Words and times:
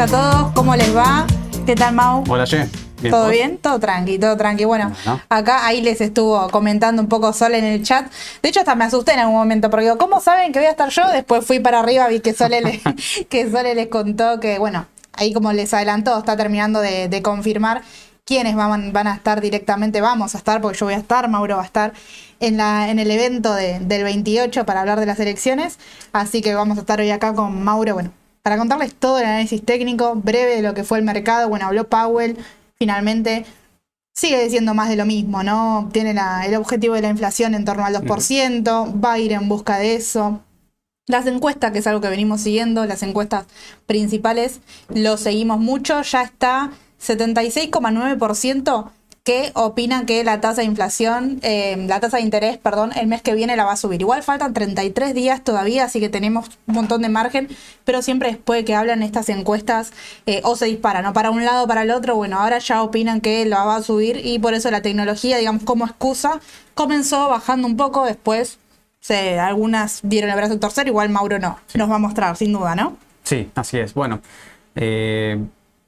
a 0.00 0.06
todos, 0.06 0.52
¿cómo 0.54 0.74
les 0.76 0.96
va? 0.96 1.26
¿Qué 1.66 1.74
tal, 1.74 1.94
Mau? 1.94 2.24
Hola, 2.26 2.46
Che. 2.46 2.66
¿Todo 3.10 3.28
bien? 3.28 3.58
Todo 3.58 3.78
tranqui, 3.78 4.18
todo 4.18 4.34
tranqui. 4.34 4.64
Bueno, 4.64 4.90
acá 5.28 5.66
ahí 5.66 5.82
les 5.82 6.00
estuvo 6.00 6.48
comentando 6.48 7.02
un 7.02 7.08
poco 7.08 7.34
Sol 7.34 7.54
en 7.54 7.64
el 7.64 7.82
chat. 7.82 8.10
De 8.42 8.48
hecho, 8.48 8.60
hasta 8.60 8.74
me 8.74 8.84
asusté 8.84 9.12
en 9.12 9.18
algún 9.18 9.36
momento, 9.36 9.68
porque 9.68 9.84
digo, 9.84 9.98
¿cómo 9.98 10.22
saben 10.22 10.52
que 10.52 10.58
voy 10.58 10.68
a 10.68 10.70
estar 10.70 10.88
yo? 10.88 11.06
Después 11.10 11.44
fui 11.44 11.60
para 11.60 11.80
arriba, 11.80 12.08
vi 12.08 12.20
que 12.20 12.32
Sole, 12.32 12.62
le, 12.62 12.80
que 13.28 13.50
Sole 13.50 13.74
les 13.74 13.88
contó 13.88 14.40
que, 14.40 14.58
bueno, 14.58 14.86
ahí 15.12 15.34
como 15.34 15.52
les 15.52 15.74
adelantó, 15.74 16.16
está 16.16 16.34
terminando 16.34 16.80
de, 16.80 17.20
confirmar 17.22 17.82
quiénes 18.24 18.56
van, 18.56 18.94
van, 18.94 19.06
a 19.06 19.14
estar 19.14 19.42
directamente, 19.42 20.00
vamos 20.00 20.34
a 20.34 20.38
estar, 20.38 20.62
porque 20.62 20.78
yo 20.78 20.86
voy 20.86 20.94
a 20.94 20.98
estar, 20.98 21.28
Mauro 21.28 21.56
va 21.56 21.62
a 21.62 21.66
estar 21.66 21.92
en, 22.40 22.56
la, 22.56 22.88
en 22.88 23.00
el 23.00 23.10
evento 23.10 23.52
del 23.52 24.02
28 24.02 24.64
para 24.64 24.80
hablar 24.80 24.98
de 24.98 25.04
las 25.04 25.20
elecciones. 25.20 25.78
Así 26.14 26.40
que 26.40 26.54
vamos 26.54 26.78
a 26.78 26.80
estar 26.80 27.00
hoy 27.00 27.10
acá 27.10 27.34
con 27.34 27.62
Mauro, 27.62 27.92
bueno, 27.92 28.12
para 28.42 28.56
contarles 28.58 28.94
todo 28.94 29.18
el 29.18 29.24
análisis 29.24 29.64
técnico, 29.64 30.14
breve 30.14 30.56
de 30.56 30.62
lo 30.62 30.74
que 30.74 30.84
fue 30.84 30.98
el 30.98 31.04
mercado. 31.04 31.48
Bueno, 31.48 31.66
habló 31.66 31.88
Powell, 31.88 32.36
finalmente 32.78 33.44
sigue 34.14 34.42
diciendo 34.42 34.74
más 34.74 34.88
de 34.88 34.96
lo 34.96 35.06
mismo, 35.06 35.42
¿no? 35.42 35.88
Tiene 35.92 36.14
el 36.46 36.54
objetivo 36.54 36.94
de 36.94 37.02
la 37.02 37.08
inflación 37.08 37.54
en 37.54 37.64
torno 37.64 37.84
al 37.84 37.94
2%, 37.94 39.02
va 39.02 39.12
a 39.12 39.18
ir 39.18 39.32
en 39.32 39.48
busca 39.48 39.78
de 39.78 39.94
eso. 39.94 40.40
Las 41.06 41.26
encuestas, 41.26 41.72
que 41.72 41.78
es 41.78 41.86
algo 41.86 42.00
que 42.00 42.08
venimos 42.08 42.42
siguiendo, 42.42 42.84
las 42.86 43.02
encuestas 43.02 43.46
principales, 43.86 44.60
lo 44.88 45.16
seguimos 45.16 45.58
mucho, 45.58 46.02
ya 46.02 46.22
está 46.22 46.70
76,9% 47.00 48.90
que 49.24 49.52
opinan 49.54 50.06
que 50.06 50.24
la 50.24 50.40
tasa 50.40 50.62
de 50.62 50.66
inflación, 50.66 51.40
eh, 51.42 51.76
la 51.88 52.00
tasa 52.00 52.16
de 52.16 52.22
interés, 52.22 52.56
perdón, 52.56 52.92
el 52.96 53.06
mes 53.06 53.20
que 53.22 53.34
viene 53.34 53.54
la 53.56 53.64
va 53.64 53.72
a 53.72 53.76
subir. 53.76 54.00
Igual 54.00 54.22
faltan 54.22 54.54
33 54.54 55.14
días 55.14 55.44
todavía, 55.44 55.84
así 55.84 56.00
que 56.00 56.08
tenemos 56.08 56.46
un 56.66 56.74
montón 56.74 57.02
de 57.02 57.10
margen, 57.10 57.48
pero 57.84 58.00
siempre 58.00 58.30
después 58.30 58.60
de 58.60 58.64
que 58.64 58.74
hablan 58.74 59.02
estas 59.02 59.28
encuestas 59.28 59.92
eh, 60.26 60.40
o 60.44 60.56
se 60.56 60.66
disparan, 60.66 61.04
¿no? 61.04 61.12
Para 61.12 61.30
un 61.30 61.44
lado 61.44 61.64
o 61.64 61.66
para 61.68 61.82
el 61.82 61.90
otro, 61.90 62.16
bueno, 62.16 62.38
ahora 62.38 62.58
ya 62.58 62.82
opinan 62.82 63.20
que 63.20 63.44
la 63.44 63.64
va 63.64 63.76
a 63.76 63.82
subir 63.82 64.20
y 64.24 64.38
por 64.38 64.54
eso 64.54 64.70
la 64.70 64.80
tecnología, 64.80 65.36
digamos, 65.36 65.64
como 65.64 65.84
excusa, 65.84 66.40
comenzó 66.74 67.28
bajando 67.28 67.66
un 67.66 67.76
poco, 67.76 68.06
después 68.06 68.58
se, 69.00 69.38
algunas 69.38 70.00
dieron 70.02 70.30
el 70.30 70.36
brazo 70.36 70.54
a 70.54 70.60
torcer, 70.60 70.86
igual 70.86 71.10
Mauro 71.10 71.38
no, 71.38 71.58
nos 71.74 71.90
va 71.90 71.96
a 71.96 71.98
mostrar, 71.98 72.36
sin 72.36 72.52
duda, 72.52 72.74
¿no? 72.74 72.96
Sí, 73.24 73.50
así 73.54 73.78
es. 73.78 73.92
Bueno, 73.94 74.20
eh, 74.74 75.38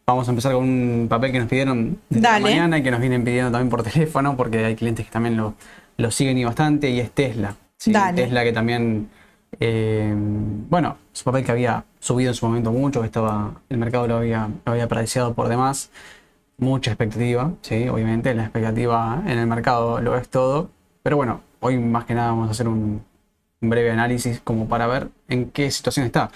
Vamos 0.04 0.26
a 0.26 0.30
empezar 0.32 0.52
con 0.52 0.64
un 0.64 1.06
papel 1.08 1.30
que 1.32 1.38
nos 1.38 1.48
pidieron 1.48 1.98
de 2.08 2.20
la 2.20 2.40
mañana 2.40 2.78
y 2.78 2.82
que 2.82 2.90
nos 2.90 3.00
vienen 3.00 3.24
pidiendo 3.24 3.52
también 3.52 3.70
por 3.70 3.82
teléfono, 3.90 4.36
porque 4.36 4.64
hay 4.64 4.74
clientes 4.74 5.06
que 5.06 5.12
también 5.12 5.36
lo, 5.36 5.54
lo 5.96 6.10
siguen 6.10 6.38
y 6.38 6.44
bastante, 6.44 6.90
y 6.90 7.00
es 7.00 7.10
Tesla. 7.12 7.56
Tesla 7.78 8.44
que 8.44 8.52
también, 8.52 9.08
eh, 9.60 10.12
bueno, 10.16 10.96
es 11.12 11.20
un 11.20 11.24
papel 11.24 11.44
que 11.44 11.52
había 11.52 11.84
subido 11.98 12.30
en 12.30 12.34
su 12.34 12.46
momento 12.46 12.72
mucho, 12.72 13.00
que 13.00 13.06
estaba, 13.06 13.54
el 13.68 13.78
mercado 13.78 14.06
lo 14.08 14.16
había, 14.16 14.48
lo 14.64 14.72
había 14.72 14.84
apreciado 14.84 15.34
por 15.34 15.48
demás. 15.48 15.90
Mucha 16.58 16.90
expectativa, 16.90 17.52
sí, 17.62 17.88
obviamente, 17.88 18.34
la 18.34 18.44
expectativa 18.44 19.22
en 19.26 19.38
el 19.38 19.46
mercado 19.46 20.00
lo 20.00 20.16
es 20.16 20.28
todo. 20.28 20.70
Pero 21.02 21.16
bueno, 21.16 21.40
hoy 21.60 21.78
más 21.78 22.04
que 22.04 22.14
nada 22.14 22.28
vamos 22.28 22.48
a 22.48 22.50
hacer 22.52 22.68
un, 22.68 23.02
un 23.60 23.70
breve 23.70 23.90
análisis 23.90 24.40
como 24.42 24.68
para 24.68 24.86
ver 24.86 25.08
en 25.28 25.50
qué 25.50 25.70
situación 25.70 26.06
está. 26.06 26.30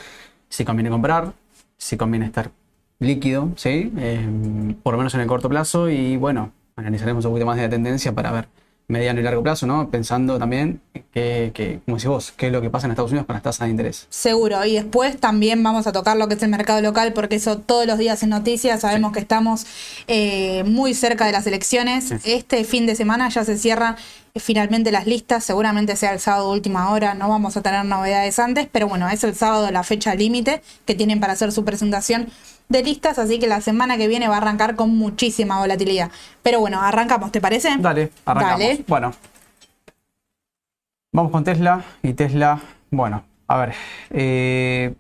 Si 0.49 0.65
conviene 0.65 0.91
comprar, 0.91 1.33
si 1.77 1.97
conviene 1.97 2.27
estar 2.27 2.51
líquido, 2.99 3.51
¿sí? 3.57 3.93
Em, 3.99 4.75
por 4.83 4.95
lo 4.95 4.99
menos 4.99 5.15
en 5.15 5.21
el 5.21 5.27
corto 5.27 5.49
plazo 5.49 5.89
y 5.91 6.17
bueno, 6.17 6.53
analizaremos 6.77 7.25
un 7.25 7.33
poquito 7.33 7.47
más 7.47 7.57
de 7.57 7.63
la 7.63 7.69
tendencia 7.69 8.13
para 8.13 8.33
ver 8.33 8.49
mediano 8.89 9.19
y 9.19 9.23
largo 9.23 9.43
plazo, 9.43 9.67
¿no? 9.67 9.91
Pensando 9.91 10.39
también 10.39 10.81
que, 11.13 11.51
que, 11.53 11.81
como 11.85 11.97
decís 11.97 12.09
vos, 12.09 12.33
qué 12.37 12.47
es 12.47 12.53
lo 12.53 12.61
que 12.61 12.71
pasa 12.71 12.87
en 12.87 12.93
Estados 12.93 13.11
Unidos 13.11 13.27
con 13.27 13.35
las 13.35 13.43
tasas 13.43 13.67
de 13.67 13.71
interés. 13.71 14.07
Seguro, 14.11 14.65
y 14.65 14.75
después 14.75 15.19
también 15.19 15.63
vamos 15.63 15.87
a 15.87 15.93
tocar 15.93 16.17
lo 16.17 16.29
que 16.29 16.35
es 16.35 16.43
el 16.43 16.51
mercado 16.51 16.81
local, 16.81 17.13
porque 17.13 17.37
eso 17.37 17.59
todos 17.59 17.87
los 17.87 17.99
días 17.99 18.23
en 18.23 18.31
noticias, 18.31 18.81
sabemos 18.81 19.13
que 19.13 19.19
estamos 19.19 19.67
eh, 20.07 20.63
muy 20.65 20.95
cerca 20.95 21.27
de 21.27 21.33
las 21.33 21.47
elecciones. 21.47 22.13
Este 22.25 22.63
fin 22.65 22.87
de 22.87 22.95
semana 22.95 23.29
ya 23.29 23.45
se 23.45 23.59
cierran 23.59 23.97
eh, 24.35 24.41
finalmente 24.41 24.93
las 24.93 25.07
listas, 25.07 25.43
seguramente 25.43 25.97
sea 25.97 26.13
el 26.13 26.21
sábado 26.21 26.53
última 26.53 26.93
hora, 26.93 27.15
no 27.15 27.29
vamos 27.29 27.57
a 27.57 27.63
tener 27.63 27.85
novedades 27.85 28.39
antes, 28.39 28.69
pero 28.71 28.87
bueno, 28.87 29.09
es 29.09 29.25
el 29.25 29.35
sábado 29.35 29.69
la 29.73 29.83
fecha 29.83 30.15
límite 30.15 30.63
que 30.85 30.95
tienen 30.95 31.19
para 31.19 31.33
hacer 31.33 31.51
su 31.51 31.65
presentación 31.65 32.29
de 32.69 32.83
listas, 32.83 33.19
así 33.19 33.39
que 33.39 33.47
la 33.47 33.61
semana 33.61 33.97
que 33.97 34.09
viene 34.09 34.29
va 34.29 34.35
a 34.35 34.39
arrancar 34.39 34.77
con 34.77 34.97
muchísima 34.97 35.59
volatilidad. 35.59 36.11
Pero 36.43 36.61
bueno, 36.61 36.81
arrancamos, 36.81 37.33
¿te 37.33 37.41
parece? 37.41 37.77
Dale, 37.79 38.11
arrancamos. 38.25 38.87
Bueno, 38.87 39.13
vamos 41.13 41.33
con 41.33 41.45
Tesla 41.45 41.85
y 42.03 42.15
Tesla, 42.15 42.61
bueno, 42.91 43.25
a 43.49 43.59
ver, 43.59 43.75
eh, 44.11 44.95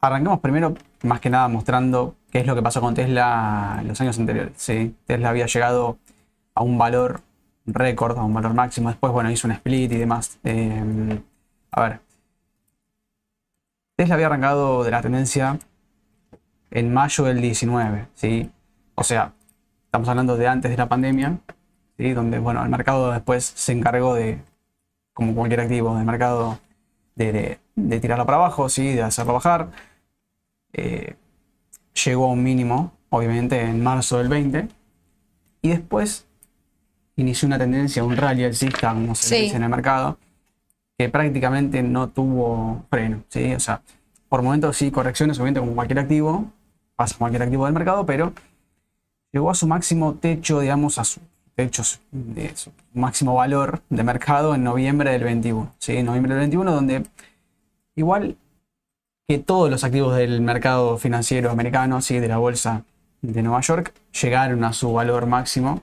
arrancamos 0.00 0.40
primero 0.40 0.74
más 1.02 1.20
que 1.20 1.30
nada 1.30 1.48
mostrando 1.48 2.14
qué 2.30 2.40
es 2.40 2.46
lo 2.46 2.54
que 2.54 2.62
pasó 2.62 2.80
con 2.80 2.94
Tesla 2.94 3.78
en 3.80 3.88
los 3.88 4.00
años 4.00 4.18
anteriores. 4.18 4.52
¿sí? 4.56 4.94
Tesla 5.06 5.30
había 5.30 5.46
llegado 5.46 5.98
a 6.54 6.62
un 6.62 6.78
valor 6.78 7.20
récord, 7.66 8.18
a 8.18 8.24
un 8.24 8.34
valor 8.34 8.54
máximo, 8.54 8.88
después, 8.88 9.12
bueno, 9.12 9.30
hizo 9.30 9.46
un 9.46 9.52
split 9.52 9.92
y 9.92 9.96
demás. 9.96 10.38
Eh, 10.44 11.20
a 11.70 11.80
ver, 11.80 12.00
Tesla 13.96 14.16
había 14.16 14.26
arrancado 14.26 14.82
de 14.82 14.90
la 14.90 15.02
tendencia 15.02 15.58
en 16.70 16.92
mayo 16.92 17.24
del 17.24 17.40
19, 17.40 18.08
¿sí? 18.14 18.50
O 18.96 19.04
sea, 19.04 19.32
estamos 19.86 20.08
hablando 20.08 20.36
de 20.36 20.48
antes 20.48 20.70
de 20.70 20.76
la 20.76 20.88
pandemia, 20.88 21.38
¿sí? 21.96 22.12
Donde, 22.12 22.40
bueno, 22.40 22.62
el 22.62 22.68
mercado 22.70 23.12
después 23.12 23.44
se 23.44 23.72
encargó 23.72 24.14
de, 24.14 24.40
como 25.12 25.34
cualquier 25.34 25.60
activo 25.60 25.96
del 25.96 26.04
mercado, 26.04 26.58
de, 27.14 27.60
tirarlo 28.00 28.26
para 28.26 28.38
abajo, 28.38 28.68
¿sí? 28.68 28.94
De 28.94 29.02
hacerlo 29.02 29.34
bajar. 29.34 29.70
Eh, 30.72 31.14
llegó 32.04 32.24
a 32.24 32.32
un 32.32 32.42
mínimo, 32.42 32.92
obviamente, 33.10 33.60
en 33.60 33.80
marzo 33.80 34.18
del 34.18 34.28
20. 34.28 34.68
Y 35.62 35.68
después 35.68 36.26
inició 37.14 37.46
una 37.46 37.58
tendencia, 37.58 38.02
un 38.02 38.16
rally 38.16 38.42
alcista, 38.42 38.92
como 38.92 39.14
se 39.14 39.36
dice 39.36 39.56
en 39.56 39.62
el 39.62 39.68
mercado, 39.68 40.18
que 40.96 41.08
prácticamente 41.08 41.82
no 41.82 42.08
tuvo 42.08 42.84
freno, 42.90 43.24
¿sí? 43.28 43.54
O 43.54 43.60
sea, 43.60 43.82
por 44.28 44.42
momentos 44.42 44.76
sí 44.76 44.90
correcciones, 44.90 45.38
obviamente 45.38 45.60
como 45.60 45.74
cualquier 45.74 45.98
activo, 46.00 46.50
pasa 46.96 47.16
cualquier 47.18 47.42
activo 47.42 47.64
del 47.64 47.74
mercado, 47.74 48.06
pero 48.06 48.32
llegó 49.32 49.50
a 49.50 49.54
su 49.54 49.66
máximo 49.66 50.14
techo, 50.14 50.60
digamos, 50.60 50.98
a 50.98 51.04
su 51.04 51.20
techo 51.54 51.82
de 52.10 52.54
su 52.56 52.72
máximo 52.92 53.34
valor 53.34 53.82
de 53.88 54.02
mercado 54.02 54.54
en 54.54 54.64
noviembre 54.64 55.10
del 55.10 55.24
21, 55.24 55.74
¿sí? 55.78 56.02
Noviembre 56.02 56.34
del 56.34 56.40
21, 56.40 56.72
donde 56.72 57.04
igual 57.96 58.36
que 59.26 59.38
todos 59.38 59.70
los 59.70 59.84
activos 59.84 60.16
del 60.16 60.40
mercado 60.40 60.98
financiero 60.98 61.50
americano, 61.50 62.00
¿sí? 62.02 62.18
De 62.18 62.28
la 62.28 62.38
bolsa 62.38 62.84
de 63.22 63.42
Nueva 63.42 63.60
York, 63.60 63.94
llegaron 64.20 64.64
a 64.64 64.72
su 64.72 64.92
valor 64.92 65.26
máximo 65.26 65.82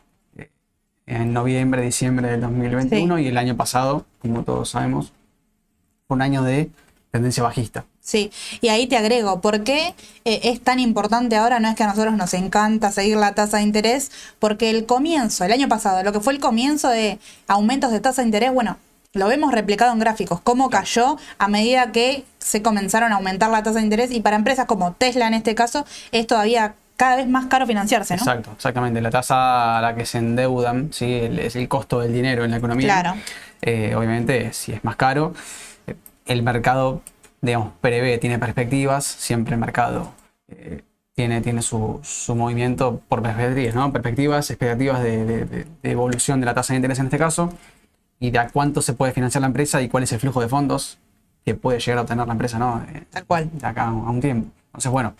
en 1.11 1.33
noviembre, 1.33 1.81
diciembre 1.81 2.29
del 2.29 2.41
2021 2.41 3.19
y 3.19 3.27
el 3.27 3.37
año 3.37 3.57
pasado, 3.57 4.05
como 4.21 4.43
todos 4.43 4.69
sabemos, 4.69 5.11
fue 6.07 6.15
un 6.15 6.21
año 6.21 6.41
de 6.41 6.69
tendencia 7.11 7.43
bajista. 7.43 7.83
Sí, 7.99 8.31
y 8.61 8.69
ahí 8.69 8.87
te 8.87 8.95
agrego, 8.95 9.41
¿por 9.41 9.63
qué 9.63 9.93
eh, 10.23 10.39
es 10.43 10.61
tan 10.61 10.79
importante 10.79 11.35
ahora? 11.35 11.59
No 11.59 11.67
es 11.67 11.75
que 11.75 11.83
a 11.83 11.87
nosotros 11.87 12.15
nos 12.15 12.33
encanta 12.33 12.91
seguir 12.91 13.17
la 13.17 13.35
tasa 13.35 13.57
de 13.57 13.63
interés, 13.63 14.09
porque 14.39 14.69
el 14.69 14.85
comienzo, 14.85 15.43
el 15.43 15.51
año 15.51 15.67
pasado, 15.67 16.01
lo 16.01 16.13
que 16.13 16.21
fue 16.21 16.31
el 16.31 16.39
comienzo 16.39 16.87
de 16.87 17.19
aumentos 17.47 17.91
de 17.91 17.99
tasa 17.99 18.21
de 18.21 18.29
interés, 18.29 18.53
bueno, 18.53 18.77
lo 19.13 19.27
vemos 19.27 19.51
replicado 19.51 19.91
en 19.91 19.99
gráficos, 19.99 20.39
cómo 20.39 20.69
cayó 20.69 21.17
a 21.37 21.49
medida 21.49 21.91
que 21.91 22.23
se 22.39 22.61
comenzaron 22.61 23.11
a 23.11 23.17
aumentar 23.17 23.51
la 23.51 23.61
tasa 23.61 23.79
de 23.79 23.83
interés 23.83 24.11
y 24.11 24.21
para 24.21 24.37
empresas 24.37 24.65
como 24.65 24.93
Tesla 24.93 25.27
en 25.27 25.33
este 25.33 25.53
caso 25.55 25.85
es 26.13 26.25
todavía 26.25 26.75
cada 26.95 27.15
vez 27.15 27.27
más 27.27 27.47
caro 27.47 27.65
financiarse, 27.65 28.15
¿no? 28.15 28.19
Exacto, 28.19 28.51
exactamente. 28.55 29.01
La 29.01 29.09
tasa 29.09 29.77
a 29.77 29.81
la 29.81 29.95
que 29.95 30.05
se 30.05 30.19
endeudan, 30.19 30.93
¿sí? 30.93 31.13
es 31.13 31.55
el 31.55 31.67
costo 31.67 31.99
del 31.99 32.13
dinero 32.13 32.43
en 32.43 32.51
la 32.51 32.57
economía. 32.57 32.87
Claro. 32.87 33.19
Eh, 33.61 33.95
obviamente, 33.95 34.53
si 34.53 34.71
es 34.71 34.83
más 34.83 34.95
caro, 34.95 35.33
el 36.25 36.43
mercado, 36.43 37.01
digamos, 37.41 37.73
prevé, 37.81 38.17
tiene 38.17 38.39
perspectivas, 38.39 39.05
siempre 39.05 39.55
el 39.55 39.59
mercado 39.59 40.13
eh, 40.47 40.83
tiene, 41.13 41.41
tiene 41.41 41.61
su, 41.61 42.01
movimiento 42.35 43.01
por 43.07 43.21
perspectivas, 43.21 43.75
¿no? 43.75 43.91
Perspectivas, 43.91 44.49
expectativas 44.49 45.03
de, 45.03 45.67
evolución 45.83 46.39
de 46.39 46.45
la 46.45 46.53
tasa 46.53 46.73
de 46.73 46.77
interés 46.77 46.99
en 46.99 47.05
este 47.05 47.17
caso, 47.17 47.53
y 48.19 48.31
de 48.31 48.39
a 48.39 48.49
cuánto 48.49 48.81
se 48.81 48.93
puede 48.93 49.11
financiar 49.11 49.41
la 49.41 49.47
empresa 49.47 49.81
y 49.81 49.89
cuál 49.89 50.03
es 50.03 50.11
el 50.11 50.19
flujo 50.19 50.41
de 50.41 50.47
fondos 50.47 50.99
que 51.43 51.55
puede 51.55 51.79
llegar 51.79 51.97
a 51.97 52.01
obtener 52.01 52.27
la 52.27 52.33
empresa, 52.33 52.59
¿no? 52.59 52.85
Tal 53.09 53.25
cual. 53.25 53.49
De 53.51 53.65
acá 53.65 53.85
a 53.85 53.91
un 53.91 54.21
tiempo. 54.21 54.51
Entonces, 54.67 54.91
bueno, 54.91 55.15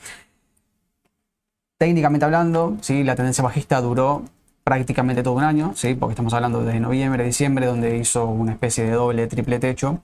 Técnicamente 1.81 2.25
hablando, 2.25 2.77
¿sí? 2.81 3.03
la 3.03 3.15
tendencia 3.15 3.43
bajista 3.43 3.81
duró 3.81 4.21
prácticamente 4.63 5.23
todo 5.23 5.33
un 5.33 5.43
año, 5.43 5.73
¿sí? 5.75 5.95
porque 5.95 6.11
estamos 6.11 6.31
hablando 6.31 6.63
de 6.63 6.79
noviembre, 6.79 7.23
diciembre, 7.23 7.65
donde 7.65 7.97
hizo 7.97 8.27
una 8.27 8.51
especie 8.51 8.83
de 8.83 8.91
doble, 8.91 9.25
triple 9.25 9.57
techo, 9.57 9.97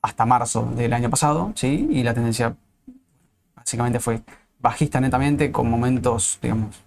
hasta 0.00 0.24
marzo 0.26 0.70
del 0.76 0.92
año 0.92 1.10
pasado, 1.10 1.50
¿sí? 1.56 1.88
y 1.90 2.04
la 2.04 2.14
tendencia 2.14 2.54
básicamente 3.56 3.98
fue 3.98 4.20
bajista 4.60 5.00
netamente, 5.00 5.50
con 5.50 5.68
momentos, 5.68 6.38
digamos, 6.40 6.84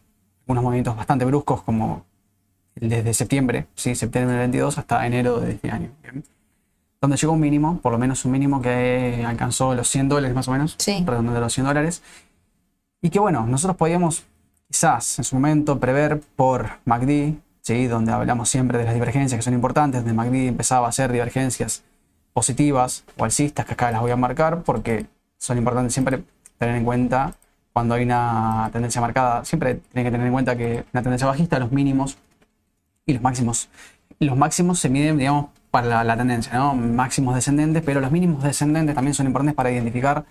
unos 0.47 0.63
movimientos 0.63 0.95
bastante 0.95 1.25
bruscos, 1.25 1.61
como 1.63 2.05
desde 2.75 3.13
septiembre, 3.13 3.67
¿sí? 3.75 3.95
septiembre 3.95 4.31
del 4.31 4.39
22 4.43 4.77
hasta 4.77 5.05
enero 5.05 5.41
de 5.41 5.51
este 5.51 5.69
año. 5.69 5.89
donde 7.01 7.17
llegó 7.17 7.33
un 7.33 7.41
mínimo, 7.41 7.79
por 7.79 7.91
lo 7.91 7.97
menos 7.97 8.23
un 8.23 8.31
mínimo 8.31 8.61
que 8.61 9.25
alcanzó 9.27 9.75
los 9.75 9.89
100 9.89 10.07
dólares 10.07 10.33
más 10.33 10.47
o 10.47 10.51
menos, 10.51 10.75
Sí. 10.77 11.03
redondeando 11.05 11.41
los 11.41 11.51
100 11.53 11.67
dólares. 11.67 12.01
Y 13.03 13.09
que 13.09 13.19
bueno, 13.19 13.45
nosotros 13.45 13.75
podíamos 13.75 14.23
quizás 14.71 15.19
en 15.19 15.25
su 15.25 15.35
momento 15.35 15.77
prever 15.77 16.21
por 16.37 16.69
MACD, 16.85 17.35
¿sí? 17.61 17.87
donde 17.87 18.13
hablamos 18.13 18.47
siempre 18.47 18.77
de 18.77 18.85
las 18.85 18.93
divergencias 18.93 19.37
que 19.37 19.41
son 19.43 19.53
importantes, 19.53 20.05
donde 20.05 20.13
MACD 20.13 20.47
empezaba 20.47 20.85
a 20.85 20.89
hacer 20.89 21.11
divergencias 21.11 21.83
positivas 22.31 23.03
o 23.17 23.25
alcistas, 23.25 23.65
que 23.65 23.73
acá 23.73 23.91
las 23.91 23.99
voy 23.99 24.11
a 24.11 24.15
marcar 24.15 24.63
porque 24.63 25.05
son 25.37 25.57
importantes 25.57 25.93
siempre 25.93 26.23
tener 26.57 26.77
en 26.77 26.85
cuenta 26.85 27.35
cuando 27.73 27.95
hay 27.95 28.03
una 28.03 28.69
tendencia 28.71 29.01
marcada, 29.01 29.43
siempre 29.43 29.81
tienen 29.91 30.05
que 30.05 30.11
tener 30.11 30.25
en 30.25 30.33
cuenta 30.33 30.55
que 30.55 30.85
una 30.93 31.03
tendencia 31.03 31.27
bajista, 31.27 31.59
los 31.59 31.73
mínimos 31.73 32.17
y 33.05 33.13
los 33.13 33.21
máximos. 33.21 33.67
Los 34.19 34.37
máximos 34.37 34.79
se 34.79 34.89
miden, 34.89 35.17
digamos, 35.17 35.47
para 35.71 35.87
la, 35.87 36.03
la 36.05 36.15
tendencia, 36.15 36.53
¿no? 36.53 36.73
Máximos 36.73 37.35
descendentes, 37.35 37.83
pero 37.83 37.99
los 37.99 38.11
mínimos 38.11 38.43
descendentes 38.43 38.95
también 38.95 39.13
son 39.13 39.25
importantes 39.25 39.55
para 39.55 39.71
identificar 39.71 40.23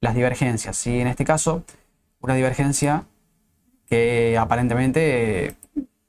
las 0.00 0.14
divergencias. 0.14 0.76
¿sí? 0.76 1.00
En 1.00 1.08
este 1.08 1.24
caso, 1.24 1.64
una 2.20 2.34
divergencia 2.34 3.06
que 3.88 4.36
aparentemente 4.38 5.46
eh, 5.48 5.54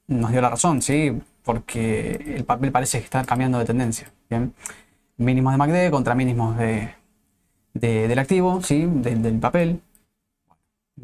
nos 0.08 0.32
dio 0.32 0.40
la 0.42 0.50
razón, 0.50 0.82
¿sí? 0.82 1.18
Porque 1.44 2.34
el 2.36 2.44
papel 2.44 2.72
parece 2.72 2.98
que 2.98 3.04
está 3.04 3.24
cambiando 3.24 3.58
de 3.58 3.64
tendencia. 3.64 4.12
Mínimos 5.16 5.52
de 5.52 5.58
MACD 5.58 5.90
contra 5.90 6.14
mínimos 6.14 6.56
de, 6.58 6.94
de- 7.74 8.08
del 8.08 8.18
activo, 8.18 8.62
¿sí? 8.62 8.86
Del- 8.86 9.38
papel. 9.40 9.82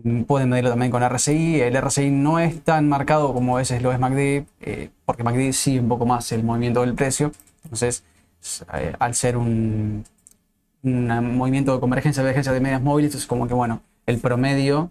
Mm, 0.02 0.22
Pueden 0.24 0.48
medirlo 0.50 0.70
también 0.70 0.90
con 0.90 1.02
RSI. 1.02 1.60
El 1.60 1.76
RSI 1.76 2.10
no 2.10 2.38
es 2.38 2.62
tan 2.62 2.88
marcado 2.88 3.32
como 3.32 3.56
a 3.56 3.60
veces 3.60 3.82
lo 3.82 3.92
es 3.92 3.98
MACD, 3.98 4.46
eh, 4.60 4.90
porque 5.04 5.22
MACD 5.24 5.52
sigue 5.52 5.80
un 5.80 5.88
poco 5.88 6.06
más 6.06 6.30
el 6.32 6.42
movimiento 6.44 6.80
del 6.82 6.94
precio. 6.94 7.32
Entonces, 7.64 8.04
eh, 8.74 8.94
al 8.98 9.14
ser 9.14 9.36
un, 9.36 10.04
un 10.82 11.36
movimiento 11.36 11.74
de 11.74 11.80
convergencia, 11.80 12.22
divergencia 12.22 12.52
de 12.52 12.60
medias 12.60 12.82
móviles, 12.82 13.14
es 13.14 13.26
como 13.26 13.48
que, 13.48 13.54
bueno, 13.54 13.82
el 14.06 14.18
promedio 14.20 14.90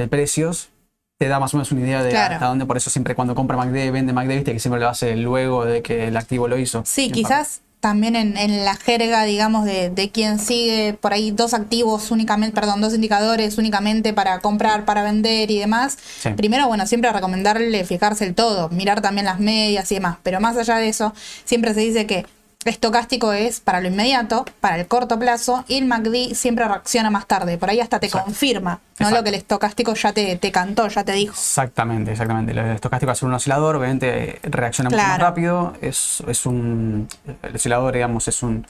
de 0.00 0.08
precios 0.08 0.70
te 1.18 1.26
da 1.28 1.40
más 1.40 1.52
o 1.52 1.56
menos 1.56 1.72
una 1.72 1.80
idea 1.80 2.02
de 2.02 2.10
Claro. 2.10 2.34
hasta 2.34 2.46
dónde. 2.46 2.64
Por 2.64 2.76
eso 2.76 2.90
siempre 2.90 3.14
cuando 3.14 3.34
compra 3.34 3.56
MACD, 3.56 3.90
vende 3.90 4.12
MACD, 4.12 4.28
viste 4.36 4.52
que 4.52 4.60
siempre 4.60 4.80
lo 4.80 4.88
hace 4.88 5.16
luego 5.16 5.64
de 5.64 5.82
que 5.82 6.06
el 6.08 6.16
activo 6.16 6.46
lo 6.46 6.56
hizo. 6.58 6.82
Sí, 6.86 7.10
quizás 7.10 7.60
también 7.80 8.16
en, 8.16 8.36
en 8.36 8.64
la 8.64 8.74
jerga, 8.76 9.24
digamos, 9.24 9.64
de, 9.64 9.90
de 9.90 10.10
quien 10.10 10.38
sigue 10.40 10.94
por 10.94 11.12
ahí 11.12 11.30
dos 11.32 11.54
activos 11.54 12.10
únicamente, 12.10 12.54
perdón, 12.54 12.80
dos 12.80 12.94
indicadores 12.94 13.56
únicamente 13.58 14.12
para 14.12 14.38
comprar, 14.40 14.84
para 14.84 15.02
vender 15.02 15.50
y 15.50 15.58
demás. 15.58 15.96
Sí. 16.20 16.30
Primero, 16.30 16.66
bueno, 16.68 16.86
siempre 16.86 17.12
recomendarle 17.12 17.84
fijarse 17.84 18.24
el 18.24 18.34
todo, 18.34 18.68
mirar 18.70 19.00
también 19.00 19.26
las 19.26 19.38
medias 19.40 19.90
y 19.92 19.96
demás. 19.96 20.18
Pero 20.22 20.40
más 20.40 20.56
allá 20.56 20.76
de 20.78 20.88
eso, 20.88 21.12
siempre 21.44 21.74
se 21.74 21.80
dice 21.80 22.06
que 22.06 22.26
estocástico 22.64 23.32
es 23.32 23.60
para 23.60 23.80
lo 23.80 23.88
inmediato, 23.88 24.44
para 24.60 24.78
el 24.78 24.86
corto 24.86 25.18
plazo, 25.18 25.64
y 25.68 25.78
el 25.78 25.86
MACD 25.86 26.34
siempre 26.34 26.66
reacciona 26.66 27.08
más 27.10 27.26
tarde. 27.26 27.56
Por 27.56 27.70
ahí 27.70 27.80
hasta 27.80 28.00
te 28.00 28.06
Exacto. 28.06 28.26
confirma, 28.26 28.72
no 28.98 29.06
Exacto. 29.06 29.16
lo 29.16 29.22
que 29.22 29.28
el 29.30 29.34
estocástico 29.36 29.94
ya 29.94 30.12
te, 30.12 30.36
te 30.36 30.50
cantó, 30.52 30.88
ya 30.88 31.04
te 31.04 31.12
dijo. 31.12 31.34
Exactamente, 31.34 32.10
exactamente. 32.12 32.52
El 32.52 32.58
estocástico 32.58 33.14
ser 33.14 33.28
un 33.28 33.34
oscilador, 33.34 33.76
obviamente 33.76 34.30
eh, 34.30 34.40
reacciona 34.42 34.90
mucho 34.90 35.02
más 35.02 35.18
rápido. 35.18 35.74
Es, 35.80 36.22
es 36.26 36.46
un. 36.46 37.08
El 37.42 37.54
oscilador, 37.54 37.94
digamos, 37.94 38.26
es 38.28 38.42
un, 38.42 38.66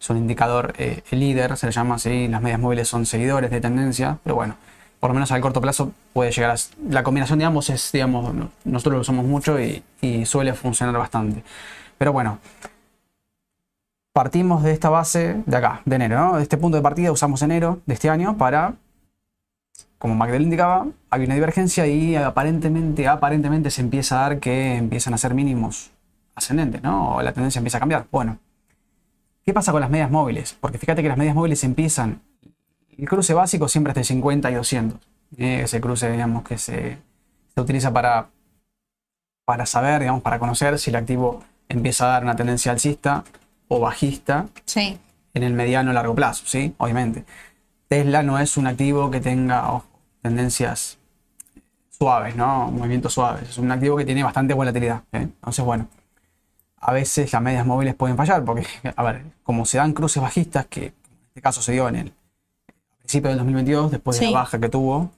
es 0.00 0.10
un 0.10 0.16
indicador 0.18 0.74
eh, 0.78 1.02
líder, 1.10 1.56
se 1.56 1.66
le 1.66 1.72
llama 1.72 1.94
así. 1.96 2.28
Las 2.28 2.42
medias 2.42 2.60
móviles 2.60 2.88
son 2.88 3.06
seguidores 3.06 3.50
de 3.50 3.60
tendencia, 3.60 4.18
pero 4.22 4.34
bueno, 4.36 4.56
por 5.00 5.10
lo 5.10 5.14
menos 5.14 5.32
al 5.32 5.40
corto 5.40 5.60
plazo 5.62 5.92
puede 6.12 6.30
llegar 6.30 6.50
a. 6.50 6.56
La 6.90 7.02
combinación 7.02 7.38
de 7.38 7.46
ambos 7.46 7.70
es, 7.70 7.90
digamos, 7.90 8.34
no- 8.34 8.50
nosotros 8.64 8.94
lo 8.96 9.00
usamos 9.00 9.24
mucho 9.24 9.58
y, 9.58 9.82
y 10.02 10.26
suele 10.26 10.52
funcionar 10.52 10.94
bastante. 10.96 11.42
Pero 11.96 12.12
bueno, 12.12 12.38
partimos 14.12 14.62
de 14.62 14.72
esta 14.72 14.90
base 14.90 15.42
de 15.46 15.56
acá, 15.56 15.82
de 15.84 15.96
enero, 15.96 16.18
¿no? 16.18 16.36
De 16.36 16.42
este 16.42 16.56
punto 16.56 16.76
de 16.76 16.82
partida 16.82 17.12
usamos 17.12 17.42
enero 17.42 17.80
de 17.86 17.94
este 17.94 18.10
año 18.10 18.36
para 18.36 18.74
como 20.00 20.14
Magdalena 20.14 20.44
indicaba, 20.44 20.86
hay 21.10 21.24
una 21.24 21.34
divergencia 21.34 21.86
y 21.86 22.16
aparentemente, 22.16 23.06
aparentemente 23.06 23.70
se 23.70 23.82
empieza 23.82 24.16
a 24.18 24.30
dar 24.30 24.40
que 24.40 24.76
empiezan 24.76 25.12
a 25.12 25.18
ser 25.18 25.34
mínimos 25.34 25.90
ascendentes, 26.34 26.82
¿no? 26.82 27.16
O 27.16 27.22
la 27.22 27.34
tendencia 27.34 27.58
empieza 27.58 27.76
a 27.76 27.80
cambiar. 27.80 28.06
Bueno, 28.10 28.38
¿qué 29.44 29.52
pasa 29.52 29.72
con 29.72 29.82
las 29.82 29.90
medias 29.90 30.10
móviles? 30.10 30.56
Porque 30.58 30.78
fíjate 30.78 31.02
que 31.02 31.08
las 31.08 31.18
medias 31.18 31.34
móviles 31.34 31.62
empiezan, 31.64 32.22
el 32.96 33.06
cruce 33.06 33.34
básico 33.34 33.68
siempre 33.68 33.90
es 33.90 33.96
de 33.96 34.04
50 34.04 34.50
y 34.50 34.54
200. 34.54 34.98
¿eh? 35.36 35.60
Ese 35.64 35.82
cruce, 35.82 36.10
digamos, 36.10 36.44
que 36.44 36.56
se, 36.56 36.96
se 37.54 37.60
utiliza 37.60 37.92
para, 37.92 38.28
para 39.44 39.66
saber, 39.66 40.00
digamos, 40.00 40.22
para 40.22 40.38
conocer 40.38 40.78
si 40.78 40.88
el 40.88 40.96
activo 40.96 41.42
empieza 41.68 42.06
a 42.06 42.12
dar 42.12 42.22
una 42.22 42.36
tendencia 42.36 42.72
alcista 42.72 43.24
o 43.72 43.78
bajista 43.78 44.48
Sí, 44.64 44.98
en 45.32 45.42
el 45.44 45.54
mediano 45.54 45.92
o 45.92 45.94
largo 45.94 46.14
plazo, 46.14 46.44
¿sí? 46.44 46.74
Obviamente. 46.78 47.24
Tesla 47.88 48.22
no 48.22 48.38
es 48.38 48.56
un 48.56 48.66
activo 48.66 49.10
que 49.10 49.20
tenga 49.20 49.72
ojo, 49.72 49.86
tendencias 50.22 50.98
suaves, 51.88 52.34
¿no? 52.34 52.70
Movimientos 52.70 53.14
suaves. 53.14 53.48
Es 53.48 53.58
un 53.58 53.70
activo 53.70 53.96
que 53.96 54.04
tiene 54.04 54.24
bastante 54.24 54.54
volatilidad. 54.54 55.02
¿eh? 55.12 55.22
Entonces, 55.22 55.64
bueno, 55.64 55.86
a 56.80 56.92
veces 56.92 57.32
las 57.32 57.42
medias 57.42 57.64
móviles 57.64 57.94
pueden 57.94 58.16
fallar 58.16 58.44
porque, 58.44 58.66
a 58.96 59.02
ver, 59.02 59.22
como 59.44 59.64
se 59.64 59.78
dan 59.78 59.92
cruces 59.92 60.20
bajistas, 60.20 60.66
que 60.66 60.86
en 60.86 60.94
este 61.28 61.40
caso 61.40 61.62
se 61.62 61.72
dio 61.72 61.88
en 61.88 61.96
el 61.96 62.12
principio 62.98 63.28
del 63.28 63.38
2022, 63.38 63.92
después 63.92 64.18
de 64.18 64.26
la 64.26 64.40
baja 64.40 64.58
que 64.58 64.68
tuvo. 64.68 65.12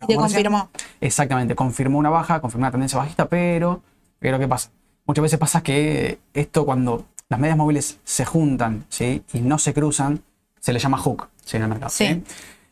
recién, 0.00 0.18
confirmó. 0.18 0.70
Exactamente, 1.00 1.54
confirmó 1.54 1.98
una 1.98 2.10
baja, 2.10 2.40
confirmó 2.40 2.64
una 2.64 2.70
tendencia 2.70 2.98
bajista, 2.98 3.28
pero, 3.28 3.82
pero 4.18 4.38
¿qué 4.38 4.48
pasa? 4.48 4.70
Muchas 5.04 5.22
veces 5.22 5.38
pasa 5.38 5.62
que 5.62 6.18
esto 6.32 6.64
cuando 6.64 7.04
las 7.32 7.40
medias 7.40 7.56
móviles 7.56 7.98
se 8.04 8.26
juntan 8.26 8.84
¿sí? 8.90 9.24
y 9.32 9.40
no 9.40 9.58
se 9.58 9.72
cruzan, 9.72 10.20
se 10.60 10.70
le 10.70 10.78
llama 10.78 10.98
hook 10.98 11.30
¿sí? 11.42 11.56
en 11.56 11.62
el 11.62 11.68
mercado. 11.70 11.88
Sí. 11.88 12.22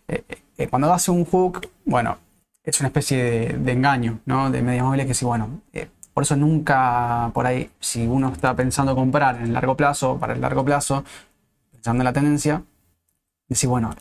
Eh, 0.07 0.23
eh, 0.59 0.69
cuando 0.69 0.93
hace 0.93 1.11
un 1.11 1.25
hook, 1.25 1.67
bueno, 1.87 2.19
es 2.63 2.79
una 2.79 2.89
especie 2.89 3.17
de, 3.25 3.49
de 3.57 3.73
engaño 3.73 4.21
¿no? 4.27 4.51
de 4.51 4.61
medias 4.61 4.85
móviles 4.85 5.07
que 5.07 5.15
sí, 5.15 5.25
bueno, 5.25 5.63
eh, 5.73 5.89
por 6.13 6.25
eso 6.25 6.37
nunca 6.37 7.31
por 7.33 7.47
ahí, 7.47 7.71
si 7.81 8.07
uno 8.07 8.31
está 8.33 8.55
pensando 8.55 8.95
comprar 8.95 9.37
en 9.37 9.45
el 9.45 9.53
largo 9.55 9.79
plazo, 9.79 10.19
para 10.19 10.35
el 10.35 10.43
largo 10.43 10.63
plazo, 10.63 11.05
pensando 11.73 12.03
en 12.03 12.05
la 12.05 12.13
tendencia, 12.13 12.63
decir, 13.49 13.71
bueno, 13.71 13.95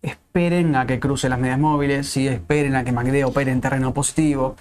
esperen 0.00 0.74
a 0.74 0.86
que 0.86 0.98
cruce 0.98 1.28
las 1.28 1.38
medias 1.38 1.58
móviles, 1.58 2.08
¿sí? 2.08 2.26
esperen 2.26 2.76
a 2.76 2.84
que 2.84 2.92
MACD 2.92 3.26
opere 3.26 3.52
en 3.52 3.60
terreno 3.60 3.92
positivo, 3.92 4.56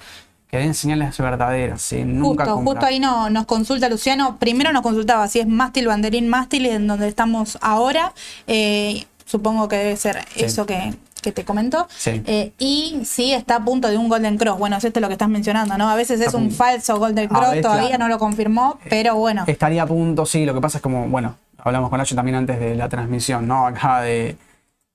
que 0.50 0.58
den 0.58 0.74
señales 0.74 1.18
verdaderas, 1.18 1.82
¿sí? 1.82 2.04
nunca 2.04 2.46
Justo, 2.46 2.56
comprar. 2.56 2.76
justo 2.76 2.86
ahí 2.86 3.00
no, 3.00 3.30
nos 3.30 3.46
consulta 3.46 3.90
Luciano. 3.90 4.38
Primero 4.38 4.72
nos 4.72 4.82
consultaba 4.82 5.28
si 5.28 5.40
es 5.40 5.48
mástil, 5.48 5.88
banderín, 5.88 6.28
mástil, 6.30 6.66
en 6.68 6.88
donde 6.88 7.08
estamos 7.08 7.58
ahora. 7.62 8.14
Eh, 8.48 9.06
supongo 9.26 9.68
que 9.68 9.76
debe 9.76 9.98
ser 9.98 10.24
Sí. 10.34 10.46
eso 10.46 10.66
que, 10.66 10.94
que 11.22 11.34
te 11.34 11.44
comentó. 11.44 11.88
Sí. 11.98 12.22
Eh, 12.26 12.54
y 12.60 13.02
si 13.04 13.34
está 13.34 13.58
a 13.58 13.66
punto 13.66 13.90
de 13.90 13.98
un 13.98 14.08
Golden 14.08 14.38
Cross. 14.38 14.58
Bueno, 14.58 14.78
es 14.78 14.86
esto 14.86 15.02
lo 15.02 15.08
que 15.10 15.16
estás 15.16 15.28
mencionando, 15.28 15.78
¿no? 15.78 15.90
A 15.90 15.96
veces 15.96 16.22
es 16.22 16.34
un 16.34 16.50
falso 16.52 16.98
Golden 16.98 17.28
Cross, 17.28 17.62
todavía 17.62 17.88
claro. 17.90 18.04
no 18.06 18.08
lo 18.08 18.18
confirmó, 18.18 18.80
pero 18.90 19.16
bueno. 19.16 19.44
Estaría 19.48 19.84
a 19.84 19.88
punto, 19.88 20.26
sí, 20.26 20.46
lo 20.46 20.54
que 20.54 20.62
pasa 20.62 20.78
es 20.78 20.82
como, 20.82 21.08
bueno, 21.10 21.36
hablamos 21.58 21.90
con 21.90 21.98
Nacho 21.98 22.16
también 22.16 22.36
antes 22.36 22.58
de 22.60 22.76
la 22.76 22.88
transmisión, 22.88 23.46
¿no? 23.48 23.68
Acá 23.68 24.00
de 24.02 24.38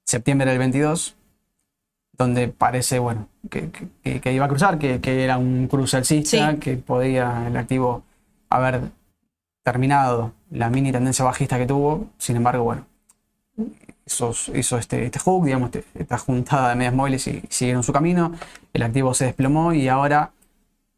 septiembre 0.06 0.48
del 0.48 0.58
22, 0.58 1.14
donde 2.12 2.48
parece, 2.48 2.98
bueno, 2.98 3.28
que, 3.50 3.70
que- 4.02 4.20
que 4.20 4.32
iba 4.32 4.44
a 4.44 4.48
cruzar, 4.48 4.78
que, 4.78 5.00
que 5.00 5.24
era 5.24 5.38
un 5.38 5.66
cruce 5.68 5.96
alcista, 5.96 6.52
Sí. 6.52 6.58
que 6.58 6.76
podía 6.76 7.46
el 7.48 7.56
activo 7.56 8.02
haber 8.50 8.80
terminado 9.64 10.32
la 10.50 10.68
mini 10.70 10.92
tendencia 10.92 11.24
bajista 11.24 11.56
que 11.58 11.66
tuvo, 11.66 12.08
sin 12.18 12.36
embargo, 12.36 12.64
bueno, 12.64 12.84
hizo, 14.06 14.32
hizo 14.54 14.78
este, 14.78 15.04
este 15.06 15.18
hook, 15.18 15.44
digamos, 15.46 15.70
este- 15.74 15.84
esta 15.98 16.18
juntada 16.18 16.70
de 16.70 16.74
medias 16.76 16.94
móviles 16.94 17.26
y 17.28 17.42
siguieron 17.48 17.82
su 17.82 17.92
camino, 17.92 18.32
el 18.72 18.82
activo 18.82 19.14
se 19.14 19.26
desplomó 19.26 19.72
y 19.72 19.88
ahora 19.88 20.30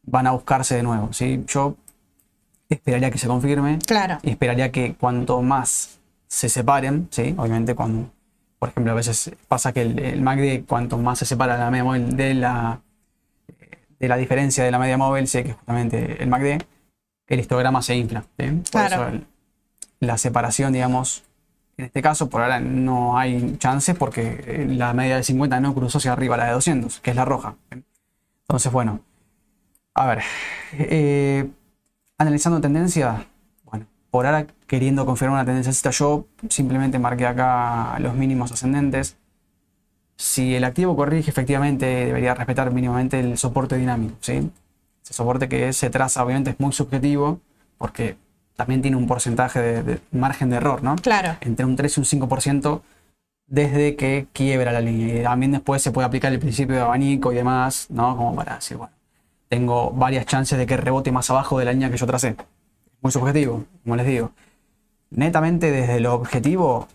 van 0.03 0.27
a 0.27 0.33
buscarse 0.33 0.75
de 0.77 0.83
nuevo, 0.83 1.13
¿sí? 1.13 1.45
Yo 1.47 1.77
esperaría 2.69 3.11
que 3.11 3.19
se 3.19 3.27
confirme 3.29 3.79
Claro. 3.87 4.19
y 4.23 4.31
esperaría 4.31 4.73
que 4.73 4.95
cuanto 4.95 5.41
más 5.43 5.99
se 6.27 6.49
separen, 6.49 7.07
¿sí? 7.11 7.35
Obviamente 7.39 7.75
cuando, 7.75 8.11
por 8.65 8.71
ejemplo, 8.71 8.93
a 8.93 8.95
veces 8.95 9.31
pasa 9.47 9.75
que 9.75 9.83
el, 9.83 9.99
el 9.99 10.23
MACD, 10.23 10.65
cuanto 10.67 10.97
más 10.97 11.19
se 11.19 11.27
separa 11.27 11.59
la 11.59 11.71
media 11.71 11.85
móvil 11.85 12.17
de 12.17 12.33
la, 12.33 12.81
de 13.99 14.09
la 14.09 14.17
diferencia 14.17 14.65
de 14.65 14.71
la 14.71 14.79
media 14.79 14.97
móvil, 14.97 15.29
sé 15.29 15.43
que 15.45 15.51
es 15.51 15.57
justamente 15.57 16.23
el 16.23 16.31
MACD, 16.31 16.63
el 17.27 17.41
histograma 17.41 17.83
se 17.83 17.95
infla. 17.95 18.25
Por 18.39 18.63
Claro. 18.71 18.95
eso 19.03 19.07
el- 19.09 19.27
la 20.01 20.17
separación, 20.17 20.73
digamos, 20.73 21.25
en 21.77 21.85
este 21.85 22.01
caso 22.01 22.31
por 22.31 22.41
ahora 22.41 22.59
no 22.59 23.19
hay 23.19 23.57
chances 23.59 23.95
porque 23.97 24.43
eh, 24.47 24.67
la 24.67 24.95
media 24.95 25.17
de 25.17 25.25
50 25.25 25.61
no 25.61 25.75
cruzó 25.75 25.99
hacia 25.99 26.15
arriba 26.15 26.39
la 26.39 26.47
de 26.47 26.53
200, 26.53 27.01
que 27.01 27.11
es 27.11 27.17
la 27.17 27.27
roja. 27.27 27.57
Entonces, 28.49 28.73
bueno, 28.73 29.01
a 29.93 30.07
ver, 30.07 30.23
eh, 30.73 31.51
analizando 32.17 32.63
tendencia, 32.63 33.27
por 34.15 34.27
ahora 34.27 34.47
queriendo 34.69 35.05
confirmar 35.05 35.39
una 35.39 35.45
tendencia 35.45 35.71
alcista, 35.71 35.91
yo 35.91 36.27
simplemente 36.49 37.01
marqué 37.01 37.27
acá 37.27 37.99
los 37.99 38.15
mínimos 38.15 38.53
ascendentes. 38.53 39.17
Si 40.15 40.55
el 40.55 40.63
activo 40.63 40.95
corrige, 40.95 41.31
efectivamente 41.31 41.85
debería 41.85 42.33
respetar 42.33 42.71
mínimamente 42.71 43.19
el 43.19 43.37
soporte 43.37 43.77
dinámico, 43.77 44.15
¿sí? 44.21 44.53
Ese 45.03 45.15
soporte 45.15 45.49
que 45.49 45.73
se 45.73 45.91
traza, 45.91 46.25
obviamente, 46.25 46.51
es 46.51 46.61
muy 46.61 46.71
subjetivo, 46.71 47.41
porque 47.77 48.17
también 48.55 48.83
tiene 48.83 48.97
un 48.97 49.09
porcentaje 49.09 49.83
de, 49.83 50.01
margen 50.13 50.49
de 50.49 50.59
error, 50.59 50.85
¿no? 50.85 50.95
Claro. 50.95 51.37
Entre 51.41 51.67
un 51.67 51.75
3 51.75 51.97
y 51.97 52.01
un 52.01 52.29
5% 52.29 52.83
desde 53.49 53.97
que 53.97 54.29
quiebra 54.33 54.71
la 54.71 54.81
línea. 54.81 55.23
Y 55.23 55.23
también 55.25 55.51
después 55.51 55.83
se 55.83 55.91
puede 55.91 56.07
aplicar 56.07 56.33
el 56.33 56.39
principio 56.39 56.77
de 56.77 56.83
abanico 56.83 57.33
y 57.33 57.35
demás, 57.35 57.89
¿no? 57.91 58.17
Como 58.17 58.37
para 58.37 58.55
decir, 58.55 58.77
bueno, 58.77 58.93
tengo 59.49 59.91
varias 59.91 60.25
chances 60.25 60.57
de 60.57 60.67
que 60.67 60.77
rebote 60.77 61.11
más 61.11 61.29
abajo 61.31 61.59
de 61.59 61.65
la 61.65 61.73
línea 61.73 61.91
que 61.91 61.97
yo 61.97 62.07
tracé. 62.07 62.37
Muy 63.05 63.13
subjetivo, 63.13 63.67
como 63.83 63.97
les 63.97 64.07
digo. 64.07 64.33
Netamente 65.11 65.71
desde 65.71 66.01
lo 66.01 66.15
objetivo, 66.15 66.89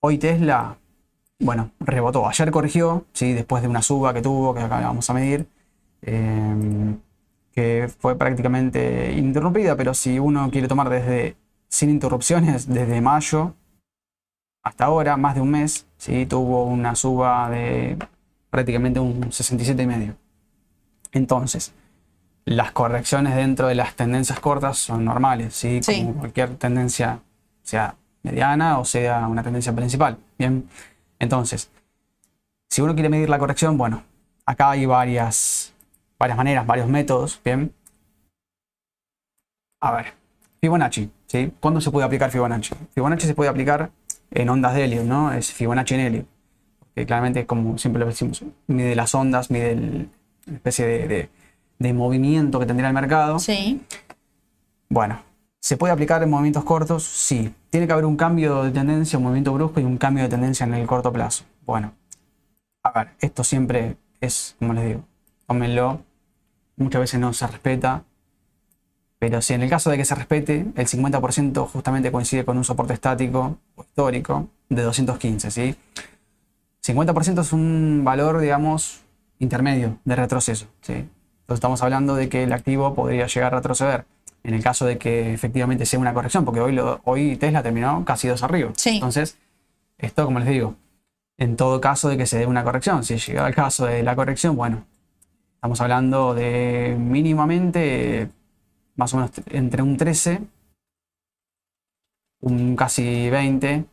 hoy 0.00 0.18
Tesla, 0.18 0.76
bueno, 1.38 1.70
rebotó. 1.80 2.28
Ayer 2.28 2.50
corrigió, 2.50 3.06
¿sí? 3.14 3.32
después 3.32 3.62
de 3.62 3.68
una 3.68 3.80
suba 3.80 4.12
que 4.12 4.20
tuvo, 4.20 4.52
que 4.52 4.60
acá 4.60 4.80
vamos 4.80 5.08
a 5.08 5.14
medir. 5.14 5.46
Eh, 6.02 6.94
que 7.52 7.90
fue 8.00 8.16
prácticamente 8.16 9.12
interrumpida, 9.12 9.76
pero 9.76 9.94
si 9.94 10.18
uno 10.18 10.50
quiere 10.50 10.68
tomar 10.68 10.90
desde 10.90 11.36
sin 11.70 11.88
interrupciones, 11.88 12.68
desde 12.68 13.00
mayo 13.00 13.54
hasta 14.62 14.84
ahora, 14.84 15.16
más 15.16 15.36
de 15.36 15.40
un 15.40 15.52
mes, 15.52 15.86
¿sí? 15.96 16.26
tuvo 16.26 16.64
una 16.64 16.94
suba 16.94 17.48
de 17.48 17.96
prácticamente 18.50 19.00
un 19.00 19.22
67,5. 19.22 20.14
Entonces, 21.12 21.72
las 22.44 22.72
correcciones 22.72 23.36
dentro 23.36 23.68
de 23.68 23.74
las 23.74 23.94
tendencias 23.94 24.40
cortas 24.40 24.78
son 24.78 25.04
normales, 25.04 25.54
¿sí? 25.54 25.80
como 25.84 26.14
cualquier 26.14 26.56
tendencia, 26.56 27.20
sea 27.62 27.94
mediana 28.22 28.78
o 28.78 28.84
sea 28.84 29.26
una 29.28 29.42
tendencia 29.42 29.74
principal. 29.74 30.18
Bien, 30.38 30.68
entonces, 31.18 31.70
si 32.68 32.82
uno 32.82 32.94
quiere 32.94 33.08
medir 33.08 33.28
la 33.28 33.38
corrección, 33.38 33.76
bueno, 33.78 34.02
acá 34.46 34.70
hay 34.70 34.86
varias 34.86 35.72
varias 36.20 36.36
maneras, 36.36 36.66
varios 36.66 36.86
métodos, 36.86 37.40
¿bien? 37.42 37.72
A 39.80 39.92
ver, 39.92 40.12
Fibonacci, 40.60 41.10
¿sí? 41.26 41.52
¿Cuándo 41.58 41.80
se 41.80 41.90
puede 41.90 42.04
aplicar 42.04 42.30
Fibonacci? 42.30 42.74
Fibonacci 42.94 43.26
se 43.26 43.34
puede 43.34 43.48
aplicar 43.48 43.90
en 44.30 44.48
ondas 44.50 44.74
de 44.74 44.84
helio, 44.84 45.02
¿no? 45.02 45.32
Es 45.32 45.50
Fibonacci 45.50 45.94
en 45.94 46.00
helio. 46.00 46.24
Que 46.94 47.06
claramente, 47.06 47.46
como 47.46 47.78
siempre 47.78 48.00
lo 48.00 48.06
decimos, 48.06 48.44
mide 48.66 48.94
las 48.94 49.14
ondas, 49.14 49.50
mide 49.50 50.08
la 50.44 50.54
especie 50.54 50.86
de, 50.86 51.08
de, 51.08 51.28
movimiento 51.94 52.58
que 52.60 52.66
tendría 52.66 52.88
el 52.88 52.94
mercado. 52.94 53.38
Sí. 53.38 53.80
Bueno, 54.88 55.20
¿se 55.60 55.76
puede 55.76 55.92
aplicar 55.92 56.22
en 56.22 56.30
movimientos 56.30 56.64
cortos? 56.64 57.04
Sí. 57.04 57.54
Tiene 57.70 57.86
que 57.86 57.92
haber 57.92 58.04
un 58.04 58.16
cambio 58.16 58.62
de 58.62 58.70
tendencia, 58.70 59.18
un 59.18 59.24
movimiento 59.24 59.52
brusco 59.52 59.80
y 59.80 59.84
un 59.84 59.96
cambio 59.96 60.24
de 60.24 60.28
tendencia 60.28 60.64
en 60.66 60.74
el 60.74 60.86
corto 60.86 61.12
plazo. 61.12 61.44
Bueno, 61.64 61.92
a 62.82 62.90
ver, 62.92 63.10
esto 63.20 63.44
siempre 63.44 63.96
es, 64.20 64.56
como 64.58 64.74
les 64.74 64.86
digo, 64.86 65.04
tómenlo 65.46 66.00
muchas 66.80 67.00
veces 67.00 67.20
no 67.20 67.32
se 67.32 67.46
respeta. 67.46 68.04
Pero 69.18 69.42
si 69.42 69.52
en 69.52 69.62
el 69.62 69.68
caso 69.68 69.90
de 69.90 69.98
que 69.98 70.04
se 70.04 70.14
respete, 70.14 70.66
el 70.74 70.86
50% 70.86 71.68
justamente 71.68 72.10
coincide 72.10 72.44
con 72.44 72.56
un 72.56 72.64
soporte 72.64 72.94
estático 72.94 73.58
o 73.76 73.82
histórico 73.82 74.48
de 74.70 74.82
215, 74.82 75.50
¿sí? 75.50 75.76
50% 76.82 77.40
es 77.42 77.52
un 77.52 78.00
valor, 78.02 78.40
digamos, 78.40 79.02
intermedio 79.38 79.98
de 80.04 80.16
retroceso, 80.16 80.66
¿sí? 80.80 81.06
Entonces 81.50 81.58
estamos 81.58 81.82
hablando 81.82 82.14
de 82.14 82.28
que 82.28 82.44
el 82.44 82.52
activo 82.52 82.94
podría 82.94 83.26
llegar 83.26 83.52
a 83.52 83.56
retroceder 83.56 84.04
en 84.44 84.54
el 84.54 84.62
caso 84.62 84.86
de 84.86 84.98
que 84.98 85.34
efectivamente 85.34 85.84
sea 85.84 85.98
una 85.98 86.14
corrección, 86.14 86.44
porque 86.44 86.60
hoy, 86.60 86.80
hoy 87.04 87.36
Tesla 87.36 87.62
terminó 87.62 88.04
casi 88.04 88.28
dos 88.28 88.42
arriba. 88.42 88.72
Entonces, 88.84 89.36
esto, 89.98 90.24
como 90.24 90.38
les 90.38 90.48
digo, 90.48 90.76
en 91.36 91.56
todo 91.56 91.80
caso 91.80 92.08
de 92.08 92.16
que 92.16 92.26
se 92.26 92.38
dé 92.38 92.46
una 92.46 92.64
corrección, 92.64 93.04
si 93.04 93.18
llega 93.18 93.46
el 93.46 93.54
caso 93.54 93.84
de 93.84 94.02
la 94.02 94.16
corrección, 94.16 94.56
bueno, 94.56 94.84
Estamos 95.60 95.78
hablando 95.82 96.32
de 96.32 96.96
mínimamente 96.98 98.30
más 98.96 99.12
o 99.12 99.18
menos 99.18 99.32
entre 99.50 99.82
un 99.82 99.98
13, 99.98 100.40
un 102.40 102.76
casi 102.76 103.28
20 103.28 103.84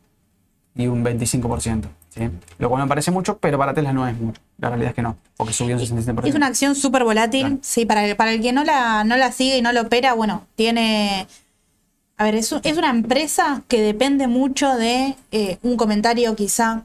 y 0.75 0.87
un 0.87 1.03
25%. 1.03 1.89
¿sí? 2.07 2.29
Lo 2.59 2.69
cual 2.69 2.83
me 2.83 2.87
parece 2.87 3.11
mucho, 3.11 3.37
pero 3.39 3.57
para 3.57 3.73
Tesla 3.73 3.91
no 3.91 4.07
es 4.07 4.17
mucho. 4.17 4.39
La 4.57 4.69
realidad 4.69 4.89
es 4.89 4.95
que 4.95 5.01
no, 5.01 5.17
porque 5.35 5.53
subió 5.53 5.75
un 5.75 5.81
67%. 5.81 6.27
Es 6.27 6.35
una 6.35 6.47
acción 6.47 6.75
súper 6.75 7.03
volátil. 7.03 7.59
Sí, 7.61 7.85
para 7.85 8.05
el, 8.05 8.15
para 8.15 8.33
el 8.33 8.41
que 8.41 8.51
no 8.53 8.63
la, 8.63 9.03
no 9.03 9.15
la 9.15 9.31
sigue 9.31 9.57
y 9.57 9.61
no 9.61 9.71
lo 9.71 9.81
opera, 9.81 10.13
bueno, 10.13 10.45
tiene... 10.55 11.27
A 12.19 12.23
ver, 12.23 12.33
es, 12.33 12.51
es 12.63 12.77
una 12.77 12.89
empresa 12.89 13.61
que 13.67 13.79
depende 13.79 14.27
mucho 14.27 14.75
de 14.75 15.15
eh, 15.31 15.59
un 15.61 15.77
comentario 15.77 16.35
quizá 16.35 16.83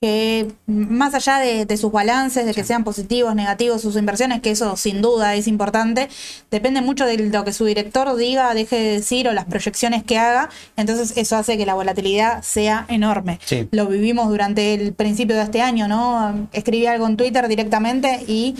que 0.00 0.50
más 0.66 1.14
allá 1.14 1.38
de, 1.38 1.76
sus 1.76 1.92
balances, 1.92 2.46
de 2.46 2.54
que 2.54 2.64
sean 2.64 2.84
positivos, 2.84 3.34
negativos, 3.34 3.82
sus 3.82 3.96
inversiones, 3.96 4.40
que 4.40 4.50
eso 4.50 4.74
sin 4.78 5.02
duda 5.02 5.34
es 5.34 5.46
importante, 5.46 6.08
depende 6.50 6.80
mucho 6.80 7.04
de 7.04 7.18
lo 7.18 7.44
que 7.44 7.52
su 7.52 7.66
director 7.66 8.16
diga, 8.16 8.54
deje 8.54 8.76
de 8.76 8.92
decir 8.92 9.28
o 9.28 9.34
las 9.34 9.44
proyecciones 9.44 10.02
que 10.02 10.16
haga, 10.16 10.48
entonces 10.78 11.12
eso 11.18 11.36
hace 11.36 11.58
que 11.58 11.66
la 11.66 11.74
volatilidad 11.74 12.42
sea 12.42 12.86
enorme. 12.88 13.40
Lo 13.72 13.88
vivimos 13.88 14.30
durante 14.30 14.72
el 14.72 14.94
principio 14.94 15.36
de 15.36 15.42
este 15.42 15.60
año, 15.60 15.86
¿no? 15.86 16.48
Escribí 16.52 16.86
algo 16.86 17.06
en 17.06 17.18
Twitter 17.18 17.46
directamente 17.46 18.24
y 18.26 18.56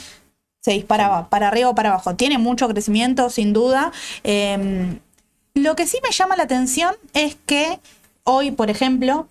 se 0.61 0.72
disparaba 0.72 1.31
para 1.31 1.48
arriba 1.48 1.70
o 1.70 1.74
para 1.74 1.88
abajo. 1.88 2.16
Tiene 2.16 2.37
mucho 2.37 2.68
crecimiento, 2.68 3.31
sin 3.31 3.55
duda. 3.55 3.92
Em, 4.24 4.98
lo 5.55 5.74
que 5.74 5.87
sí 5.87 5.98
me 6.03 6.11
llama 6.11 6.37
la 6.37 6.42
atención 6.42 6.94
es 7.14 7.38
que 7.46 7.81
hoy, 8.24 8.50
por 8.50 8.68
ejemplo, 8.68 9.26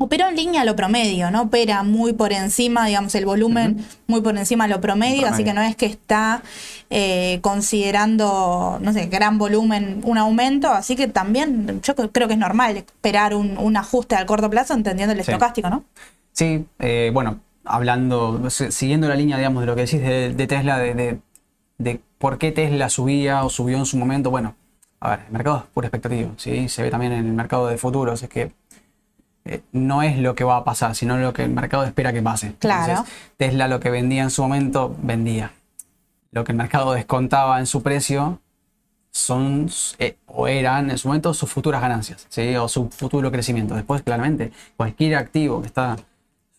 operó 0.00 0.28
en 0.28 0.36
línea 0.36 0.62
a 0.62 0.64
lo 0.64 0.76
promedio, 0.76 1.30
¿no? 1.32 1.42
Opera 1.42 1.82
muy 1.82 2.12
por 2.12 2.32
encima, 2.32 2.86
digamos, 2.86 3.14
el 3.16 3.26
volumen 3.26 3.84
muy 4.06 4.20
por 4.20 4.36
encima 4.38 4.68
de 4.68 4.74
lo 4.74 4.80
promedio, 4.80 5.26
así 5.26 5.42
que 5.42 5.52
no 5.52 5.60
es 5.60 5.74
que 5.74 5.86
está 5.86 6.42
eh, 6.88 7.40
considerando, 7.42 8.78
no 8.80 8.92
sé, 8.92 9.06
gran 9.06 9.38
volumen 9.38 10.00
un 10.04 10.16
aumento, 10.16 10.68
así 10.70 10.94
que 10.94 11.08
también 11.08 11.80
yo 11.82 11.96
creo 11.96 12.28
que 12.28 12.34
es 12.34 12.38
normal 12.38 12.76
esperar 12.76 13.34
un, 13.34 13.76
ajuste 13.76 14.14
al 14.14 14.26
corto 14.26 14.48
plazo 14.48 14.74
entendiendo 14.74 15.14
el 15.14 15.20
estocástico, 15.20 15.68
¿no? 15.68 15.84
Sí, 16.32 16.64
eh, 16.78 17.10
bueno, 17.12 17.40
hablando, 17.64 18.48
siguiendo 18.50 19.08
la 19.08 19.16
línea, 19.16 19.36
digamos, 19.36 19.62
de 19.62 19.66
lo 19.66 19.74
que 19.74 19.82
decís 19.82 20.00
de, 20.00 20.46
Tesla, 20.46 20.78
de, 20.78 21.18
de, 21.78 22.00
por 22.18 22.38
qué 22.38 22.52
Tesla 22.52 22.88
subía 22.88 23.44
o 23.44 23.50
subió 23.50 23.76
en 23.78 23.86
su 23.86 23.96
momento, 23.96 24.30
bueno, 24.30 24.54
a 25.00 25.10
ver, 25.10 25.20
el 25.26 25.32
mercado 25.32 25.58
es 25.58 25.64
pura 25.74 25.88
expectativa, 25.88 26.30
¿sí? 26.36 26.68
Se 26.68 26.82
ve 26.82 26.90
también 26.90 27.12
en 27.12 27.26
el 27.26 27.32
mercado 27.32 27.66
de 27.66 27.78
futuros, 27.78 28.22
es 28.22 28.28
que 28.28 28.52
eh, 29.48 29.62
no 29.72 30.02
es 30.02 30.18
lo 30.18 30.34
que 30.34 30.44
va 30.44 30.58
a 30.58 30.64
pasar, 30.64 30.94
sino 30.94 31.16
lo 31.16 31.32
que 31.32 31.44
el 31.44 31.50
mercado 31.50 31.84
espera 31.84 32.12
que 32.12 32.22
pase. 32.22 32.54
Claro. 32.58 33.04
Tesla 33.36 33.68
lo 33.68 33.80
que 33.80 33.90
vendía 33.90 34.22
en 34.22 34.30
su 34.30 34.42
momento, 34.42 34.94
vendía. 35.02 35.52
Lo 36.30 36.44
que 36.44 36.52
el 36.52 36.58
mercado 36.58 36.92
descontaba 36.92 37.58
en 37.58 37.66
su 37.66 37.82
precio 37.82 38.40
son 39.10 39.68
eh, 39.98 40.16
o 40.26 40.46
eran 40.46 40.90
en 40.90 40.98
su 40.98 41.08
momento 41.08 41.32
sus 41.32 41.50
futuras 41.50 41.80
ganancias, 41.80 42.26
¿sí? 42.28 42.54
o 42.56 42.68
su 42.68 42.90
futuro 42.90 43.32
crecimiento. 43.32 43.74
Después, 43.74 44.02
claramente, 44.02 44.52
cualquier 44.76 45.16
activo 45.16 45.60
que 45.60 45.66
está 45.66 45.96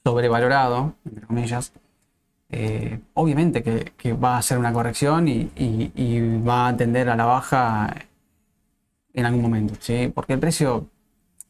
sobrevalorado, 0.04 0.93
entre 1.06 1.25
comillas, 1.28 1.71
eh, 2.49 2.99
obviamente 3.13 3.62
que, 3.62 4.13
va 4.13 4.36
a 4.36 4.38
hacer 4.39 4.58
una 4.58 4.73
corrección 4.73 5.28
y, 5.28 5.52
y, 5.56 6.41
va 6.41 6.69
a 6.69 6.78
tender 6.78 7.10
a 7.10 7.15
la 7.15 7.25
baja 7.25 7.95
en 9.13 9.25
algún 9.25 9.43
momento, 9.43 9.75
¿sí? 9.80 10.12
porque 10.13 10.34
el 10.34 10.39
precio 10.39 10.88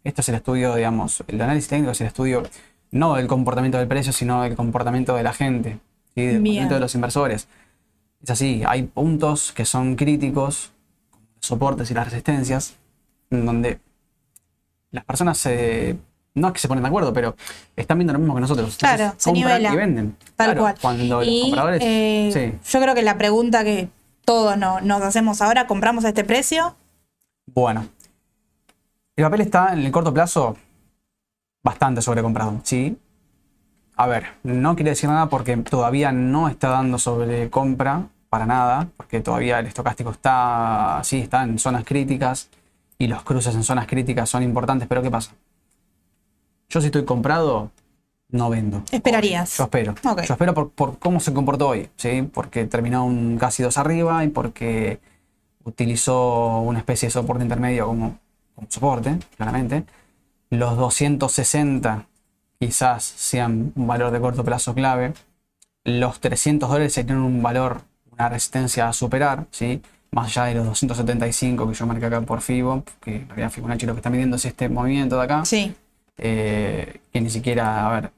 esto 0.04 0.22
es 0.22 0.30
el 0.30 0.36
estudio, 0.36 0.76
digamos, 0.76 1.24
el 1.28 1.42
análisis 1.42 1.70
técnico 1.70 1.92
es 1.92 2.02
el 2.02 2.08
estudio 2.08 2.44
no 2.92 3.16
del 3.16 3.28
comportamiento 3.28 3.78
del 3.78 3.88
precio, 3.88 4.14
sino 4.14 4.42
del 4.42 4.56
comportamiento 4.56 5.16
de 5.16 5.24
la 5.24 5.34
gente, 5.34 5.80
del 6.16 6.36
comportamiento 6.36 6.74
de 6.76 6.80
los 6.80 6.96
inversores. 6.96 7.48
Es 8.22 8.30
así, 8.30 8.64
hay 8.68 8.84
puntos 8.84 9.52
que 9.52 9.66
son 9.66 9.96
críticos, 9.96 10.72
como 11.12 11.26
los 11.36 11.46
soportes 11.46 11.92
y 11.92 11.94
las 11.94 12.06
resistencias, 12.06 12.76
en 13.30 13.46
donde 13.46 13.80
las 14.92 15.06
personas 15.06 15.38
se, 15.38 15.98
no 16.34 16.48
es 16.48 16.54
que 16.54 16.60
se 16.60 16.68
ponen 16.68 16.84
de 16.84 16.88
acuerdo, 16.88 17.14
pero 17.14 17.36
están 17.76 17.98
viendo 17.98 18.14
lo 18.14 18.20
mismo 18.20 18.36
que 18.36 18.42
nosotros. 18.42 18.76
claro, 18.78 19.14
se 19.18 19.32
nivela. 19.32 19.72
Y 19.72 19.76
venden. 19.76 20.18
Tal 20.36 20.58
cual. 20.58 20.76
Cuando 20.82 21.22
los 21.24 21.42
compradores. 21.42 21.82
Eh, 21.84 22.60
yo 22.68 22.82
creo 22.82 22.96
que 22.96 23.04
la 23.04 23.18
pregunta 23.18 23.64
que 23.64 23.90
todos 24.26 24.58
nos 24.58 25.02
hacemos 25.02 25.42
ahora, 25.42 25.68
¿compramos 25.68 26.06
a 26.06 26.10
este 26.10 26.24
precio? 26.24 26.76
Bueno, 27.48 27.88
el 29.20 29.26
papel 29.26 29.42
está 29.42 29.74
en 29.74 29.80
el 29.80 29.92
corto 29.92 30.14
plazo 30.14 30.56
bastante 31.62 32.02
sobrecomprado, 32.02 32.62
¿sí? 32.64 32.98
A 33.98 34.08
ver, 34.08 34.28
no 34.44 34.76
quiere 34.76 34.92
decir 34.92 35.10
nada 35.10 35.28
porque 35.28 35.58
todavía 35.58 36.14
no 36.14 36.48
está 36.48 36.70
dando 36.70 36.98
sobrecompra 36.98 38.08
para 38.30 38.46
nada, 38.46 38.88
porque 38.96 39.20
todavía 39.20 39.60
el 39.60 39.66
estocástico 39.66 40.12
está, 40.12 41.02
sí, 41.04 41.20
está 41.20 41.44
en 41.44 41.60
zonas 41.60 41.84
críticas 41.84 42.50
y 42.98 43.08
los 43.08 43.24
cruces 43.24 43.54
en 43.56 43.64
zonas 43.64 43.88
críticas 43.88 44.30
son 44.30 44.42
importantes, 44.42 44.88
pero 44.88 45.02
¿qué 45.02 45.12
pasa? 45.12 45.32
Yo 46.70 46.80
si 46.80 46.86
estoy 46.88 47.04
comprado, 47.04 47.72
no 48.30 48.50
vendo. 48.50 48.84
¿Esperarías? 48.90 49.58
Yo 49.58 49.66
espero. 49.66 49.96
Yo 50.02 50.34
espero 50.34 50.54
por, 50.54 50.98
cómo 50.98 51.20
se 51.20 51.34
comportó 51.34 51.68
hoy, 51.68 51.90
¿sí? 51.98 52.22
Porque 52.34 52.66
terminó 52.66 53.06
un 53.06 53.38
casi 53.38 53.64
dos 53.64 53.78
arriba 53.78 54.24
y 54.24 54.30
porque 54.30 55.02
utilizó 55.66 56.60
una 56.62 56.80
especie 56.80 57.08
de 57.08 57.12
soporte 57.12 57.44
intermedio 57.44 57.88
como 57.88 58.18
soporte, 58.68 59.18
claramente. 59.38 59.86
Los 60.50 60.78
260 60.78 62.06
quizás 62.60 63.04
sean 63.04 63.72
un 63.76 63.88
valor 63.88 64.12
de 64.12 64.20
corto 64.20 64.44
plazo 64.44 64.74
clave. 64.74 65.14
Los 65.84 66.20
300 66.20 66.70
dólares 66.70 66.94
serían 66.94 67.20
un 67.20 67.42
valor, 67.42 67.82
una 68.12 68.30
resistencia 68.30 68.90
a 68.90 68.94
superar, 68.94 69.46
¿sí? 69.52 69.82
más 70.12 70.28
allá 70.28 70.46
de 70.46 70.56
los 70.56 70.66
275 70.66 71.68
que 71.68 71.74
yo 71.74 71.86
marqué 71.86 72.06
acá 72.06 72.22
por 72.22 72.42
FIBO, 72.42 72.84
que 73.00 73.18
en 73.18 73.30
realidad 73.30 73.52
Fibonacci 73.52 73.86
lo 73.86 73.94
que 73.94 74.00
está 74.00 74.10
midiendo 74.10 74.38
es 74.38 74.46
este 74.46 74.70
movimiento 74.70 75.18
de 75.18 75.24
acá, 75.24 75.46
Sí, 75.46 75.74
eh, 76.18 77.00
que 77.12 77.22
ni 77.22 77.30
siquiera, 77.30 77.88
a 77.88 77.92
ver, 77.94 78.12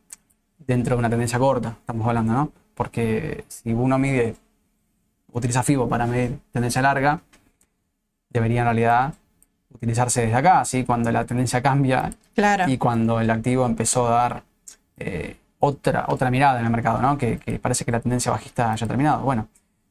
dentro 0.60 0.96
de 0.96 1.00
una 1.00 1.10
tendencia 1.10 1.38
corta, 1.38 1.76
estamos 1.80 2.08
hablando, 2.08 2.34
¿no? 2.34 2.52
Porque 2.76 3.44
si 3.48 3.74
uno 3.74 3.98
mide, 4.00 4.36
utiliza 5.34 5.64
FIBO 5.64 5.88
para 5.90 6.08
medir 6.08 6.40
tendencia 6.52 6.82
larga, 6.82 7.22
debería 8.30 8.62
en 8.62 8.66
realidad 8.66 9.14
utilizarse 9.74 10.22
desde 10.22 10.36
acá, 10.36 10.66
¿sí? 10.66 10.84
Cuando 10.84 11.12
la 11.12 11.26
tendencia 11.26 11.62
cambia 11.62 12.12
claro. 12.36 12.68
y 12.68 12.78
cuando 12.78 13.20
el 13.20 13.30
activo 13.30 13.66
empezó 13.66 14.08
a 14.08 14.12
dar 14.12 14.44
eh, 14.98 15.38
otra, 15.60 16.06
otra 16.08 16.30
mirada 16.32 16.60
en 16.60 16.66
el 16.66 16.72
mercado, 16.72 17.02
¿no? 17.02 17.18
Que, 17.18 17.38
que 17.38 17.60
parece 17.60 17.86
que 17.86 17.92
la 17.92 18.00
tendencia 18.00 18.32
bajista 18.32 18.72
haya 18.72 18.88
terminado. 18.88 19.22
Bueno, 19.22 19.48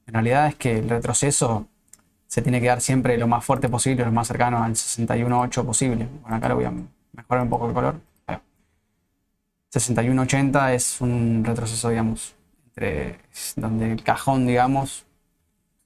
en 0.06 0.14
realidad 0.14 0.48
es 0.48 0.54
que 0.56 0.78
el 0.78 0.88
retroceso 0.88 1.66
se 2.30 2.42
tiene 2.42 2.60
que 2.60 2.68
dar 2.68 2.80
siempre 2.80 3.18
lo 3.18 3.26
más 3.26 3.44
fuerte 3.44 3.68
posible, 3.68 4.04
lo 4.04 4.12
más 4.12 4.28
cercano 4.28 4.62
al 4.62 4.72
61.8 4.72 5.64
posible. 5.64 6.08
Bueno, 6.22 6.36
acá 6.36 6.48
lo 6.48 6.54
voy 6.54 6.64
a 6.64 6.72
mejorar 7.12 7.42
un 7.42 7.50
poco 7.50 7.66
el 7.66 7.74
color. 7.74 7.96
Ahí 8.28 8.36
va. 8.36 8.42
61.80 9.72 10.72
es 10.72 11.00
un 11.00 11.42
retroceso, 11.44 11.88
digamos, 11.88 12.34
entre 12.66 13.18
donde 13.56 13.92
el 13.92 14.02
cajón, 14.04 14.46
digamos, 14.46 15.06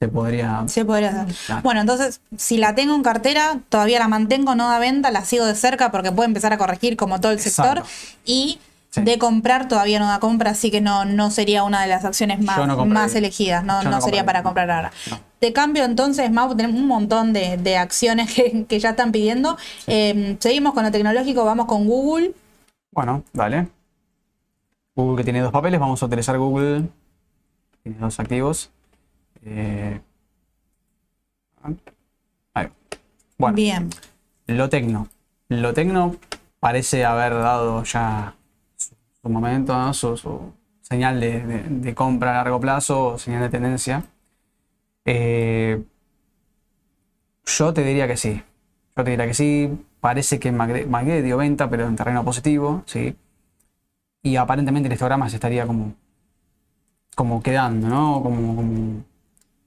se 0.04 0.08
podría... 0.08 0.64
Se 0.66 0.84
podría 0.84 1.22
hacer. 1.22 1.34
Claro. 1.46 1.62
Bueno, 1.62 1.80
entonces, 1.80 2.20
si 2.36 2.58
la 2.58 2.74
tengo 2.74 2.94
en 2.94 3.02
cartera, 3.02 3.58
todavía 3.68 3.98
la 3.98 4.08
mantengo, 4.08 4.54
no 4.54 4.68
da 4.68 4.78
venta, 4.78 5.10
la 5.10 5.24
sigo 5.24 5.46
de 5.46 5.54
cerca 5.54 5.90
porque 5.90 6.12
puede 6.12 6.26
empezar 6.28 6.52
a 6.52 6.58
corregir 6.58 6.96
como 6.96 7.20
todo 7.20 7.32
el 7.32 7.40
sector. 7.40 7.78
Exacto. 7.78 7.90
Y 8.24 8.58
Sí. 8.90 9.02
de 9.02 9.18
comprar 9.18 9.66
todavía 9.66 9.98
no 9.98 10.06
da 10.06 10.20
compra, 10.20 10.52
así 10.52 10.70
que 10.70 10.80
no, 10.80 11.04
no 11.04 11.32
sería 11.32 11.64
una 11.64 11.82
de 11.82 11.88
las 11.88 12.04
acciones 12.04 12.40
más, 12.40 12.64
no 12.64 12.86
más 12.86 13.12
elegidas, 13.16 13.64
no, 13.64 13.82
no 13.82 13.90
no 13.90 14.00
sería 14.00 14.24
para 14.24 14.44
comprar 14.44 14.70
ahora. 14.70 14.92
De 15.40 15.52
cambio, 15.52 15.82
entonces, 15.82 16.30
Mau, 16.30 16.54
tenemos 16.54 16.80
un 16.80 16.86
montón 16.86 17.32
de, 17.32 17.56
de 17.56 17.76
acciones 17.76 18.32
que, 18.32 18.66
que 18.68 18.78
ya 18.78 18.90
están 18.90 19.10
pidiendo. 19.10 19.58
Eh, 19.88 20.36
seguimos 20.38 20.74
con 20.74 20.84
lo 20.84 20.92
tecnológico, 20.92 21.44
vamos 21.44 21.66
con 21.66 21.88
Google. 21.88 22.34
Bueno, 22.92 23.24
dale. 23.32 23.66
Google 24.94 25.16
que 25.16 25.24
tiene 25.24 25.40
dos 25.40 25.50
papeles, 25.50 25.80
vamos 25.80 26.00
a 26.00 26.06
utilizar 26.06 26.38
Google. 26.38 26.84
Tiene 27.82 27.98
dos 27.98 28.20
activos. 28.20 28.70
Eh, 29.44 30.00
ahí. 32.54 32.68
Bueno, 33.38 33.56
Bien. 33.56 33.90
lo 34.46 34.68
tecno. 34.68 35.08
Lo 35.48 35.74
tecno 35.74 36.16
parece 36.60 37.04
haber 37.04 37.34
dado 37.34 37.84
ya 37.84 38.34
su, 38.76 38.94
su 39.22 39.28
momento, 39.28 39.76
¿no? 39.76 39.94
su, 39.94 40.16
su 40.16 40.52
señal 40.82 41.20
de, 41.20 41.40
de- 41.46 41.62
de 41.68 41.94
compra 41.94 42.32
a 42.32 42.44
largo 42.44 42.60
plazo, 42.60 43.18
señal 43.18 43.42
de 43.42 43.48
tendencia. 43.50 44.04
Eh, 45.04 45.82
yo 47.46 47.72
te 47.74 47.82
diría 47.84 48.06
que 48.06 48.16
sí. 48.16 48.42
Yo 48.96 49.04
te 49.04 49.10
diría 49.10 49.26
que 49.26 49.34
sí. 49.34 49.70
Parece 50.00 50.38
que 50.38 50.52
Magde, 50.52 50.86
Magde 50.86 51.22
dio 51.22 51.36
venta, 51.36 51.68
pero 51.68 51.86
en 51.86 51.96
terreno 51.96 52.24
positivo, 52.24 52.82
¿sí? 52.86 53.16
Y 54.24 54.34
aparentemente 54.34 54.88
el 54.88 54.94
histograma 54.94 55.28
se 55.30 55.36
estaría 55.36 55.66
como, 55.68 55.94
como 57.14 57.42
quedando, 57.42 57.88
¿no? 57.88 58.22
Como, 58.22 58.56
como 58.56 59.04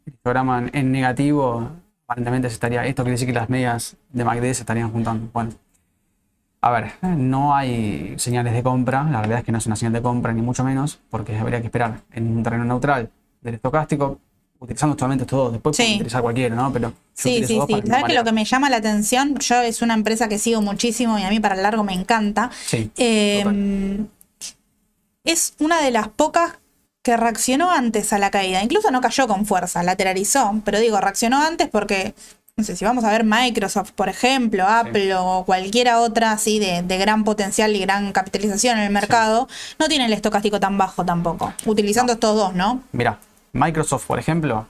el 0.07 0.13
histograma 0.13 0.65
en, 0.71 0.91
negativo, 0.91 1.69
aparentemente 2.05 2.49
se 2.49 2.53
estaría. 2.53 2.85
Esto 2.85 3.03
quiere 3.03 3.13
decir 3.13 3.27
que 3.27 3.33
las 3.33 3.49
medias 3.49 3.95
de 4.11 4.23
MACD 4.23 4.43
se 4.53 4.61
estarían 4.61 4.91
juntando. 4.91 5.29
Bueno, 5.33 5.51
a 6.61 6.71
ver, 6.71 6.93
no 7.01 7.53
hay 7.55 8.15
señales 8.17 8.53
de 8.53 8.63
compra. 8.63 9.03
La 9.03 9.19
realidad 9.19 9.39
es 9.39 9.45
que 9.45 9.51
no 9.51 9.57
es 9.57 9.65
una 9.67 9.75
señal 9.75 9.93
de 9.93 10.01
compra, 10.01 10.33
ni 10.33 10.41
mucho 10.41 10.63
menos, 10.63 10.99
porque 11.09 11.37
habría 11.37 11.59
que 11.59 11.67
esperar 11.67 12.01
en 12.11 12.35
un 12.37 12.43
terreno 12.43 12.63
neutral 12.65 13.09
del 13.41 13.55
estocástico, 13.55 14.19
utilizando 14.59 14.95
solamente 14.97 15.23
estos 15.25 15.37
dos. 15.37 15.51
Después 15.53 15.75
Sí. 15.75 15.95
utilizar 15.95 16.21
cualquiera, 16.21 16.55
¿no? 16.55 16.71
Pero 16.73 16.93
Sí, 17.13 17.43
sí, 17.45 17.59
sí. 17.67 17.81
¿Sabes 17.85 18.05
que 18.05 18.13
lo 18.13 18.23
que 18.23 18.31
me 18.31 18.45
llama 18.45 18.69
la 18.69 18.77
atención? 18.77 19.35
Yo 19.39 19.61
es 19.61 19.81
una 19.81 19.93
empresa 19.93 20.27
que 20.29 20.39
sigo 20.39 20.61
muchísimo 20.61 21.19
y 21.19 21.23
a 21.23 21.29
mí 21.29 21.39
para 21.39 21.55
el 21.55 21.63
largo 21.63 21.83
me 21.83 21.93
encanta. 21.93 22.49
Sí, 22.65 22.89
Eh, 22.97 24.05
es 25.23 25.53
una 25.59 25.81
de 25.81 25.91
las 25.91 26.07
pocas 26.07 26.53
que 27.07 27.15
reaccionó 27.15 27.71
antes 27.71 28.11
a 28.11 28.19
la 28.19 28.29
caída. 28.31 28.61
Incluso 28.61 28.91
no 28.91 28.99
cayó 28.99 29.27
con 29.29 29.45
fuerza, 29.45 29.81
lateralizó. 29.81 30.61
Pero 30.65 30.77
digo, 30.79 30.99
reaccionó 30.99 31.41
antes 31.41 31.69
porque, 31.69 32.13
no 32.57 32.65
sé, 32.65 32.75
si 32.75 32.83
vamos 32.83 33.05
a 33.05 33.09
ver 33.11 33.23
Microsoft, 33.23 33.91
por 33.91 34.09
ejemplo, 34.09 34.67
Apple 34.67 35.15
o 35.15 35.45
cualquiera 35.45 36.01
otra 36.01 36.33
así 36.33 36.59
de, 36.59 36.81
de 36.81 36.97
gran 36.97 37.23
potencial 37.23 37.73
y 37.75 37.79
gran 37.79 38.11
capitalización 38.11 38.77
en 38.77 38.83
el 38.83 38.91
mercado, 38.91 39.47
no 39.79 39.87
tiene 39.87 40.05
el 40.07 40.11
estocástico 40.13 40.59
tan 40.59 40.77
bajo 40.77 41.05
tampoco. 41.05 41.53
Utilizando 41.65 42.11
estos 42.11 42.35
dos, 42.35 42.53
¿no? 42.53 42.83
Mira, 42.91 43.19
Microsoft, 43.53 44.05
por 44.05 44.19
ejemplo, 44.19 44.67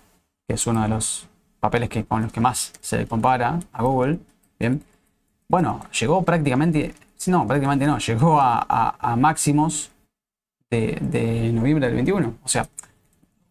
que 0.47 0.53
es 0.53 0.67
uno 0.67 0.83
de 0.83 0.89
los 0.89 1.25
papeles 1.59 1.89
que, 1.89 2.05
con 2.05 2.21
los 2.21 2.31
que 2.31 2.39
más 2.39 2.71
se 2.81 3.07
compara 3.07 3.59
a 3.73 3.81
Google, 3.81 4.19
bien, 4.59 4.83
bueno, 5.49 5.81
llegó 5.99 6.21
prácticamente, 6.21 6.93
no, 7.25 7.47
prácticamente 7.47 7.87
no, 7.87 7.97
llegó 7.97 8.39
a, 8.39 8.63
a- 8.69 8.95
a 8.99 9.15
máximos 9.15 9.89
de, 10.69 10.97
de 11.01 11.51
noviembre 11.53 11.85
del 11.87 11.95
21. 11.95 12.33
O 12.43 12.47
sea, 12.47 12.67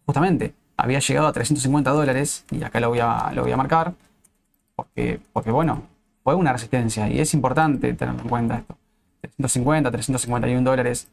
justamente, 0.05 0.55
había 0.77 0.99
llegado 0.99 1.27
a 1.27 1.33
350 1.33 1.91
dólares, 1.91 2.45
y 2.51 2.63
acá 2.63 2.81
lo 2.81 2.91
voy 2.91 3.01
a, 3.01 3.31
lo 3.35 3.43
voy 3.43 3.53
a 3.53 3.57
marcar, 3.57 3.95
porque, 4.75 5.21
porque 5.33 5.51
bueno, 5.51 5.83
fue 6.23 6.35
una 6.35 6.53
resistencia, 6.53 7.09
y 7.09 7.21
es 7.21 7.33
importante 7.35 7.93
tener 7.95 8.15
en 8.15 8.29
cuenta 8.29 8.59
esto. 8.59 8.77
350, 9.21 9.91
351 9.91 10.63
dólares, 10.71 11.09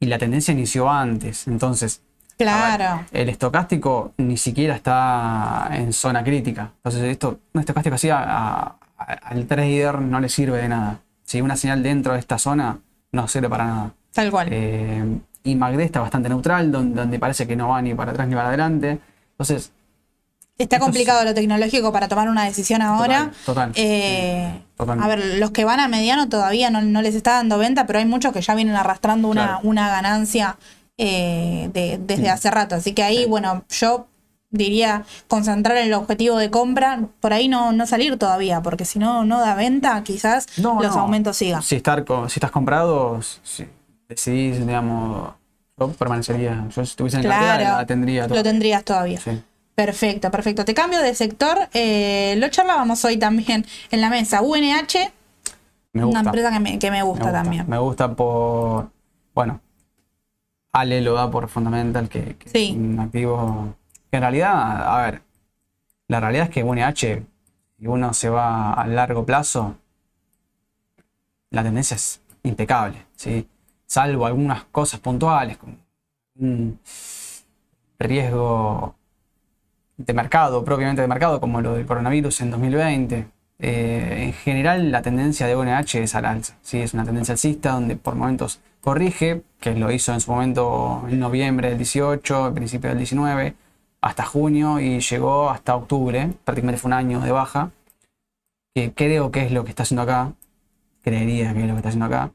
y 0.00 0.06
la 0.06 0.18
tendencia 0.18 0.52
inició 0.52 0.88
antes, 0.90 1.46
entonces 1.46 2.02
Claro. 2.38 3.04
ver, 3.12 3.22
el 3.22 3.28
estocástico 3.28 4.14
ni 4.16 4.36
siquiera 4.36 4.74
está 4.74 5.68
en 5.72 5.92
zona 5.92 6.24
crítica. 6.24 6.72
Entonces, 6.76 7.02
esto, 7.04 7.38
un 7.52 7.60
estocástico 7.60 7.94
así 7.94 8.08
a- 8.10 8.18
a- 8.22 8.76
a- 8.98 9.04
al 9.04 9.46
trader 9.46 10.00
no 10.00 10.18
le 10.18 10.28
sirve 10.28 10.58
de 10.58 10.68
nada. 10.68 11.00
Si 11.24 11.40
una 11.40 11.56
señal 11.56 11.82
dentro 11.84 12.14
de 12.14 12.18
esta 12.18 12.38
zona 12.38 12.78
no 13.12 13.28
sirve 13.28 13.48
para 13.48 13.64
nada. 13.66 13.94
Tal 14.12 14.30
cual. 14.30 14.48
Eh, 14.50 15.04
y 15.44 15.54
MACD 15.54 15.80
está 15.80 16.00
bastante 16.00 16.28
neutral, 16.28 16.70
donde, 16.70 17.00
donde 17.00 17.18
parece 17.18 17.46
que 17.46 17.56
no 17.56 17.68
va 17.68 17.82
ni 17.82 17.94
para 17.94 18.12
atrás 18.12 18.28
ni 18.28 18.34
para 18.34 18.48
adelante. 18.48 18.98
Entonces, 19.32 19.72
Está 20.58 20.76
es- 20.76 20.82
complicado 20.82 21.24
lo 21.24 21.34
tecnológico 21.34 21.92
para 21.92 22.08
tomar 22.08 22.28
una 22.28 22.44
decisión 22.44 22.82
ahora. 22.82 23.32
total. 23.44 23.72
Eh, 23.74 24.62
Totalmente. 24.76 25.12
a 25.12 25.16
ver, 25.16 25.38
los 25.40 25.50
que 25.50 25.64
van 25.64 25.80
a 25.80 25.88
mediano 25.88 26.28
todavía 26.28 26.70
no, 26.70 26.82
no 26.82 27.02
les 27.02 27.14
está 27.14 27.32
dando 27.32 27.58
venta, 27.58 27.86
pero 27.86 27.98
hay 27.98 28.04
muchos 28.04 28.32
que 28.32 28.40
ya 28.42 28.54
vienen 28.54 28.76
arrastrando 28.76 29.28
una, 29.28 29.44
Claro. 29.46 29.60
una 29.64 29.88
ganancia 29.88 30.58
eh, 30.98 31.70
de- 31.72 31.98
desde 32.00 32.28
hace 32.28 32.50
rato. 32.50 32.74
Así 32.76 32.92
que 32.92 33.02
ahí, 33.02 33.22
Sí. 33.24 33.24
bueno, 33.26 33.64
yo 33.70 34.06
diría 34.50 35.04
concentrar 35.26 35.78
el 35.78 35.92
objetivo 35.94 36.36
de 36.36 36.50
compra, 36.50 37.00
por 37.20 37.32
ahí 37.32 37.48
no, 37.48 37.72
no 37.72 37.86
salir 37.86 38.18
todavía, 38.18 38.60
porque 38.62 38.84
si 38.84 38.98
no, 38.98 39.24
no 39.24 39.40
da 39.40 39.54
venta, 39.54 40.00
quizás 40.04 40.46
No, 40.58 40.80
los 40.82 40.94
no. 40.94 41.00
aumentos 41.02 41.38
sigan. 41.38 41.62
Si, 41.62 41.76
estar 41.76 42.04
si 42.28 42.34
estás 42.38 42.50
comprado, 42.50 43.20
si 43.42 43.66
decidís, 44.12 44.64
digamos, 44.66 45.32
yo 45.78 45.88
permanecería. 45.92 46.66
Yo 46.68 46.84
si 46.84 46.90
estuviese 46.92 47.16
en 47.18 47.22
cartera, 47.24 47.56
Claro, 47.58 47.76
la 47.78 47.86
tendría. 47.86 48.22
lo 48.22 48.28
todo. 48.34 48.42
tendrías 48.42 48.84
todavía. 48.84 49.20
Sí. 49.20 49.42
Perfecto, 49.74 50.30
perfecto. 50.30 50.64
Te 50.64 50.74
cambio 50.74 51.00
de 51.00 51.14
sector. 51.14 51.58
eh, 51.72 52.34
lo 52.38 52.48
charlábamos 52.48 53.04
hoy 53.04 53.16
también 53.16 53.64
en 53.90 54.00
la 54.00 54.10
mesa. 54.10 54.42
UNH, 54.42 55.10
Me 55.94 56.04
una 56.04 56.20
empresa 56.20 56.50
que 56.52 56.60
me, 56.60 56.78
que 56.78 56.90
me 56.90 57.02
gusta, 57.02 57.24
Me 57.24 57.30
gusta, 57.30 57.42
también. 57.42 57.68
Me 57.68 57.78
gusta 57.78 58.14
por. 58.14 58.90
Bueno, 59.34 59.60
Ale 60.72 61.00
lo 61.00 61.14
da 61.14 61.30
por 61.30 61.48
fundamental, 61.48 62.08
que, 62.08 62.36
que 62.36 62.48
Sí. 62.50 62.70
es 62.70 62.76
un 62.76 63.00
activo. 63.00 63.74
Que 64.10 64.16
en 64.18 64.22
realidad, 64.22 64.86
a 64.98 65.02
ver, 65.02 65.22
la 66.08 66.20
realidad 66.20 66.44
es 66.44 66.50
que 66.50 66.62
UNH, 66.62 66.94
si 67.78 67.86
uno 67.86 68.12
se 68.14 68.28
va 68.28 68.74
a 68.74 68.86
largo 68.86 69.24
plazo, 69.24 69.74
la 71.50 71.62
tendencia 71.62 71.94
es 71.96 72.20
impecable, 72.42 73.04
¿sí? 73.16 73.46
Salvo 73.92 74.24
algunas 74.24 74.64
cosas 74.72 75.00
puntuales, 75.00 75.58
como 75.58 75.76
un 76.40 76.78
riesgo 77.98 78.94
de 79.98 80.14
mercado, 80.14 80.64
propiamente 80.64 81.02
de 81.02 81.08
mercado, 81.08 81.38
como 81.40 81.60
lo 81.60 81.74
del 81.74 81.84
coronavirus 81.84 82.40
en 82.40 82.52
2020. 82.52 83.26
Eh, 83.58 84.16
en 84.22 84.32
general, 84.32 84.90
la 84.90 85.02
tendencia 85.02 85.46
de 85.46 85.54
ONH 85.56 86.02
es 86.02 86.14
al 86.14 86.24
alza. 86.24 86.56
¿sí? 86.62 86.80
Es 86.80 86.94
una 86.94 87.04
tendencia 87.04 87.32
alcista 87.32 87.72
donde 87.72 87.96
por 87.96 88.14
momentos 88.14 88.60
corrige, 88.80 89.42
que 89.60 89.74
lo 89.74 89.92
hizo 89.92 90.14
en 90.14 90.22
su 90.22 90.30
momento 90.30 91.04
en 91.10 91.20
noviembre 91.20 91.68
del 91.68 91.76
18, 91.76 92.46
el 92.46 92.54
principio 92.54 92.88
del 92.88 92.96
19, 92.96 93.56
hasta 94.00 94.24
junio 94.24 94.80
y 94.80 95.00
llegó 95.00 95.50
hasta 95.50 95.76
octubre. 95.76 96.32
Prácticamente 96.44 96.80
fue 96.80 96.88
un 96.88 96.94
año 96.94 97.20
de 97.20 97.30
baja. 97.30 97.72
Que 98.74 98.94
creo 98.94 99.30
que 99.30 99.44
es 99.44 99.52
lo 99.52 99.64
que 99.64 99.70
está 99.70 99.82
haciendo 99.82 100.00
acá. 100.00 100.32
Creería 101.02 101.52
que 101.52 101.60
es 101.60 101.66
lo 101.66 101.74
que 101.74 101.80
está 101.80 101.90
haciendo 101.90 102.06
acá. 102.06 102.32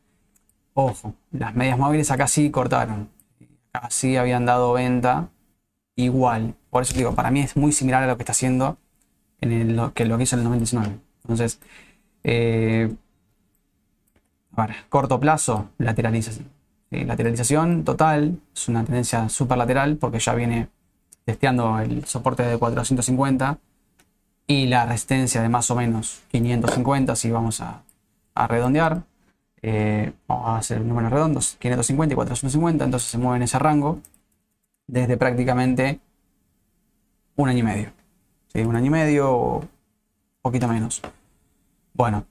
Ojo, 0.80 1.16
las 1.32 1.56
medias 1.56 1.80
móviles 1.80 2.12
acá 2.12 2.28
sí 2.28 2.52
cortaron. 2.52 3.10
Acá 3.74 3.90
sí 3.90 4.16
habían 4.16 4.46
dado 4.46 4.74
venta 4.74 5.30
igual. 5.96 6.54
Por 6.70 6.84
eso 6.84 6.94
digo, 6.94 7.16
para 7.16 7.32
mí 7.32 7.40
es 7.40 7.58
muy 7.58 7.72
similar 7.72 8.04
a 8.04 8.08
lo 8.08 8.16
que 8.16 8.22
está 8.22 8.34
haciendo 8.34 8.78
en 9.42 9.76
lo, 9.76 9.96
que 9.96 10.06
lo 10.06 10.22
hizo 10.22 10.36
en 10.36 10.42
el 10.42 10.44
2019. 10.44 11.00
Entonces, 11.24 11.60
eh, 12.24 12.94
corto 14.90 15.20
plazo, 15.20 15.72
lateralización. 15.80 16.48
Eh, 16.92 17.06
lateralización 17.06 17.84
total, 17.84 18.40
es 18.56 18.70
una 18.70 18.86
tendencia 18.86 19.30
super 19.30 19.58
lateral 19.58 19.98
porque 19.98 20.20
ya 20.20 20.36
viene 20.36 20.68
testeando 21.26 21.80
el 21.80 22.06
soporte 22.06 22.44
de 22.44 22.56
450 22.60 23.58
y 24.46 24.68
la 24.68 24.86
resistencia 24.86 25.42
de 25.42 25.50
más 25.50 25.72
o 25.72 25.76
menos 25.76 26.22
550 26.30 27.16
si 27.16 27.32
vamos 27.32 27.62
a, 27.62 27.82
redondear. 28.48 29.02
Eh, 29.70 30.14
vamos 30.30 30.48
a 30.48 30.58
hacer 30.60 30.80
números 30.80 31.12
redondos, 31.12 31.58
550 31.60 32.14
y 32.14 32.16
450, 32.16 32.86
entonces 32.86 33.10
se 33.10 33.18
mueve 33.18 33.36
en 33.36 33.44
ese 33.44 33.60
rango 33.60 34.00
desde 34.88 35.18
prácticamente 35.18 36.00
un 37.36 37.50
año 37.50 37.60
y 37.60 37.64
medio. 37.64 37.92
¿sí? 38.48 38.62
Un 38.62 38.78
año 38.78 38.86
y 38.86 38.90
medio 38.92 39.30
o 39.30 39.68
poquito 40.42 40.70
menos. 40.70 41.02
Bueno, 41.94 42.26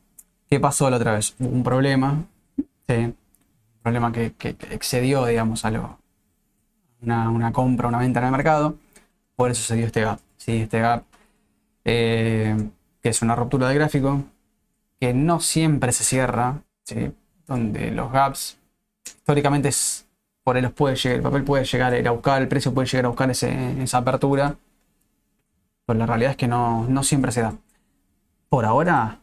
¿qué 0.48 0.58
pasó 0.58 0.88
la 0.88 0.96
otra 0.96 1.12
vez? 1.12 1.34
Hubo 1.38 1.50
un 1.50 1.62
problema, 1.62 2.24
un 2.88 3.16
problema 3.82 4.12
que, 4.12 4.32
excedió, 4.70 5.26
digamos, 5.26 5.66
a 5.66 5.98
una, 7.02 7.28
una 7.28 7.52
compra, 7.52 7.88
una 7.88 7.98
venta 7.98 8.20
en 8.20 8.26
el 8.26 8.32
mercado. 8.32 8.76
Por 9.34 9.50
eso 9.50 9.62
se 9.62 9.76
dio 9.76 9.84
este 9.84 10.00
gap. 10.00 10.20
¿sí? 10.38 10.62
Este 10.62 10.80
gap 10.80 11.04
eh, 11.84 12.70
que 13.02 13.10
es 13.10 13.20
una 13.20 13.36
ruptura 13.36 13.68
de 13.68 13.74
gráfico, 13.74 14.24
que 14.98 15.12
no 15.12 15.40
siempre 15.40 15.92
se 15.92 16.02
cierra, 16.02 16.62
donde 17.46 17.90
los 17.90 18.10
gaps 18.12 18.56
históricamente 19.04 19.68
es, 19.68 20.06
por 20.42 20.56
él 20.56 20.70
puede 20.70 20.96
llegar, 20.96 21.16
el 21.16 21.22
papel 21.22 21.44
puede 21.44 21.64
llegar 21.64 21.92
a 21.92 21.98
ir 21.98 22.08
a 22.08 22.10
buscar, 22.10 22.42
el 22.42 22.48
precio 22.48 22.72
puede 22.72 22.88
llegar 22.88 23.06
a 23.06 23.08
buscar 23.08 23.30
esa 23.30 23.98
apertura, 23.98 24.56
pero 25.84 25.98
la 25.98 26.06
realidad 26.06 26.32
es 26.32 26.36
que 26.36 26.48
no, 26.48 26.84
no 26.88 27.02
siempre 27.02 27.32
se 27.32 27.42
da. 27.42 27.54
Por 28.48 28.64
ahora 28.64 29.20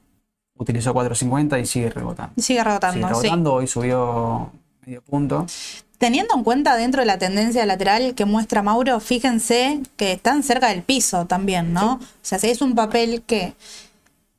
utilizó 0.56 0.94
450 0.94 1.60
y 1.60 1.66
sigue 1.66 1.90
rebotando. 1.90 2.34
Sigue 2.42 2.64
rebotando, 2.64 3.08
sigue 3.08 3.08
rebotando 3.08 3.54
hoy 3.54 3.68
subió 3.68 4.52
medio 4.86 5.02
punto. 5.02 5.46
Teniendo 5.98 6.36
en 6.36 6.44
cuenta 6.44 6.76
dentro 6.76 7.02
de 7.02 7.06
la 7.06 7.18
tendencia 7.18 7.66
lateral 7.66 8.14
que 8.16 8.26
muestra 8.26 8.62
Mauro, 8.62 9.00
fíjense 9.00 9.82
que 9.96 10.14
están 10.14 10.44
cerca 10.44 10.68
del 10.68 10.84
piso 10.84 11.26
también, 11.26 11.72
¿no? 11.72 11.94
O 11.94 12.00
sea, 12.22 12.40
si 12.40 12.50
es 12.50 12.62
un 12.62 12.76
papel 12.76 13.24
que 13.26 13.54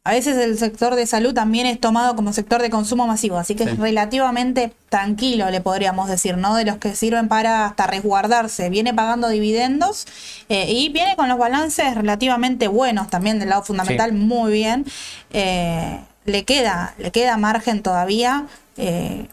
a 0.06 0.12
veces 0.12 0.36
el 0.36 0.58
sector 0.58 0.96
de 0.96 1.06
salud 1.06 1.32
también 1.32 1.66
es 1.66 1.80
tomado 1.80 2.14
como 2.14 2.34
sector 2.34 2.60
de 2.60 2.68
consumo 2.68 3.06
masivo, 3.06 3.38
así 3.38 3.54
que 3.54 3.64
es 3.64 3.78
relativamente 3.78 4.74
tranquilo, 4.90 5.50
le 5.50 5.62
podríamos 5.62 6.10
decir, 6.10 6.36
¿no? 6.36 6.54
De 6.56 6.66
los 6.66 6.76
que 6.76 6.94
sirven 6.94 7.26
para 7.26 7.64
hasta 7.64 7.86
resguardarse. 7.86 8.68
Viene 8.68 8.92
pagando 8.92 9.28
dividendos 9.28 10.06
eh, 10.50 10.70
y 10.70 10.90
viene 10.90 11.16
con 11.16 11.30
los 11.30 11.38
balances 11.38 11.94
relativamente 11.94 12.68
buenos 12.68 13.08
también 13.08 13.38
del 13.38 13.48
lado 13.48 13.62
fundamental, 13.62 14.12
muy 14.12 14.52
bien. 14.52 14.84
Eh, 15.32 15.98
le 16.26 16.44
queda, 16.44 16.94
le 16.98 17.10
queda 17.10 17.38
margen 17.38 17.82
todavía. 17.82 18.46
Eh, 18.76 19.26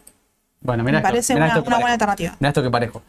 bueno, 0.62 0.86
mira, 0.86 1.00
Me 1.00 1.04
parece 1.04 1.36
una, 1.36 1.60
buena 1.60 1.92
alternativa. 1.92 2.38
Mira 2.40 2.50
esto 2.50 2.64
que 2.64 2.72
parejo. 2.72 3.02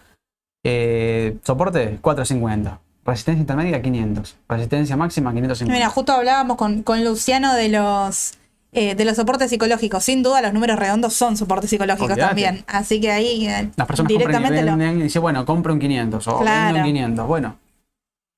Eh, 0.64 1.36
soporte 1.44 1.98
450. 2.00 2.80
Resistencia 3.04 3.40
intermedia 3.40 3.82
500. 3.82 4.36
Resistencia 4.48 4.96
máxima 4.96 5.32
550. 5.32 5.72
Mira, 5.72 5.88
justo 5.88 6.12
hablábamos 6.12 6.56
con, 6.56 7.04
Luciano 7.04 7.54
de 7.54 7.68
los 7.68 8.34
eh, 8.72 8.94
de 8.94 9.04
los 9.04 9.16
soportes 9.16 9.50
psicológicos. 9.50 10.04
Sin 10.04 10.22
duda, 10.22 10.40
los 10.40 10.52
números 10.52 10.78
redondos 10.78 11.12
son 11.12 11.36
soportes 11.36 11.70
psicológicos 11.70 12.16
también. 12.16 12.64
Así 12.66 13.00
que 13.00 13.10
ahí 13.10 13.46
eh, 13.46 13.70
Las 13.76 13.86
personas 13.86 14.08
directamente 14.08 14.60
y, 14.60 14.64
venden, 14.64 15.00
y 15.00 15.02
dice, 15.04 15.18
bueno, 15.18 15.44
compro 15.44 15.72
un 15.72 15.80
500 15.80 16.28
o 16.28 16.40
claro. 16.40 16.78
un 16.78 16.84
500. 16.84 17.26
Bueno, 17.26 17.56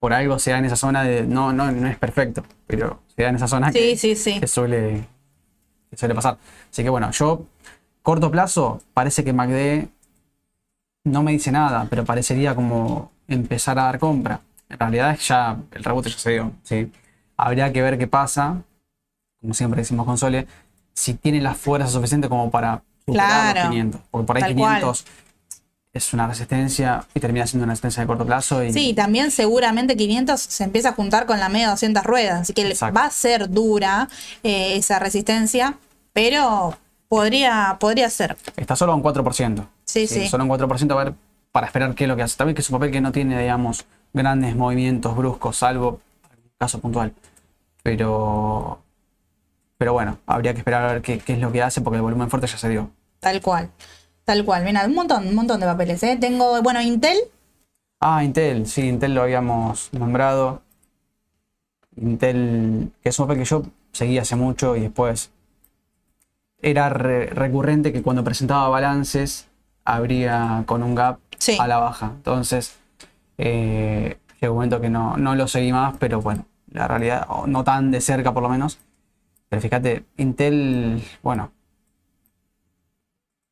por 0.00 0.12
algo 0.12 0.38
se 0.38 0.50
da 0.50 0.58
en 0.58 0.64
esa 0.64 0.76
zona 0.76 1.04
de. 1.04 1.22
No, 1.22 1.52
no, 1.52 1.70
no 1.70 1.86
es 1.86 1.98
perfecto, 1.98 2.42
pero 2.66 3.00
se 3.14 3.22
da 3.22 3.28
en 3.28 3.36
esa 3.36 3.48
zona 3.48 3.70
que, 3.70 3.96
que, 3.96 4.46
suele, 4.46 5.04
que 5.90 5.96
suele 5.96 6.14
pasar. 6.14 6.38
Así 6.70 6.82
que 6.82 6.88
bueno, 6.88 7.10
yo 7.10 7.44
corto 8.02 8.30
plazo, 8.30 8.80
parece 8.92 9.24
que 9.24 9.32
MACD 9.32 9.88
no 11.04 11.22
me 11.22 11.32
dice 11.32 11.52
nada, 11.52 11.86
pero 11.88 12.04
parecería 12.04 12.54
como 12.54 13.12
empezar 13.28 13.78
a 13.78 13.84
dar 13.84 13.98
compra. 13.98 14.40
En 14.74 14.80
realidad 14.80 15.12
es 15.12 15.26
ya 15.26 15.56
el 15.72 15.84
rebote 15.84 16.10
ya 16.10 16.18
se 16.18 16.30
dio. 16.30 16.52
¿sí? 16.62 16.90
Habría 17.36 17.72
que 17.72 17.82
ver 17.82 17.98
qué 17.98 18.06
pasa, 18.06 18.62
como 19.40 19.54
siempre 19.54 19.80
decimos 19.80 20.06
con 20.06 20.18
Sole, 20.18 20.46
si 20.92 21.14
tiene 21.14 21.40
la 21.40 21.54
fuerza 21.54 21.88
suficiente 21.88 22.28
como 22.28 22.50
para 22.50 22.82
superar 23.06 23.56
los 23.56 23.68
500. 23.70 24.00
Porque 24.10 24.26
por 24.26 24.36
ahí 24.36 24.54
500 24.54 25.04
es 25.92 26.12
una 26.12 26.26
resistencia 26.26 27.06
y 27.14 27.20
termina 27.20 27.46
siendo 27.46 27.64
una 27.64 27.72
resistencia 27.72 28.02
de 28.02 28.06
corto 28.06 28.26
plazo. 28.26 28.62
Y... 28.62 28.72
Sí, 28.72 28.94
también 28.94 29.30
seguramente 29.30 29.96
500 29.96 30.40
se 30.40 30.64
empieza 30.64 30.90
a 30.90 30.92
juntar 30.92 31.26
con 31.26 31.38
la 31.38 31.48
media 31.48 31.70
200 31.70 32.04
ruedas, 32.04 32.40
así 32.42 32.52
que 32.52 32.74
va 32.74 33.04
a 33.04 33.10
ser 33.10 33.50
dura 33.50 34.08
eh, 34.42 34.76
esa 34.76 34.98
resistencia, 34.98 35.78
pero 36.12 36.76
Podría, 37.14 37.76
podría 37.78 38.10
ser. 38.10 38.36
Está 38.56 38.74
solo 38.74 38.94
un 38.94 39.02
4%. 39.02 39.66
Sí, 39.84 40.08
sí. 40.08 40.26
Solo 40.26 40.44
un 40.44 40.50
4% 40.50 40.90
a 40.90 41.04
ver 41.04 41.14
para 41.52 41.66
esperar 41.66 41.94
qué 41.94 42.04
es 42.04 42.08
lo 42.08 42.16
que 42.16 42.22
hace. 42.22 42.36
También 42.36 42.56
que 42.56 42.62
es 42.62 42.70
un 42.70 42.74
papel 42.74 42.90
que 42.90 43.00
no 43.00 43.12
tiene, 43.12 43.40
digamos, 43.40 43.84
grandes 44.14 44.56
movimientos 44.56 45.14
bruscos, 45.14 45.56
salvo 45.58 46.00
caso 46.56 46.80
puntual. 46.80 47.12
Pero, 47.82 48.78
pero 49.76 49.92
bueno, 49.92 50.18
habría 50.24 50.54
que 50.54 50.60
esperar 50.60 50.84
a 50.84 50.92
ver 50.94 51.02
qué, 51.02 51.20
es 51.26 51.38
lo 51.38 51.52
que 51.52 51.62
hace 51.62 51.82
porque 51.82 51.96
el 51.96 52.02
volumen 52.02 52.30
fuerte 52.30 52.46
ya 52.46 52.56
se 52.56 52.70
dio. 52.70 52.90
Tal 53.20 53.42
cual. 53.42 53.68
Tal 54.24 54.44
cual. 54.44 54.64
Mira, 54.64 54.86
un 54.86 54.94
montón, 54.94 55.26
un 55.26 55.34
montón 55.34 55.60
de 55.60 55.66
papeles. 55.66 56.02
¿eh? 56.02 56.16
Tengo, 56.18 56.62
bueno, 56.62 56.80
Intel. 56.80 57.18
Ah, 58.00 58.24
Intel, 58.24 58.66
sí, 58.66 58.88
Intel 58.88 59.14
lo 59.14 59.22
habíamos 59.22 59.92
nombrado. 59.92 60.62
Intel, 61.96 62.90
que 63.02 63.10
es 63.10 63.18
un 63.18 63.26
papel 63.26 63.42
que 63.42 63.44
yo 63.44 63.62
seguí 63.92 64.18
hace 64.18 64.36
mucho 64.36 64.76
y 64.76 64.80
después 64.80 65.30
era 66.60 66.88
recurrente 66.88 67.92
que 67.92 68.02
cuando 68.02 68.24
presentaba 68.24 68.68
balances 68.68 69.48
habría 69.84 70.64
con 70.66 70.82
un 70.82 70.94
gap 70.94 71.18
a 71.58 71.68
la 71.68 71.78
baja. 71.78 72.12
Entonces, 72.16 72.76
eh, 73.38 74.18
llegó 74.40 74.54
un 74.54 74.58
momento 74.58 74.80
que 74.80 74.90
no, 74.90 75.16
no 75.16 75.34
lo 75.34 75.48
seguí 75.48 75.72
más, 75.72 75.96
pero 75.98 76.20
bueno, 76.20 76.46
la 76.70 76.88
realidad, 76.88 77.26
no 77.46 77.64
tan 77.64 77.90
de 77.90 78.00
cerca 78.00 78.32
por 78.32 78.42
lo 78.42 78.48
menos. 78.48 78.78
Pero 79.48 79.62
fíjate, 79.62 80.04
Intel, 80.16 81.02
bueno. 81.22 81.52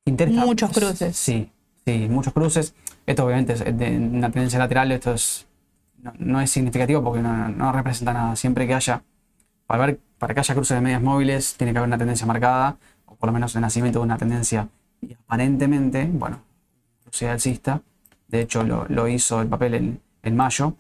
Intel 0.05 0.33
muchos 0.33 0.71
cruces. 0.73 1.17
Sí, 1.17 1.51
sí, 1.85 2.09
muchos 2.11 2.33
cruces. 2.33 2.75
Esto 3.07 3.25
obviamente 3.25 3.55
es 3.55 3.65
de 3.65 3.97
una 3.97 4.31
tendencia 4.31 4.59
lateral, 4.59 4.93
esto 4.93 5.15
es, 5.15 5.47
no, 6.19 6.41
es 6.41 6.51
significativo 6.51 7.03
porque 7.03 7.23
no, 7.23 7.49
no, 7.49 7.73
representa 7.73 8.13
nada. 8.13 8.37
Siempre 8.37 8.67
que 8.67 8.75
haya, 8.75 9.03
para, 9.67 9.87
ver, 9.87 10.01
para 10.19 10.35
que 10.35 10.41
haya 10.41 10.55
cruces 10.55 10.77
de 10.77 10.81
medias 10.81 11.03
móviles, 11.03 11.55
tiene 11.57 11.73
que 11.73 11.79
haber 11.79 11.89
una 11.89 11.99
tendencia 11.99 12.27
marcada 12.27 12.77
por 13.23 13.29
lo 13.29 13.35
menos 13.35 13.55
el 13.55 13.61
nacimiento 13.61 14.01
de 14.01 14.05
una 14.05 14.19
tendencia 14.19 14.69
y 15.01 15.15
aparentemente, 15.15 16.11
bueno, 16.13 16.41
sea 17.13 17.31
alcista, 17.31 17.81
de 18.33 18.41
hecho 18.41 18.65
lo, 18.65 19.09
hizo 19.09 19.41
el 19.43 19.49
papel 19.49 20.01
en, 20.23 20.37
mayo. 20.37 20.75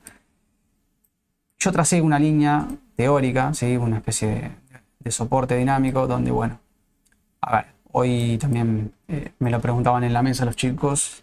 Yo 1.59 1.71
tracé 1.71 2.01
una 2.01 2.19
línea 2.19 2.67
teórica, 2.97 3.55
¿sí? 3.55 3.77
una 3.77 3.99
especie 3.99 4.53
de, 4.99 5.11
soporte 5.11 5.57
dinámico 5.57 6.07
donde, 6.07 6.31
bueno, 6.31 6.59
a 7.43 7.57
ver, 7.57 7.67
hoy 7.93 8.38
también 8.38 8.93
eh, 9.07 9.33
me 9.38 9.51
lo 9.51 9.61
preguntaban 9.61 10.03
en 10.03 10.12
la 10.12 10.23
mesa 10.23 10.45
los 10.45 10.57
chicos, 10.57 11.23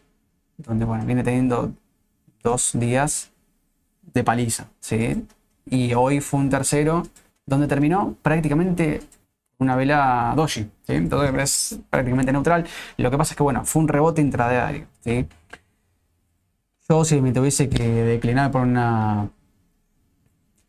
donde, 0.57 0.85
bueno, 0.85 1.05
viene 1.05 1.23
teniendo 1.23 1.71
dos 2.43 2.71
días 2.73 3.31
de 4.13 4.23
paliza, 4.23 4.67
¿sí? 4.79 5.25
Y 5.65 5.93
hoy 5.93 6.19
fue 6.19 6.41
un 6.41 6.49
tercero 6.49 7.03
donde 7.45 7.67
terminó 7.67 8.15
prácticamente 8.21 9.01
una 9.57 9.75
vela 9.75 10.33
doji. 10.35 10.69
Entonces 10.87 11.73
es 11.73 11.79
prácticamente 11.89 12.31
neutral. 12.31 12.65
Lo 12.97 13.09
que 13.09 13.17
pasa 13.17 13.33
es 13.33 13.37
que, 13.37 13.43
bueno, 13.43 13.65
fue 13.65 13.81
un 13.81 13.87
rebote 13.87 14.21
intradiario, 14.21 14.85
¿sí? 15.01 15.27
Yo 16.91 17.05
si 17.05 17.21
me 17.21 17.31
tuviese 17.31 17.69
que 17.69 17.83
declinar 17.87 18.49
por 18.49 18.63
una, 18.63 19.29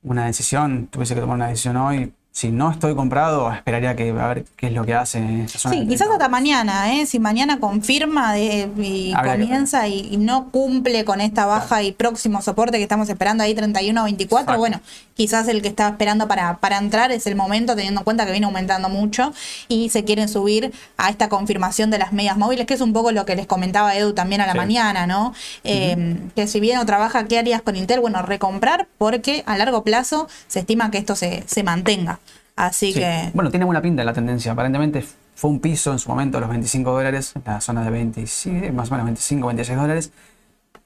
una 0.03 0.27
decisión, 0.27 0.87
tuviese 0.89 1.15
que 1.15 1.21
tomar 1.23 1.37
una 1.37 1.49
decisión 1.49 1.79
hoy, 1.79 2.13
si 2.33 2.51
no 2.51 2.71
estoy 2.71 2.95
comprado, 2.95 3.53
esperaría 3.53 3.97
que 3.97 4.11
a 4.11 4.29
ver 4.29 4.45
qué 4.57 4.69
es 4.69 4.73
lo 4.73 4.85
que 4.85 4.95
hace 4.95 5.19
en 5.19 5.41
esa 5.41 5.59
zona. 5.59 5.75
Sí, 5.75 5.87
quizás 5.89 6.09
hasta 6.09 6.29
mañana, 6.29 6.95
¿eh? 6.95 7.05
si 7.05 7.19
mañana 7.19 7.59
confirma 7.59 8.39
y 8.39 9.13
comienza 9.13 9.89
y, 9.89 10.17
no 10.17 10.51
cumple 10.51 11.05
con 11.05 11.21
esta 11.21 11.47
baja 11.47 11.83
y 11.83 11.93
próximo 11.93 12.41
soporte 12.41 12.77
que 12.77 12.83
estamos 12.83 13.09
esperando 13.09 13.43
ahí 13.43 13.55
31 13.55 14.01
o 14.01 14.05
24, 14.05 14.59
bueno, 14.59 14.81
quizás 15.15 15.49
el 15.49 15.61
que 15.61 15.69
estaba 15.69 15.91
esperando 15.91 16.29
para, 16.29 16.59
para 16.59 16.79
entrar 16.79 17.11
es 17.11 17.27
el 17.27 17.35
momento, 17.35 17.75
teniendo 17.75 18.01
en 18.01 18.05
cuenta 18.05 18.25
que 18.27 18.33
viene 18.33 18.47
aumentando 18.47 18.89
mucho 18.89 19.33
y 19.67 19.89
se 19.89 20.05
quieren 20.05 20.29
subir 20.29 20.73
a 20.99 21.11
esta 21.11 21.29
confirmación 21.29 21.91
de 21.91 21.99
las 21.99 22.13
medias 22.13 22.37
móviles, 22.37 22.67
que 22.67 22.75
es 22.75 22.81
un 22.81 22.93
poco 22.93 23.11
lo 23.13 23.25
que 23.25 23.35
les 23.35 23.47
comentaba 23.47 23.97
Edu 23.97 24.13
también 24.13 24.41
a 24.41 24.47
la 24.47 24.55
mañana, 24.55 25.07
¿no? 25.07 25.35
Eh, 25.65 26.17
que 26.37 26.47
si 26.47 26.61
bien 26.61 26.79
o 26.79 26.87
trabaja, 26.87 27.25
¿qué 27.25 27.39
harías 27.39 27.61
con 27.61 27.77
Intel? 27.77 28.01
Bueno, 28.01 28.23
recomprar 28.23 28.87
porque 28.99 29.43
a 29.47 29.59
largo 29.59 29.83
plazo 29.83 30.29
se 30.47 30.61
estima 30.61 30.91
que 30.91 30.99
esto 30.99 31.17
se, 31.17 31.43
se 31.47 31.63
mantenga. 31.63 32.21
Así 32.61 32.93
que. 32.93 33.31
Bueno, 33.33 33.51
tiene 33.51 33.65
buena 33.65 33.81
pinta 33.81 34.05
la 34.05 34.13
tendencia. 34.13 34.53
Aparentemente 34.53 35.03
fue 35.35 35.49
un 35.49 35.61
piso 35.61 35.93
en 35.93 35.99
su 35.99 36.11
momento, 36.11 36.39
los 36.41 36.51
25 36.51 36.93
dólares, 36.93 37.33
en 37.35 37.43
la 37.47 37.61
zona 37.63 37.83
de 37.83 37.91
27, 37.91 38.71
más 38.73 38.91
o 38.91 38.93
menos 38.93 39.07
25, 39.07 39.47
26 39.47 39.79
dólares. 39.79 40.13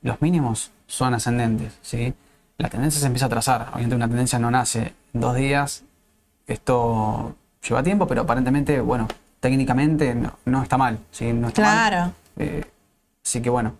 Los 0.00 0.22
mínimos 0.22 0.70
son 0.86 1.14
ascendentes, 1.14 1.76
¿sí? 1.82 2.14
La 2.58 2.68
tendencia 2.68 3.00
se 3.00 3.06
empieza 3.06 3.26
a 3.26 3.28
trazar. 3.28 3.70
Obviamente 3.72 3.96
una 3.96 4.06
tendencia 4.06 4.38
no 4.38 4.52
nace 4.52 4.92
en 5.12 5.20
dos 5.20 5.34
días. 5.34 5.82
Esto 6.46 7.34
lleva 7.66 7.82
tiempo, 7.82 8.06
pero 8.06 8.22
aparentemente, 8.22 8.80
bueno, 8.80 9.08
técnicamente 9.40 10.16
no, 10.44 10.62
está 10.62 10.78
mal, 10.78 11.00
¿sí? 11.10 11.32
No 11.32 11.48
está 11.48 11.60
claro. 11.62 12.12
Eh, 12.36 12.64
así 13.24 13.42
que 13.42 13.50
bueno, 13.50 13.74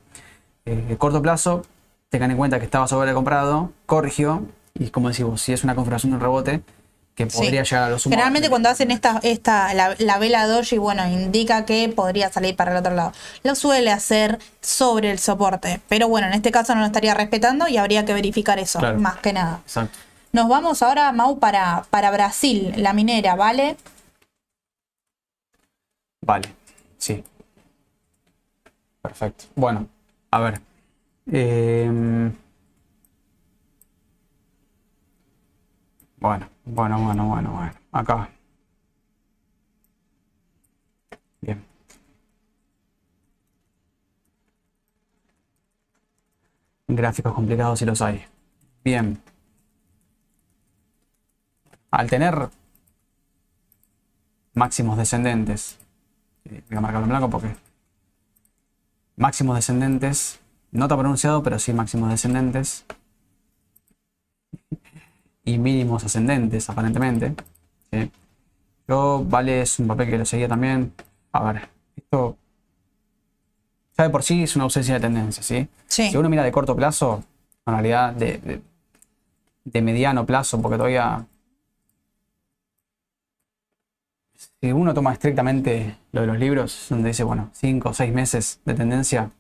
eh, 0.64 0.96
corto 0.98 1.22
plazo, 1.22 1.64
tengan 2.08 2.32
en 2.32 2.38
cuenta 2.38 2.58
que 2.58 2.64
estaba 2.64 2.88
sobrecomprado, 2.88 3.70
corrigió, 3.86 4.42
y 4.74 4.88
como 4.90 5.08
decimos, 5.08 5.40
si 5.40 5.52
es 5.52 5.62
una 5.62 5.76
configuración 5.76 6.10
de 6.10 6.16
un 6.16 6.22
rebote, 6.22 6.62
que 7.14 7.26
podría 7.26 7.62
llegar 7.62 7.84
a 7.84 7.88
los 7.90 8.04
Generalmente 8.04 8.48
cuando 8.50 8.68
hacen 8.68 8.90
esta, 8.90 9.20
esta 9.22 9.72
la, 9.74 9.94
la 9.98 10.18
vela 10.18 10.46
doji, 10.46 10.78
bueno, 10.78 11.06
indica 11.06 11.64
que 11.64 11.88
podría 11.88 12.30
salir 12.30 12.56
para 12.56 12.72
el 12.72 12.78
otro 12.78 12.94
lado. 12.94 13.12
Lo 13.42 13.54
suele 13.54 13.90
hacer 13.92 14.38
sobre 14.60 15.10
el 15.10 15.18
soporte, 15.18 15.80
pero 15.88 16.08
bueno, 16.08 16.26
en 16.26 16.34
este 16.34 16.50
caso 16.50 16.74
no 16.74 16.80
lo 16.80 16.86
estaría 16.86 17.14
respetando 17.14 17.68
y 17.68 17.76
habría 17.76 18.04
que 18.04 18.14
verificar 18.14 18.58
eso, 18.58 18.80
más 18.96 19.16
que 19.18 19.32
nada. 19.32 19.60
Exacto. 19.64 19.98
Nos 20.32 20.48
vamos 20.48 20.82
ahora, 20.82 21.12
Mau, 21.12 21.38
para, 21.38 21.84
para 21.90 22.10
Brasil, 22.10 22.74
la 22.76 22.92
minera, 22.92 23.36
¿vale? 23.36 23.76
Vale, 26.22 26.48
sí. 26.98 27.22
Perfecto. 29.00 29.44
Bueno, 29.54 29.86
a 30.30 30.40
ver. 30.40 30.60
Eh, 31.30 32.30
Bueno, 36.24 36.48
bueno, 36.64 36.98
bueno, 37.02 37.26
bueno, 37.28 37.52
bueno. 37.52 37.72
Acá. 37.92 38.28
Bien. 41.40 41.64
Gráficos 46.88 47.34
complicados 47.34 47.78
si 47.78 47.84
los 47.84 48.00
hay. 48.02 48.24
Bien. 48.84 49.20
Al 51.90 52.10
tener 52.10 52.48
máximos 54.54 54.96
descendentes, 54.98 55.78
voy 56.44 56.78
a 56.78 56.80
marcarlo 56.80 57.04
en 57.04 57.10
blanco 57.10 57.30
porque 57.30 57.56
máximos 59.16 59.56
descendentes, 59.56 60.40
no 60.72 60.86
está 60.86 60.96
pronunciado, 60.96 61.42
pero 61.42 61.58
sí 61.58 61.72
máximos 61.72 62.10
descendentes, 62.10 62.84
y 65.44 65.58
mínimos 65.58 66.04
ascendentes, 66.04 66.68
aparentemente. 66.70 67.34
Yo, 68.88 69.24
Vale, 69.26 69.62
es 69.62 69.78
un 69.78 69.88
papel 69.88 70.10
que 70.10 70.18
lo 70.18 70.24
seguía 70.24 70.48
también. 70.48 70.92
A 71.32 71.42
ver, 71.52 71.68
esto 71.96 72.36
ya 73.96 74.04
de 74.04 74.10
por 74.10 74.22
sí 74.22 74.42
es 74.42 74.56
una 74.56 74.64
ausencia 74.64 74.94
de 74.94 75.00
tendencia, 75.00 75.42
¿sí? 75.42 75.68
Si 75.86 76.16
uno 76.16 76.28
mira 76.28 76.42
de 76.42 76.50
corto 76.50 76.74
plazo, 76.74 77.22
en 77.66 77.72
realidad 77.72 78.12
de, 78.12 78.60
de, 79.64 79.82
mediano 79.82 80.26
plazo, 80.26 80.60
porque 80.60 80.76
todavía... 80.76 81.26
Si 84.60 84.72
uno 84.72 84.94
toma 84.94 85.12
estrictamente 85.12 85.96
lo 86.12 86.22
de 86.22 86.26
los 86.26 86.38
libros, 86.38 86.86
donde 86.88 87.08
dice, 87.08 87.22
bueno, 87.22 87.50
5 87.52 87.88
o 87.90 87.94
6 87.94 88.12
meses 88.12 88.60
de 88.64 88.74
tendencia, 88.74 89.30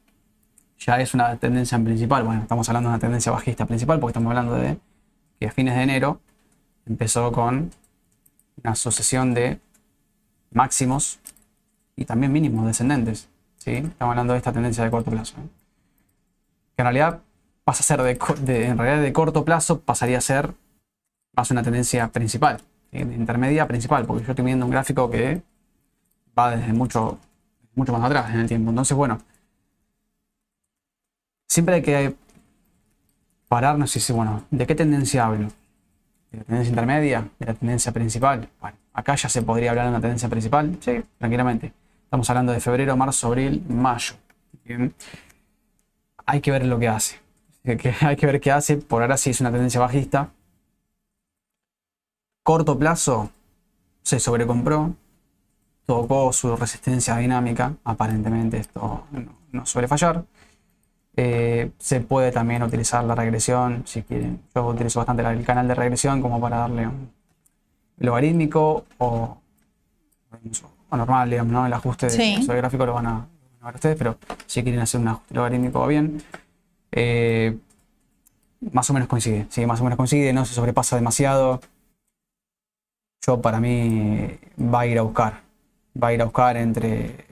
ya 0.78 1.00
es 1.00 1.14
una 1.14 1.36
tendencia 1.36 1.76
en 1.76 1.84
principal. 1.84 2.22
Bueno, 2.24 2.42
estamos 2.42 2.68
hablando 2.68 2.90
de 2.90 2.94
una 2.94 3.00
tendencia 3.00 3.32
bajista 3.32 3.66
principal, 3.66 3.98
porque 3.98 4.12
estamos 4.12 4.30
hablando 4.30 4.54
de 4.54 4.78
que 5.38 5.46
a 5.46 5.52
fines 5.52 5.74
de 5.74 5.82
enero 5.82 6.20
empezó 6.86 7.32
con 7.32 7.70
una 8.62 8.74
sucesión 8.74 9.34
de 9.34 9.58
máximos 10.50 11.18
y 11.96 12.04
también 12.04 12.32
mínimos 12.32 12.66
descendentes. 12.66 13.28
¿sí? 13.56 13.72
Estamos 13.72 14.12
hablando 14.12 14.32
de 14.32 14.38
esta 14.38 14.52
tendencia 14.52 14.84
de 14.84 14.90
corto 14.90 15.10
plazo. 15.10 15.34
Que 16.76 16.82
en 16.82 16.84
realidad 16.84 17.20
pasa 17.64 17.80
a 17.80 17.84
ser 17.84 18.02
de, 18.02 18.66
en 18.66 18.78
realidad 18.78 19.02
de 19.02 19.12
corto 19.12 19.44
plazo 19.44 19.80
pasaría 19.80 20.18
a 20.18 20.20
ser 20.20 20.52
más 21.36 21.50
una 21.50 21.62
tendencia 21.62 22.08
principal, 22.08 22.60
intermedia 22.92 23.66
principal, 23.66 24.06
porque 24.06 24.24
yo 24.24 24.30
estoy 24.30 24.44
viendo 24.44 24.66
un 24.66 24.70
gráfico 24.70 25.10
que 25.10 25.42
va 26.38 26.56
desde 26.56 26.72
mucho, 26.72 27.18
mucho 27.74 27.92
más 27.92 28.04
atrás 28.04 28.32
en 28.32 28.40
el 28.40 28.46
tiempo. 28.46 28.70
Entonces, 28.70 28.96
bueno, 28.96 29.20
siempre 31.48 31.76
hay 31.76 31.82
que 31.82 32.14
pararnos 33.54 33.94
y 33.94 34.00
decir, 34.00 34.16
bueno, 34.16 34.42
¿de 34.50 34.66
qué 34.66 34.74
tendencia 34.74 35.26
hablo? 35.26 35.46
¿De 36.32 36.38
la 36.38 36.42
tendencia 36.42 36.70
intermedia? 36.70 37.28
¿De 37.38 37.46
la 37.46 37.54
tendencia 37.54 37.92
principal? 37.92 38.48
Bueno, 38.60 38.76
acá 38.92 39.14
ya 39.14 39.28
se 39.28 39.42
podría 39.42 39.70
hablar 39.70 39.84
de 39.84 39.90
una 39.90 40.00
tendencia 40.00 40.28
principal, 40.28 40.76
sí, 40.80 41.04
tranquilamente. 41.18 41.72
Estamos 42.02 42.28
hablando 42.30 42.50
de 42.50 42.58
febrero, 42.58 42.96
marzo, 42.96 43.28
abril, 43.28 43.64
mayo. 43.68 44.14
Hay 46.26 46.40
que 46.40 46.50
ver 46.50 46.66
lo 46.66 46.80
que 46.80 46.88
hace. 46.88 47.20
Hay 48.00 48.16
que 48.16 48.26
ver 48.26 48.40
qué 48.40 48.50
hace. 48.50 48.76
Por 48.76 49.02
ahora 49.02 49.16
sí 49.16 49.30
es 49.30 49.40
una 49.40 49.52
tendencia 49.52 49.78
bajista. 49.78 50.30
Corto 52.42 52.76
plazo 52.76 53.30
se 54.02 54.18
sobrecompró. 54.18 54.96
Tocó 55.86 56.32
su 56.32 56.56
resistencia 56.56 57.16
dinámica. 57.18 57.74
Aparentemente 57.84 58.56
esto 58.56 59.04
no 59.52 59.64
suele 59.64 59.86
fallar. 59.86 60.24
Eh, 61.16 61.70
se 61.78 62.00
puede 62.00 62.32
también 62.32 62.62
utilizar 62.62 63.04
la 63.04 63.14
regresión, 63.14 63.82
si 63.86 64.02
quieren. 64.02 64.40
Yo 64.54 64.66
utilizo 64.66 64.98
bastante 64.98 65.22
el 65.22 65.44
canal 65.44 65.68
de 65.68 65.74
regresión 65.74 66.20
como 66.20 66.40
para 66.40 66.58
darle 66.58 66.88
un 66.88 67.10
logarítmico 67.98 68.84
o, 68.98 69.38
normal, 70.90 71.30
digamos, 71.30 71.52
¿no? 71.52 71.66
El 71.66 71.72
ajuste 71.72 72.08
del 72.08 72.56
gráfico 72.56 72.86
lo 72.86 72.94
van 72.94 73.06
a, 73.06 73.26
ver 73.64 73.74
ustedes, 73.74 73.96
pero 73.96 74.18
si 74.46 74.62
quieren 74.62 74.80
hacer 74.80 75.00
un 75.00 75.08
ajuste 75.08 75.34
logarítmico 75.34 75.86
bien. 75.86 76.22
Eh, 76.90 77.56
más 78.72 78.88
o 78.90 78.94
menos 78.94 79.08
coincide, 79.08 79.46
sí, 79.50 79.66
más 79.66 79.80
o 79.80 79.84
menos 79.84 79.96
coincide, 79.96 80.32
no 80.32 80.44
se 80.44 80.54
sobrepasa 80.54 80.96
demasiado. 80.96 81.60
Yo 83.24 83.40
para 83.40 83.60
mí 83.60 84.38
va 84.58 84.80
a 84.80 84.86
ir 84.86 84.98
a 84.98 85.02
buscar, 85.02 85.42
va 86.00 86.08
a 86.08 86.12
ir 86.12 86.22
a 86.22 86.24
buscar 86.24 86.56
entre 86.56 87.26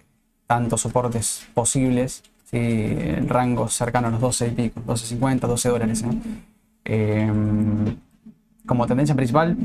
tantos 0.46 0.80
soportes 0.82 1.46
posibles 1.54 2.22
en 2.52 3.28
rangos 3.28 3.74
cercanos 3.74 4.08
a 4.08 4.12
los 4.12 4.20
12 4.20 4.48
y 4.48 4.50
pico, 4.50 4.80
12.50, 4.86 5.40
12 5.40 5.68
dólares. 5.70 6.04
Em, 6.84 7.96
como 8.66 8.86
tendencia 8.86 9.14
principal, 9.14 9.56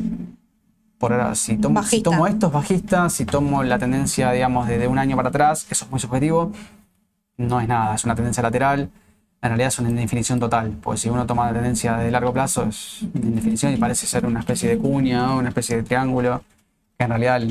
por 0.97 1.13
ahora, 1.13 1.36
si 1.36 1.58
tomo, 1.58 1.84
si 1.84 2.02
tomo 2.02 2.26
estos 2.26 2.52
bajistas, 2.52 3.13
si 3.13 3.26
tomo 3.26 3.62
la 3.63 3.78
tendencia, 3.78 4.32
digamos, 4.32 4.67
de, 4.67 4.88
un 4.88 4.97
año 4.97 5.15
para 5.15 5.30
atrás, 5.30 5.67
eso 5.69 5.86
es 5.86 5.91
muy 5.91 6.00
subjetivo, 6.00 6.52
no 7.38 7.62
es 7.62 7.67
nada, 7.67 7.93
es 7.93 8.04
una 8.06 8.15
tendencia 8.15 8.41
lateral, 8.41 8.89
en 9.41 9.50
realidad 9.50 9.67
es 9.67 9.80
una 9.80 9.89
indefinición 9.89 10.39
total, 10.39 10.76
porque 10.82 11.00
si 11.00 11.10
uno 11.10 11.26
toma 11.28 11.45
la 11.47 11.54
tendencia 11.54 11.97
de 11.97 12.10
largo 12.10 12.34
plazo 12.34 12.63
es 12.63 13.04
una 13.13 13.28
indefinición 13.28 13.73
y 13.73 13.78
parece 13.78 14.08
ser 14.08 14.26
una 14.26 14.39
especie 14.39 14.69
de 14.69 14.78
cuña 14.80 15.36
una 15.36 15.50
especie 15.50 15.76
de 15.76 15.84
triángulo, 15.84 16.41
que 16.97 17.04
en 17.04 17.10
realidad 17.10 17.41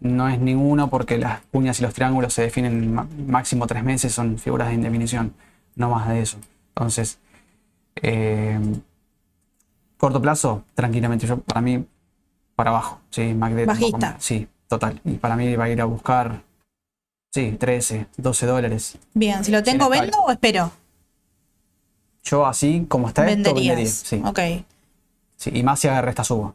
no 0.00 0.28
es 0.28 0.38
ninguno 0.38 0.90
porque 0.90 1.18
las 1.18 1.40
cuñas 1.52 1.80
y 1.80 1.82
los 1.82 1.94
triángulos 1.94 2.32
se 2.32 2.42
definen 2.42 2.94
máximo 3.26 3.66
tres 3.66 3.82
meses, 3.82 4.12
son 4.12 4.38
figuras 4.38 4.68
de 4.68 4.74
indefinición, 4.74 5.34
no 5.74 5.90
más 5.90 6.08
de 6.08 6.20
eso. 6.20 6.38
Entonces, 6.74 7.18
eh, 7.96 8.58
corto 9.96 10.22
plazo, 10.22 10.64
tranquilamente, 10.74 11.26
yo 11.26 11.38
para 11.38 11.60
mí, 11.60 11.84
para 12.54 12.70
abajo, 12.70 13.00
sí, 13.10 13.34
Bajista. 13.34 14.16
sí, 14.18 14.48
total. 14.68 15.00
Y 15.04 15.14
para 15.14 15.36
mí 15.36 15.56
va 15.56 15.64
a 15.64 15.70
ir 15.70 15.80
a 15.80 15.84
buscar, 15.84 16.42
sí, 17.32 17.56
13, 17.58 18.06
12 18.16 18.46
dólares. 18.46 18.98
Bien, 19.14 19.44
si 19.44 19.50
lo 19.50 19.62
tengo, 19.62 19.88
¿vendo 19.88 20.18
o 20.20 20.30
espero? 20.30 20.70
Yo 22.22 22.46
así 22.46 22.86
como 22.88 23.08
está 23.08 23.28
esto, 23.28 23.54
vendería. 23.54 23.86
Sí. 23.86 24.22
Ok. 24.24 24.38
Sí, 25.36 25.50
y 25.54 25.62
más 25.62 25.80
si 25.80 25.88
agarra 25.88 26.10
esta 26.10 26.24
suba. 26.24 26.54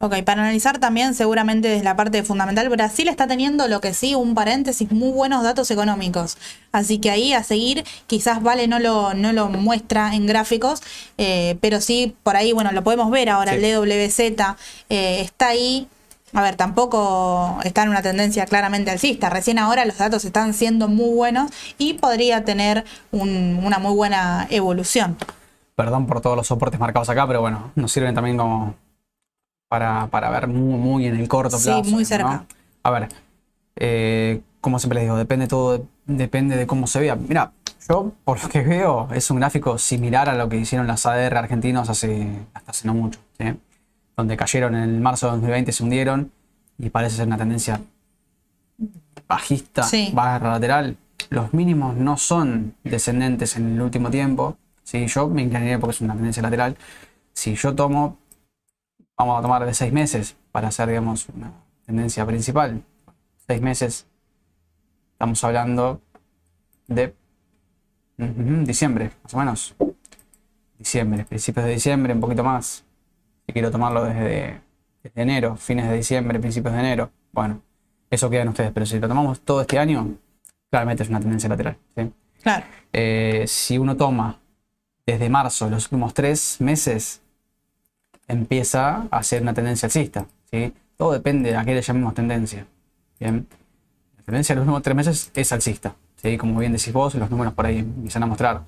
Ok, 0.00 0.14
para 0.24 0.42
analizar 0.42 0.78
también 0.78 1.12
seguramente 1.12 1.66
desde 1.66 1.82
la 1.82 1.96
parte 1.96 2.22
fundamental, 2.22 2.68
Brasil 2.68 3.08
está 3.08 3.26
teniendo 3.26 3.66
lo 3.66 3.80
que 3.80 3.94
sí, 3.94 4.14
un 4.14 4.36
paréntesis, 4.36 4.92
muy 4.92 5.10
buenos 5.10 5.42
datos 5.42 5.72
económicos. 5.72 6.38
Así 6.70 7.00
que 7.00 7.10
ahí 7.10 7.32
a 7.32 7.42
seguir, 7.42 7.84
quizás 8.06 8.40
Vale 8.40 8.68
no 8.68 8.78
lo, 8.78 9.14
no 9.14 9.32
lo 9.32 9.48
muestra 9.48 10.14
en 10.14 10.26
gráficos, 10.26 10.84
eh, 11.18 11.58
pero 11.60 11.80
sí, 11.80 12.14
por 12.22 12.36
ahí, 12.36 12.52
bueno, 12.52 12.70
lo 12.70 12.84
podemos 12.84 13.10
ver 13.10 13.28
ahora, 13.28 13.54
el 13.54 13.60
DWZ 13.60 14.20
eh, 14.88 15.20
está 15.20 15.48
ahí. 15.48 15.88
A 16.32 16.42
ver, 16.42 16.54
tampoco 16.54 17.58
está 17.64 17.82
en 17.82 17.88
una 17.88 18.02
tendencia 18.02 18.46
claramente 18.46 18.92
alcista. 18.92 19.30
Recién 19.30 19.58
ahora 19.58 19.84
los 19.84 19.98
datos 19.98 20.24
están 20.24 20.54
siendo 20.54 20.86
muy 20.86 21.12
buenos 21.12 21.50
y 21.76 21.94
podría 21.94 22.44
tener 22.44 22.84
una 23.10 23.80
muy 23.80 23.94
buena 23.96 24.46
evolución. 24.50 25.16
Perdón 25.74 26.06
por 26.06 26.20
todos 26.20 26.36
los 26.36 26.46
soportes 26.46 26.78
marcados 26.78 27.08
acá, 27.08 27.26
pero 27.26 27.40
bueno, 27.40 27.72
nos 27.74 27.90
sirven 27.90 28.14
también 28.14 28.36
como 28.36 28.76
para, 29.68 30.30
ver 30.30 30.48
muy, 30.48 30.78
muy 30.78 31.06
en 31.06 31.16
el 31.16 31.28
corto 31.28 31.58
plazo. 31.58 31.84
Sí, 31.84 31.90
muy 31.90 32.04
cerca. 32.04 32.44
A 32.82 32.90
ver, 32.90 33.08
eh, 33.76 34.40
como 34.60 34.78
siempre 34.78 34.96
les 34.96 35.04
digo, 35.04 35.16
depende 35.16 35.46
todo, 35.46 35.86
depende 36.06 36.56
de 36.56 36.66
cómo 36.66 36.86
se 36.86 37.00
vea. 37.00 37.16
Mira, 37.16 37.52
yo 37.88 38.12
por 38.24 38.42
lo 38.42 38.48
que 38.48 38.62
veo 38.62 39.08
es 39.12 39.30
un 39.30 39.38
gráfico 39.38 39.78
similar 39.78 40.28
a 40.28 40.34
lo 40.34 40.48
que 40.48 40.56
hicieron 40.56 40.86
las 40.86 41.06
ADR 41.06 41.36
argentinos 41.36 41.88
hace, 41.88 42.28
hasta 42.54 42.70
hace 42.70 42.86
no 42.86 42.94
mucho, 42.94 43.20
donde 44.16 44.36
cayeron 44.36 44.74
en 44.74 44.82
el 44.82 45.00
marzo 45.00 45.26
de 45.26 45.32
2020, 45.32 45.72
se 45.72 45.82
hundieron 45.82 46.32
y 46.78 46.90
parece 46.90 47.16
ser 47.16 47.26
una 47.26 47.36
tendencia 47.36 47.80
bajista, 49.26 49.86
barra 50.12 50.52
lateral. 50.52 50.96
Los 51.30 51.52
mínimos 51.52 51.96
no 51.96 52.16
son 52.16 52.74
descendentes 52.84 53.56
en 53.56 53.74
el 53.74 53.82
último 53.82 54.10
tiempo. 54.10 54.56
¿sí? 54.82 55.06
Yo 55.06 55.28
me 55.28 55.42
inclinaría 55.42 55.78
porque 55.78 55.96
es 55.96 56.00
una 56.00 56.14
tendencia 56.14 56.42
lateral. 56.42 56.76
Si 57.34 57.54
yo 57.54 57.74
tomo 57.74 58.16
vamos 59.18 59.38
a 59.38 59.42
tomar 59.42 59.66
de 59.66 59.74
seis 59.74 59.92
meses 59.92 60.36
para 60.52 60.68
hacer, 60.68 60.88
digamos, 60.88 61.28
una 61.28 61.52
tendencia 61.84 62.24
principal. 62.24 62.82
Seis 63.46 63.60
meses, 63.60 64.06
estamos 65.12 65.42
hablando 65.44 66.00
de 66.86 67.14
Diciembre, 68.18 69.12
más 69.22 69.34
o 69.34 69.38
menos. 69.38 69.74
Diciembre, 70.76 71.24
principios 71.24 71.66
de 71.66 71.72
diciembre, 71.72 72.12
un 72.12 72.20
poquito 72.20 72.42
más. 72.42 72.84
Si 73.46 73.52
quiero 73.52 73.70
tomarlo 73.70 74.04
desde, 74.04 74.60
desde 75.04 75.22
enero, 75.22 75.56
fines 75.56 75.88
de 75.88 75.96
diciembre, 75.96 76.40
principios 76.40 76.74
de 76.74 76.80
enero. 76.80 77.10
Bueno, 77.30 77.62
eso 78.10 78.28
queda 78.28 78.42
en 78.42 78.48
ustedes. 78.48 78.72
Pero 78.72 78.86
si 78.86 78.98
lo 78.98 79.06
tomamos 79.06 79.40
todo 79.40 79.60
este 79.60 79.78
año, 79.78 80.16
claramente 80.68 81.04
es 81.04 81.08
una 81.08 81.20
tendencia 81.20 81.48
lateral. 81.48 81.76
¿sí? 81.96 82.12
Claro. 82.42 82.66
Eh, 82.92 83.44
si 83.46 83.78
uno 83.78 83.96
toma 83.96 84.40
desde 85.06 85.28
marzo 85.28 85.70
los 85.70 85.84
últimos 85.84 86.12
tres 86.12 86.56
meses, 86.60 87.22
empieza 88.28 89.08
a 89.10 89.22
ser 89.22 89.42
una 89.42 89.54
tendencia 89.54 89.86
alcista. 89.86 90.26
¿sí? 90.50 90.72
Todo 90.96 91.12
depende 91.12 91.50
de 91.50 91.56
a 91.56 91.64
qué 91.64 91.74
le 91.74 91.82
llamemos 91.82 92.14
tendencia. 92.14 92.66
Bien. 93.18 93.46
La 94.18 94.22
tendencia 94.22 94.54
de 94.54 94.60
los 94.60 94.66
últimos 94.66 94.82
tres 94.82 94.96
meses 94.96 95.30
es 95.34 95.52
alcista. 95.52 95.94
¿sí? 96.22 96.36
Como 96.36 96.60
bien 96.60 96.72
decís 96.72 96.92
vos, 96.92 97.14
los 97.14 97.30
números 97.30 97.54
por 97.54 97.66
ahí 97.66 97.78
empiezan 97.78 98.22
a 98.22 98.26
mostrar 98.26 98.60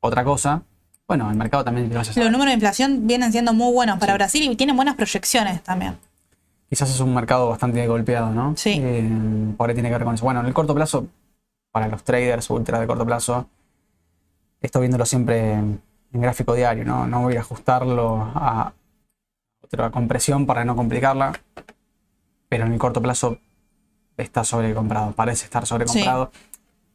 otra 0.00 0.22
cosa. 0.22 0.62
Bueno, 1.08 1.30
el 1.30 1.36
mercado 1.36 1.64
también 1.64 1.88
lo 1.88 1.98
Los 1.98 2.16
números 2.16 2.46
de 2.46 2.52
inflación 2.52 3.06
vienen 3.06 3.32
siendo 3.32 3.52
muy 3.52 3.72
buenos 3.72 3.98
para 3.98 4.14
Brasil 4.14 4.50
y 4.50 4.56
tienen 4.56 4.76
buenas 4.76 4.96
proyecciones 4.96 5.62
también. 5.62 5.96
Quizás 6.68 6.90
es 6.90 6.98
un 6.98 7.14
mercado 7.14 7.48
bastante 7.48 7.86
golpeado, 7.86 8.30
¿no? 8.30 8.54
Sí. 8.56 8.80
Eh, 8.82 9.08
por 9.56 9.68
ahí 9.68 9.74
tiene 9.74 9.88
que 9.88 9.94
ver 9.94 10.04
con 10.04 10.14
eso. 10.16 10.24
Bueno, 10.24 10.40
en 10.40 10.46
el 10.46 10.52
corto 10.52 10.74
plazo, 10.74 11.06
para 11.70 11.86
los 11.86 12.02
traders 12.02 12.50
ultra 12.50 12.80
de 12.80 12.88
corto 12.88 13.06
plazo, 13.06 13.48
esto 14.60 14.80
viéndolo 14.80 15.06
siempre 15.06 15.52
en 15.52 15.80
gráfico 16.12 16.54
diario, 16.54 16.84
¿no? 16.84 17.06
No 17.06 17.22
voy 17.22 17.36
a 17.36 17.40
ajustarlo 17.40 18.32
a 18.34 18.72
otra 19.66 19.90
compresión 19.90 20.46
para 20.46 20.64
no 20.64 20.76
complicarla, 20.76 21.32
pero 22.48 22.66
en 22.66 22.72
el 22.72 22.78
corto 22.78 23.02
plazo 23.02 23.38
está 24.16 24.44
sobrecomprado, 24.44 25.12
parece 25.12 25.44
estar 25.44 25.66
sobrecomprado. 25.66 26.30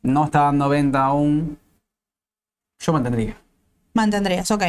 No 0.04 0.26
está 0.26 0.42
dando 0.44 0.70
venta 0.70 1.04
aún. 1.06 1.58
Yo 2.80 2.94
mantendría. 2.94 3.38
Mantendrías, 3.94 4.50
ok. 4.50 4.64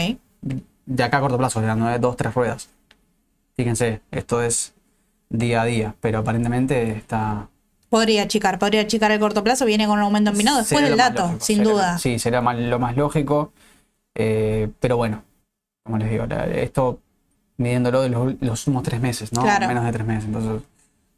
De 0.85 1.03
acá 1.05 1.19
a 1.19 1.21
corto 1.21 1.39
plazo, 1.39 1.61
de 1.61 1.69
las 1.69 2.01
dos, 2.01 2.17
tres 2.17 2.35
ruedas. 2.35 2.69
Fíjense, 3.57 4.01
esto 4.11 4.43
es 4.43 4.75
día 5.31 5.63
a 5.63 5.65
día, 5.65 5.95
pero 6.01 6.19
aparentemente 6.19 6.93
está, 6.93 7.49
Podría 7.89 8.23
achicar, 8.23 8.59
podría 8.59 8.81
achicar 8.83 9.11
el 9.13 9.21
corto 9.21 9.45
plazo, 9.45 9.67
viene 9.67 9.87
con 9.87 9.99
un 9.99 10.05
aumento 10.05 10.31
en 10.31 10.37
después 10.39 10.83
del 10.83 10.97
dato, 10.97 11.23
lógico, 11.25 11.45
sin 11.45 11.57
sería- 11.59 11.73
duda. 11.73 11.99
Sí, 11.99 12.19
sería 12.19 12.41
más- 12.41 12.59
lo 12.59 12.79
más 12.79 12.97
lógico. 12.97 13.53
eh, 14.15 14.69
pero 14.81 14.99
bueno, 14.99 15.23
como 15.85 15.97
les 15.97 16.11
digo, 16.11 16.25
esto 16.25 17.01
midiéndolo 17.57 18.03
de 18.03 18.09
los, 18.09 18.35
los 18.41 18.67
últimos 18.67 18.83
tres 18.83 19.01
meses, 19.01 19.33
¿no? 19.33 19.43
Claro. 19.43 19.69
Menos 19.69 19.85
de 19.85 19.93
tres 19.93 20.07
meses, 20.07 20.25
entonces 20.25 20.63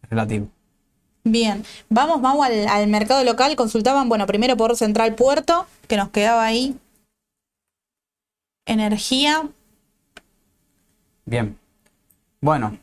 es 0.02 0.10
relativo. 0.10 0.48
Bien, 1.24 1.64
vamos, 1.88 2.20
vamos 2.20 2.44
al, 2.46 2.68
al 2.68 2.86
mercado 2.88 3.24
local. 3.24 3.56
Consultaban, 3.56 4.08
bueno, 4.08 4.26
primero 4.26 4.56
por 4.56 4.76
Central 4.76 5.14
Puerto, 5.14 5.66
que 5.88 5.96
nos 5.96 6.10
quedaba 6.10 6.44
ahí. 6.44 6.76
Energía, 8.66 9.48
Bien. 11.24 11.58
Bueno. 12.40 12.78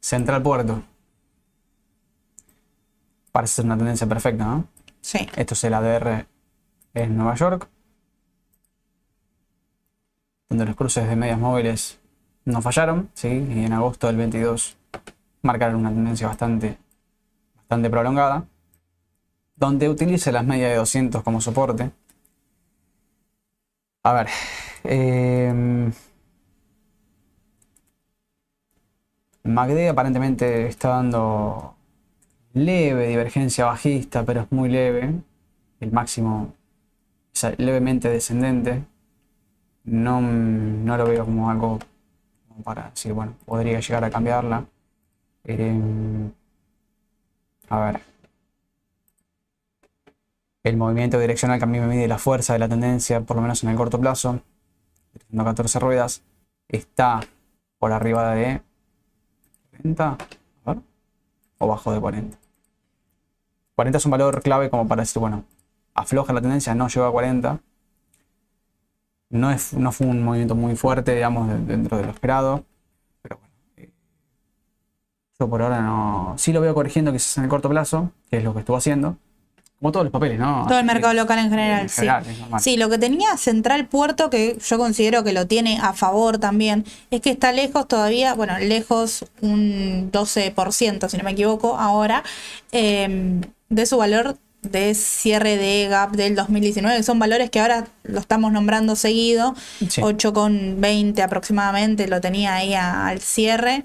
Central 0.00 0.42
Puerto. 0.42 0.82
Parece 3.32 3.54
ser 3.54 3.64
una 3.66 3.76
tendencia 3.76 4.06
perfecta, 4.08 4.44
¿no? 4.44 4.66
sí. 5.00 5.28
Esto 5.36 5.54
es 5.54 5.64
el 5.64 5.74
ADR 5.74 6.26
en 6.94 7.16
Nueva 7.16 7.36
York. 7.36 7.68
Donde 10.50 10.66
los 10.66 10.76
cruces 10.76 11.08
de 11.08 11.16
medias 11.16 11.38
móviles 11.38 11.98
no 12.44 12.60
fallaron, 12.60 13.08
¿sí? 13.14 13.28
Y 13.28 13.64
en 13.64 13.72
agosto 13.72 14.08
del 14.08 14.16
22 14.16 14.76
marcaron 15.42 15.76
una 15.76 15.90
tendencia 15.90 16.26
bastante, 16.26 16.76
bastante 17.56 17.88
prolongada. 17.88 18.44
Donde 19.56 19.88
utilice 19.88 20.32
las 20.32 20.44
medias 20.44 20.70
de 20.70 20.76
200 20.76 21.22
como 21.22 21.40
soporte. 21.40 21.90
A 24.02 24.12
ver. 24.12 24.28
em, 24.84 25.92
MACD 29.44 29.88
aparentemente 29.88 30.66
está 30.66 30.88
dando 30.90 31.74
leve 32.54 33.08
divergencia 33.08 33.66
bajista, 33.66 34.24
pero 34.24 34.42
es 34.42 34.52
muy 34.52 34.68
leve. 34.68 35.14
El 35.80 35.92
máximo 35.92 36.54
levemente 37.58 38.08
descendente. 38.08 38.84
No, 39.84 40.20
no 40.20 40.96
lo 40.96 41.04
veo 41.06 41.24
como 41.24 41.50
algo 41.50 41.78
para 42.64 42.90
decir, 42.90 43.12
bueno, 43.12 43.34
podría 43.46 43.80
llegar 43.80 44.04
a 44.04 44.10
cambiarla. 44.10 44.66
Eh, 45.44 46.30
a 47.68 47.80
ver. 47.80 48.00
El 50.62 50.76
movimiento 50.76 51.18
direccional 51.18 51.58
que 51.58 51.64
a 51.64 51.66
mí 51.66 51.80
me 51.80 51.86
mide 51.86 52.06
la 52.06 52.18
fuerza 52.18 52.52
de 52.52 52.58
la 52.58 52.68
tendencia, 52.68 53.22
por 53.22 53.36
lo 53.36 53.42
menos 53.42 53.62
en 53.64 53.70
el 53.70 53.76
corto 53.76 53.98
plazo, 53.98 54.40
teniendo 55.12 55.44
14 55.44 55.78
ruedas, 55.78 56.22
está 56.68 57.20
por 57.78 57.92
arriba 57.92 58.34
de 58.34 58.60
40, 59.70 60.18
a 60.64 60.74
ver, 60.74 60.82
o 61.58 61.66
bajo 61.66 61.92
de 61.92 62.00
40. 62.00 62.38
40 63.74 63.98
es 63.98 64.04
un 64.04 64.10
valor 64.10 64.42
clave 64.42 64.68
como 64.68 64.86
para 64.86 65.02
decir, 65.02 65.18
bueno, 65.20 65.44
afloja 65.94 66.34
la 66.34 66.42
tendencia, 66.42 66.74
no 66.74 66.88
llegó 66.88 67.06
a 67.06 67.12
40. 67.12 67.60
No, 69.30 69.50
es, 69.50 69.72
no 69.74 69.92
fue 69.92 70.06
un 70.08 70.22
movimiento 70.22 70.54
muy 70.54 70.76
fuerte, 70.76 71.14
digamos, 71.14 71.48
de- 71.48 71.58
dentro 71.58 71.96
de 71.96 72.04
lo 72.04 72.10
esperado. 72.10 72.64
Pero 73.22 73.38
bueno, 73.38 73.54
eh, 73.76 73.90
yo 75.38 75.48
por 75.48 75.62
ahora 75.62 75.80
no. 75.80 76.34
Sí 76.36 76.52
lo 76.52 76.60
veo 76.60 76.74
corrigiendo 76.74 77.12
quizás 77.12 77.38
en 77.38 77.44
el 77.44 77.50
corto 77.50 77.68
plazo, 77.68 78.10
que 78.30 78.38
es 78.38 78.44
lo 78.44 78.52
que 78.52 78.60
estuvo 78.60 78.76
haciendo. 78.76 79.16
Como 79.78 79.92
todos 79.92 80.04
los 80.04 80.12
papeles, 80.12 80.38
¿no? 80.38 80.66
Todo 80.68 80.78
el 80.78 80.86
que- 80.86 80.92
mercado 80.92 81.14
local 81.14 81.38
en 81.38 81.48
general, 81.48 81.80
en 81.82 81.88
sí. 81.88 81.94
general, 82.02 82.24
normal. 82.40 82.60
Sí, 82.60 82.76
lo 82.76 82.90
que 82.90 82.98
tenía 82.98 83.34
Central 83.38 83.86
Puerto, 83.86 84.28
que 84.28 84.58
yo 84.62 84.76
considero 84.76 85.24
que 85.24 85.32
lo 85.32 85.46
tiene 85.46 85.78
a 85.80 85.94
favor 85.94 86.36
también, 86.38 86.84
es 87.10 87.22
que 87.22 87.30
está 87.30 87.52
lejos 87.52 87.88
todavía, 87.88 88.34
bueno, 88.34 88.58
lejos 88.58 89.24
un 89.40 90.10
12%, 90.12 91.08
si 91.08 91.16
no 91.16 91.24
me 91.24 91.30
equivoco, 91.30 91.78
ahora, 91.78 92.24
eh, 92.72 93.40
de 93.70 93.86
su 93.86 93.96
valor 93.96 94.36
de 94.62 94.94
cierre 94.94 95.56
de 95.56 95.88
gap 95.88 96.12
del 96.12 96.34
2019, 96.34 96.98
que 96.98 97.02
son 97.02 97.18
valores 97.18 97.48
que 97.50 97.60
ahora 97.60 97.86
lo 98.02 98.20
estamos 98.20 98.52
nombrando 98.52 98.94
seguido, 98.96 99.54
Sí. 99.88 100.02
8,20 100.02 101.22
aproximadamente, 101.22 102.06
lo 102.08 102.20
tenía 102.20 102.54
ahí 102.56 102.74
a- 102.74 103.06
al 103.08 103.20
cierre. 103.20 103.84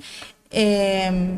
Eh, 0.52 1.38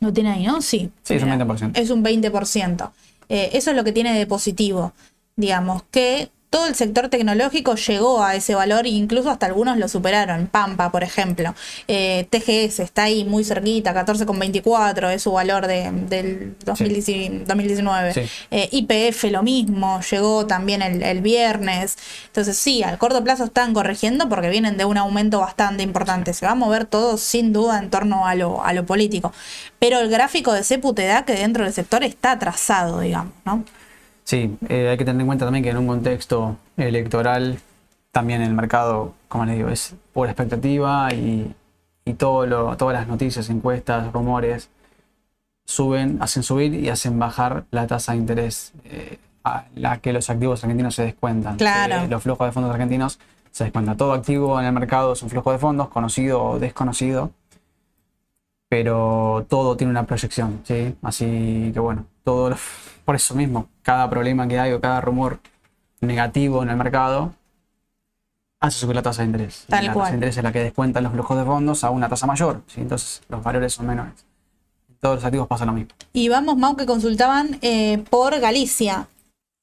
lo 0.00 0.12
tiene 0.12 0.30
ahí, 0.32 0.46
¿no? 0.46 0.60
Sí. 0.62 0.90
Sí, 1.02 1.14
es 1.14 1.22
un 1.22 1.30
Mira, 1.30 1.44
20%. 1.44 1.78
Es 1.78 1.90
un 1.90 2.02
20%. 2.02 2.92
Eh, 3.28 3.50
eso 3.54 3.70
es 3.70 3.76
lo 3.76 3.84
que 3.84 3.92
tiene 3.92 4.16
de 4.18 4.26
positivo, 4.26 4.92
digamos, 5.36 5.82
que 5.90 6.30
todo 6.54 6.66
el 6.68 6.76
sector 6.76 7.08
tecnológico 7.08 7.74
llegó 7.74 8.22
a 8.22 8.36
ese 8.36 8.54
valor 8.54 8.86
e 8.86 8.90
incluso 8.90 9.28
hasta 9.28 9.46
algunos 9.46 9.76
lo 9.76 9.88
superaron. 9.88 10.46
Pampa, 10.46 10.92
por 10.92 11.02
ejemplo. 11.02 11.52
Eh, 11.88 12.28
TGS 12.30 12.78
está 12.78 13.02
ahí 13.02 13.24
muy 13.24 13.42
cerquita, 13.42 13.92
14,24 13.92 15.10
es 15.12 15.22
su 15.22 15.32
valor 15.32 15.66
de- 15.66 15.90
del 16.08 16.54
2019. 16.64 17.44
2019. 17.44 18.14
Sí. 18.14 18.20
Eh, 18.52 18.68
IPF 18.70 19.24
lo 19.32 19.42
mismo, 19.42 20.00
llegó 20.08 20.46
también 20.46 20.80
el, 20.80 21.02
el 21.02 21.22
viernes. 21.22 21.98
Entonces 22.26 22.56
sí, 22.56 22.84
al 22.84 22.98
corto 22.98 23.24
plazo 23.24 23.42
están 23.46 23.74
corrigiendo 23.74 24.28
porque 24.28 24.48
vienen 24.48 24.76
de 24.76 24.84
un 24.84 24.96
aumento 24.96 25.40
bastante 25.40 25.82
importante. 25.82 26.34
Se 26.34 26.46
va 26.46 26.52
a 26.52 26.54
mover 26.54 26.84
todo 26.84 27.16
sin 27.18 27.52
duda 27.52 27.80
en 27.80 27.90
torno 27.90 28.28
a 28.28 28.36
lo, 28.36 28.62
a 28.64 28.72
lo 28.74 28.86
político. 28.86 29.32
Pero 29.80 29.98
el 29.98 30.08
gráfico 30.08 30.52
de 30.52 30.62
CEPU 30.62 30.94
te 30.94 31.04
da 31.06 31.24
que 31.24 31.32
dentro 31.32 31.64
del 31.64 31.72
sector 31.72 32.04
está 32.04 32.30
atrasado, 32.30 33.00
digamos, 33.00 33.32
¿no? 33.44 33.64
Sí, 34.24 34.56
eh, 34.68 34.88
hay 34.88 34.96
que 34.96 35.04
tener 35.04 35.20
en 35.20 35.26
cuenta 35.26 35.44
también 35.44 35.62
que 35.62 35.70
en 35.70 35.76
un 35.76 35.86
contexto 35.86 36.56
electoral, 36.76 37.58
también 38.10 38.40
el 38.40 38.54
mercado, 38.54 39.14
como 39.28 39.44
les 39.44 39.56
digo, 39.56 39.68
es 39.68 39.94
por 40.12 40.28
expectativa 40.28 41.12
y, 41.12 41.54
y 42.04 42.14
todo 42.14 42.46
lo, 42.46 42.76
todas 42.76 42.94
las 42.94 43.06
noticias, 43.06 43.50
encuestas, 43.50 44.12
rumores, 44.12 44.70
suben, 45.66 46.18
hacen 46.20 46.42
subir 46.42 46.74
y 46.74 46.88
hacen 46.88 47.18
bajar 47.18 47.64
la 47.70 47.86
tasa 47.86 48.12
de 48.12 48.18
interés 48.18 48.72
eh, 48.84 49.18
a 49.44 49.66
la 49.74 49.98
que 49.98 50.12
los 50.12 50.30
activos 50.30 50.62
argentinos 50.64 50.94
se 50.94 51.04
descuentan. 51.04 51.56
Claro. 51.56 52.04
Eh, 52.04 52.08
los 52.08 52.22
flujos 52.22 52.46
de 52.46 52.52
fondos 52.52 52.72
argentinos 52.72 53.18
se 53.50 53.64
descuentan. 53.64 53.96
Todo 53.96 54.14
activo 54.14 54.58
en 54.58 54.66
el 54.66 54.72
mercado 54.72 55.12
es 55.12 55.22
un 55.22 55.28
flujo 55.28 55.52
de 55.52 55.58
fondos, 55.58 55.88
conocido 55.88 56.42
o 56.42 56.58
desconocido, 56.58 57.30
pero 58.68 59.44
todo 59.48 59.76
tiene 59.76 59.90
una 59.90 60.06
proyección, 60.06 60.60
¿sí? 60.64 60.94
Así 61.02 61.70
que 61.72 61.80
bueno, 61.80 62.06
todo 62.24 62.50
lo- 62.50 62.56
por 63.04 63.14
eso 63.16 63.34
mismo, 63.34 63.68
cada 63.82 64.08
problema 64.08 64.48
que 64.48 64.58
hay 64.58 64.72
o 64.72 64.80
cada 64.80 65.00
rumor 65.00 65.38
negativo 66.00 66.62
en 66.62 66.70
el 66.70 66.76
mercado 66.76 67.32
hace 68.60 68.78
subir 68.78 68.96
la 68.96 69.02
tasa 69.02 69.22
de 69.22 69.26
interés. 69.26 69.66
Y 69.68 69.72
la 69.72 69.80
cual. 69.92 69.94
tasa 69.94 70.08
de 70.10 70.14
interés 70.16 70.36
es 70.38 70.42
la 70.42 70.52
que 70.52 70.60
descuentan 70.60 71.02
los 71.04 71.12
flujos 71.12 71.36
de 71.36 71.44
fondos 71.44 71.84
a 71.84 71.90
una 71.90 72.08
tasa 72.08 72.26
mayor, 72.26 72.62
¿sí? 72.66 72.80
Entonces 72.80 73.22
los 73.28 73.42
valores 73.42 73.74
son 73.74 73.86
menores. 73.86 74.24
En 74.88 74.96
todos 74.96 75.16
los 75.16 75.24
activos 75.24 75.46
pasa 75.46 75.66
lo 75.66 75.72
mismo. 75.72 75.90
Y 76.14 76.28
vamos, 76.30 76.56
Mau, 76.56 76.76
que 76.76 76.86
consultaban 76.86 77.58
eh, 77.60 78.02
por 78.08 78.38
Galicia. 78.40 79.06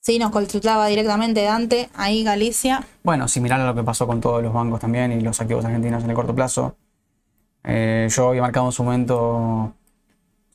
Sí, 0.04 0.18
nos 0.20 0.32
consultaba 0.32 0.88
directamente 0.88 1.44
Dante, 1.44 1.90
ahí 1.96 2.24
Galicia. 2.24 2.84
Bueno, 3.04 3.28
similar 3.28 3.60
a 3.62 3.66
lo 3.66 3.76
que 3.76 3.84
pasó 3.84 4.06
con 4.08 4.20
todos 4.22 4.42
los 4.44 4.54
bancos 4.54 4.80
también 4.80 5.12
y 5.12 5.22
los 5.22 5.40
activos 5.42 5.66
argentinos 5.66 6.04
en 6.04 6.10
el 6.12 6.16
corto 6.16 6.34
plazo. 6.36 6.76
Eh, 7.64 8.08
yo 8.10 8.30
había 8.30 8.42
marcado 8.42 8.68
en 8.68 8.72
su 8.72 8.84
momento 8.84 9.74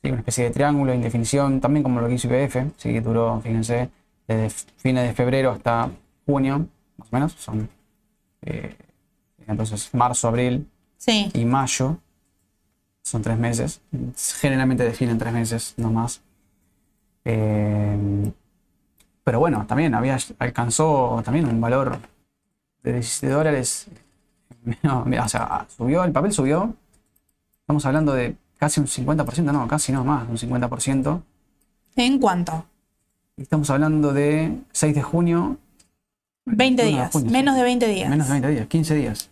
sí, 0.07 0.11
una 0.11 0.19
especie 0.19 0.45
de 0.45 0.51
triángulo, 0.51 0.93
indefinición, 0.93 1.59
también 1.59 1.83
como 1.83 1.99
lo 1.99 2.07
que 2.07 2.13
hizo 2.13 2.27
IPF, 2.33 2.57
sí, 2.77 2.99
duró, 2.99 3.41
fíjense, 3.41 3.89
desde 4.27 4.49
fines 4.77 5.07
de 5.07 5.13
febrero 5.13 5.51
hasta 5.51 5.89
junio, 6.25 6.65
más 6.97 7.07
o 7.11 7.15
menos, 7.15 7.33
son 7.33 7.69
eh, 8.43 8.75
entonces 9.47 9.93
marzo, 9.93 10.27
abril 10.27 10.67
Sí. 10.97 11.29
y 11.33 11.45
mayo, 11.45 11.97
son 13.03 13.21
tres 13.21 13.37
meses, 13.37 13.81
generalmente 14.39 14.83
definen 14.83 15.17
tres 15.17 15.31
meses, 15.33 15.73
no 15.77 15.91
más. 15.91 16.21
Eh, 17.23 18.31
pero 19.23 19.39
bueno, 19.39 19.65
también 19.67 19.93
había, 19.93 20.17
alcanzó 20.39 21.21
también 21.23 21.45
un 21.45 21.59
valor 21.59 21.99
de 22.83 22.93
17 22.93 23.33
dólares. 23.33 23.87
No, 24.83 25.05
o 25.23 25.29
sea, 25.29 25.65
subió, 25.69 26.03
el 26.03 26.11
papel 26.11 26.33
subió. 26.33 26.73
Estamos 27.61 27.85
hablando 27.85 28.11
de 28.13 28.35
casi 28.57 28.79
un 28.79 28.87
50%, 28.87 29.43
no, 29.51 29.67
casi 29.67 29.91
no 29.91 30.03
más, 30.03 30.27
un 30.29 30.37
50%. 30.37 31.21
¿En 31.95 32.19
cuánto? 32.19 32.65
Estamos 33.37 33.69
hablando 33.69 34.13
de 34.13 34.57
6 34.71 34.95
de 34.95 35.01
junio. 35.03 35.57
20 36.45 36.83
21 36.83 36.83
de 36.83 36.91
días. 36.91 37.11
junio, 37.11 37.31
menos 37.31 37.55
de 37.55 37.63
20 37.63 37.87
días. 37.87 38.09
Menos 38.09 38.27
de 38.27 38.33
20 38.33 38.49
días, 38.49 38.67
15 38.67 38.95
días. 38.95 39.29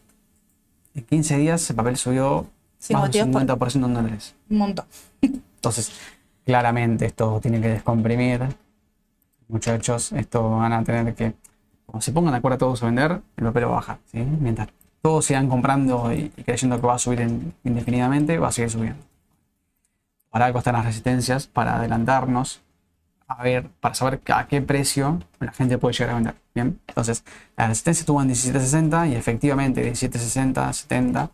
En 0.95 1.03
15 1.03 1.37
días 1.37 1.69
el 1.69 1.75
papel 1.75 1.97
subió 1.97 2.47
más 2.91 3.11
de 3.11 3.23
un 3.23 3.31
motivos 3.31 3.57
por- 3.57 3.69
50% 3.71 3.85
en 3.85 3.93
dólares. 3.93 4.35
Un 4.49 4.57
montón. 4.57 4.85
Entonces, 5.21 5.91
claramente 6.45 7.05
esto 7.05 7.39
tiene 7.41 7.59
que 7.61 7.69
descomprimir. 7.69 8.41
Muchachos, 9.47 10.11
esto 10.13 10.49
van 10.57 10.73
a 10.73 10.83
tener 10.83 11.13
que, 11.15 11.33
como 11.85 12.01
se 12.01 12.11
pongan 12.11 12.31
de 12.33 12.37
acuerdo 12.39 12.57
todos 12.57 12.81
a 12.83 12.87
vender, 12.87 13.21
el 13.37 13.43
papel 13.45 13.65
va 13.65 13.69
a 13.69 13.75
bajar. 13.75 13.97
¿sí? 14.11 14.19
Mientras 14.19 14.69
todos 15.01 15.25
sigan 15.25 15.47
comprando 15.47 16.11
y, 16.13 16.29
creyendo 16.43 16.79
que 16.81 16.87
va 16.87 16.95
a 16.95 16.99
subir 16.99 17.21
en- 17.21 17.53
indefinidamente, 17.63 18.37
va 18.39 18.47
a 18.47 18.51
seguir 18.51 18.71
subiendo. 18.71 18.99
Para 20.35 20.47
algo 20.47 20.59
están 20.59 20.73
las 20.75 20.83
resistencias, 20.83 21.47
para 21.47 21.77
adelantarnos, 21.77 22.61
a 23.25 23.41
ver, 23.41 23.69
para 23.79 23.95
saber 23.95 24.19
a 24.33 24.45
qué 24.47 24.61
precio 24.61 25.21
la 25.39 25.53
gente 25.53 25.77
puede 25.77 25.93
llegar 25.93 26.09
a 26.09 26.15
vender. 26.15 26.35
Bien, 26.53 26.77
entonces 26.89 27.23
la 27.55 27.67
resistencia 27.69 28.01
estuvo 28.01 28.21
en 28.21 28.27
17.60 28.31 29.11
y 29.13 29.15
efectivamente 29.15 29.89
17.60, 29.89 30.73
70 30.73 31.31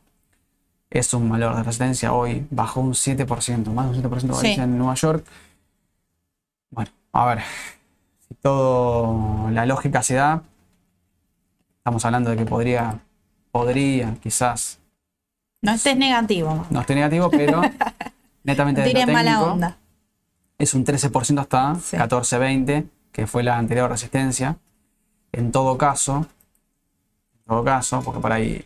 es 0.91 1.11
un 1.15 1.27
valor 1.29 1.55
de 1.55 1.63
resistencia 1.63 2.13
hoy 2.13 2.45
bajó 2.51 2.81
un 2.81 2.93
7%, 2.93 3.73
más 3.73 3.91
de 3.91 3.97
un 3.97 4.03
7% 4.11 4.35
Sí. 4.39 4.51
en 4.61 4.77
Nueva 4.77 4.93
York. 4.93 5.25
Bueno, 6.69 6.91
a 7.13 7.25
ver, 7.25 7.39
si 8.27 8.35
todo 8.35 9.49
la 9.49 9.65
lógica 9.65 10.03
se 10.03 10.13
da, 10.13 10.43
estamos 11.79 12.05
hablando 12.05 12.29
de 12.29 12.37
que 12.37 12.45
podría, 12.45 12.99
podría 13.51 14.13
quizás, 14.21 14.77
No 15.63 15.71
estés 15.71 15.97
negativo. 15.97 16.67
no 16.69 16.81
estoy 16.81 16.97
negativo, 16.97 17.31
pero 17.31 17.63
netamente 18.43 18.81
de 18.81 18.87
lo 18.87 18.93
tires 18.93 19.07
mala 19.13 19.31
técnico, 19.31 19.51
onda. 19.53 19.77
es 20.57 20.73
un 20.73 20.83
13% 20.85 21.39
hasta 21.41 21.75
Sí. 21.75 21.97
14.20, 21.97 22.85
que 23.11 23.27
fue 23.27 23.43
la 23.43 23.57
anterior 23.57 23.89
resistencia. 23.89 24.57
En 25.31 25.51
todo 25.51 25.77
caso, 25.77 26.17
en 27.37 27.45
todo 27.47 27.63
caso, 27.63 28.01
porque 28.03 28.19
por 28.19 28.31
ahí, 28.31 28.65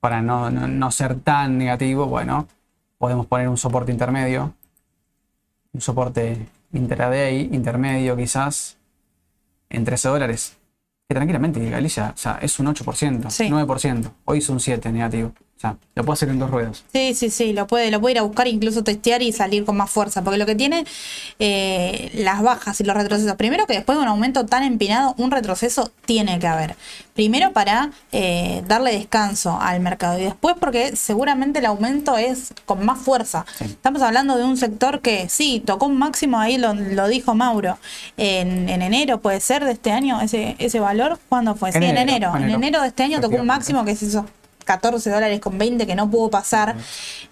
para 0.00 0.20
no, 0.22 0.50
no- 0.50 0.66
no 0.68 0.90
ser 0.90 1.18
tan 1.20 1.58
negativo, 1.58 2.06
bueno, 2.06 2.46
podemos 2.98 3.26
poner 3.26 3.48
un 3.48 3.56
soporte 3.56 3.92
intermedio, 3.92 4.54
un 5.72 5.80
soporte 5.80 6.46
intraday, 6.72 7.48
intermedio 7.52 8.16
quizás, 8.16 8.76
en 9.70 9.84
13 9.84 10.08
dólares. 10.08 10.56
Que 11.08 11.14
tranquilamente, 11.14 11.68
Galicia, 11.68 12.12
o 12.14 12.18
sea, 12.18 12.38
es 12.40 12.58
un 12.58 12.68
8%, 12.68 13.28
Sí. 13.30 13.48
9%. 13.50 14.12
Hoy 14.24 14.38
es 14.38 14.48
un 14.48 14.60
7 14.60 14.90
negativo. 14.92 15.32
Sea, 15.62 15.76
lo 15.94 16.02
puedo 16.02 16.14
hacer 16.14 16.28
en 16.28 16.40
dos 16.40 16.50
ruedas. 16.50 16.82
Sí, 16.92 17.14
sí, 17.14 17.30
sí, 17.30 17.52
lo 17.52 17.68
puede, 17.68 17.92
lo 17.92 18.00
puede 18.00 18.14
ir 18.14 18.18
a 18.18 18.22
buscar, 18.22 18.48
incluso 18.48 18.82
testear 18.82 19.22
y 19.22 19.30
salir 19.30 19.64
con 19.64 19.76
más 19.76 19.90
fuerza, 19.90 20.22
porque 20.22 20.36
lo 20.36 20.44
que 20.44 20.56
tiene 20.56 20.84
eh, 21.38 22.10
las 22.14 22.42
bajas 22.42 22.80
y 22.80 22.84
los 22.84 22.96
retrocesos, 22.96 23.36
primero 23.36 23.64
que 23.66 23.74
después 23.74 23.96
de 23.96 24.02
un 24.02 24.08
aumento 24.08 24.44
tan 24.44 24.64
empinado, 24.64 25.14
un 25.18 25.30
retroceso 25.30 25.92
tiene 26.04 26.40
que 26.40 26.48
haber. 26.48 26.74
Primero 27.14 27.52
para 27.52 27.90
eh, 28.10 28.64
darle 28.66 28.90
descanso 28.92 29.56
al 29.60 29.78
mercado 29.78 30.18
y 30.18 30.24
después 30.24 30.56
porque 30.58 30.96
seguramente 30.96 31.60
el 31.60 31.66
aumento 31.66 32.16
es 32.16 32.52
con 32.66 32.84
más 32.84 32.98
fuerza. 32.98 33.46
Sí. 33.56 33.66
Estamos 33.66 34.02
hablando 34.02 34.36
de 34.36 34.42
un 34.42 34.56
sector 34.56 35.00
que 35.00 35.28
sí, 35.28 35.62
tocó 35.64 35.86
un 35.86 35.96
máximo, 35.96 36.40
ahí 36.40 36.58
lo, 36.58 36.74
lo 36.74 37.06
dijo 37.06 37.36
Mauro, 37.36 37.78
en, 38.16 38.68
en 38.68 38.82
enero 38.82 39.20
puede 39.20 39.38
ser 39.38 39.64
de 39.64 39.70
este 39.70 39.92
año, 39.92 40.20
ese, 40.22 40.56
ese 40.58 40.80
valor, 40.80 41.20
¿cuándo 41.28 41.54
fue? 41.54 41.70
Sí, 41.70 41.78
en 41.78 41.84
Enero, 41.84 42.02
enero. 42.02 42.28
En 42.30 42.42
enero. 42.42 42.56
enero 42.56 42.82
de 42.82 42.88
este 42.88 43.04
año 43.04 43.20
tocó 43.20 43.36
un 43.36 43.46
máximo 43.46 43.84
que 43.84 43.92
es 43.92 44.02
eso, 44.02 44.26
14 44.64 45.10
dólares 45.10 45.40
con 45.40 45.58
20 45.58 45.86
que 45.86 45.94
no 45.94 46.10
pudo 46.10 46.30
pasar. 46.30 46.76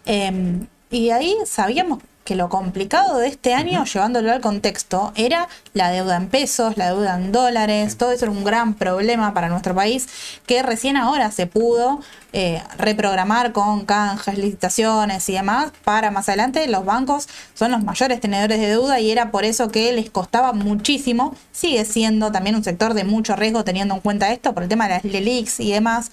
Eh, 0.07 0.61
y 0.91 1.11
ahí 1.11 1.37
sabíamos 1.47 2.01
que 2.31 2.37
lo 2.37 2.49
complicado 2.49 3.19
de 3.19 3.27
este 3.27 3.55
año, 3.55 3.85
llevándolo 3.85 4.31
al 4.31 4.41
contexto, 4.41 5.13
era 5.17 5.49
la 5.75 5.91
deuda 5.91 6.17
en 6.17 6.29
pesos, 6.29 6.77
la 6.77 6.87
deuda 6.87 7.17
en 7.17 7.33
dólares, 7.33 7.97
todo 7.97 8.13
eso 8.13 8.27
era 8.27 8.31
un 8.31 8.45
gran 8.45 8.75
problema 8.75 9.35
para 9.35 9.49
nuestro 9.49 9.75
país, 9.75 10.07
que 10.47 10.63
recién 10.63 10.97
ahora 10.97 11.33
se 11.33 11.49
pudo 11.49 11.99
eh, 12.33 12.63
reprogramar 12.79 13.51
con 13.51 13.85
canjes, 13.85 14.39
licitaciones 14.39 15.29
y 15.29 15.33
demás, 15.33 15.73
para 15.83 16.13
más 16.13 16.29
adelante 16.29 16.69
los 16.69 16.85
bancos 16.85 17.29
son 17.55 17.73
los 17.73 17.83
mayores 17.83 18.21
tenedores 18.21 18.61
de 18.61 18.69
deuda 18.69 19.01
y 19.01 19.11
era 19.11 19.33
por 19.33 19.45
eso 19.45 19.73
que 19.73 19.93
les 19.93 20.09
costaba 20.09 20.53
muchísimo, 20.53 21.35
sigue 21.51 21.85
siendo 21.85 22.31
también 22.31 22.55
un 22.55 22.63
sector 22.63 22.95
de 22.95 23.03
mucho 23.03 23.35
riesgo 23.35 23.65
teniendo 23.65 23.97
en 23.97 24.01
cuenta 24.03 24.31
esto, 24.31 24.55
por 24.55 24.63
el 24.63 24.69
tema 24.69 24.87
de 24.87 24.95
las 24.95 25.05
LELIX 25.05 25.59
y 25.59 25.73
demás. 25.73 26.13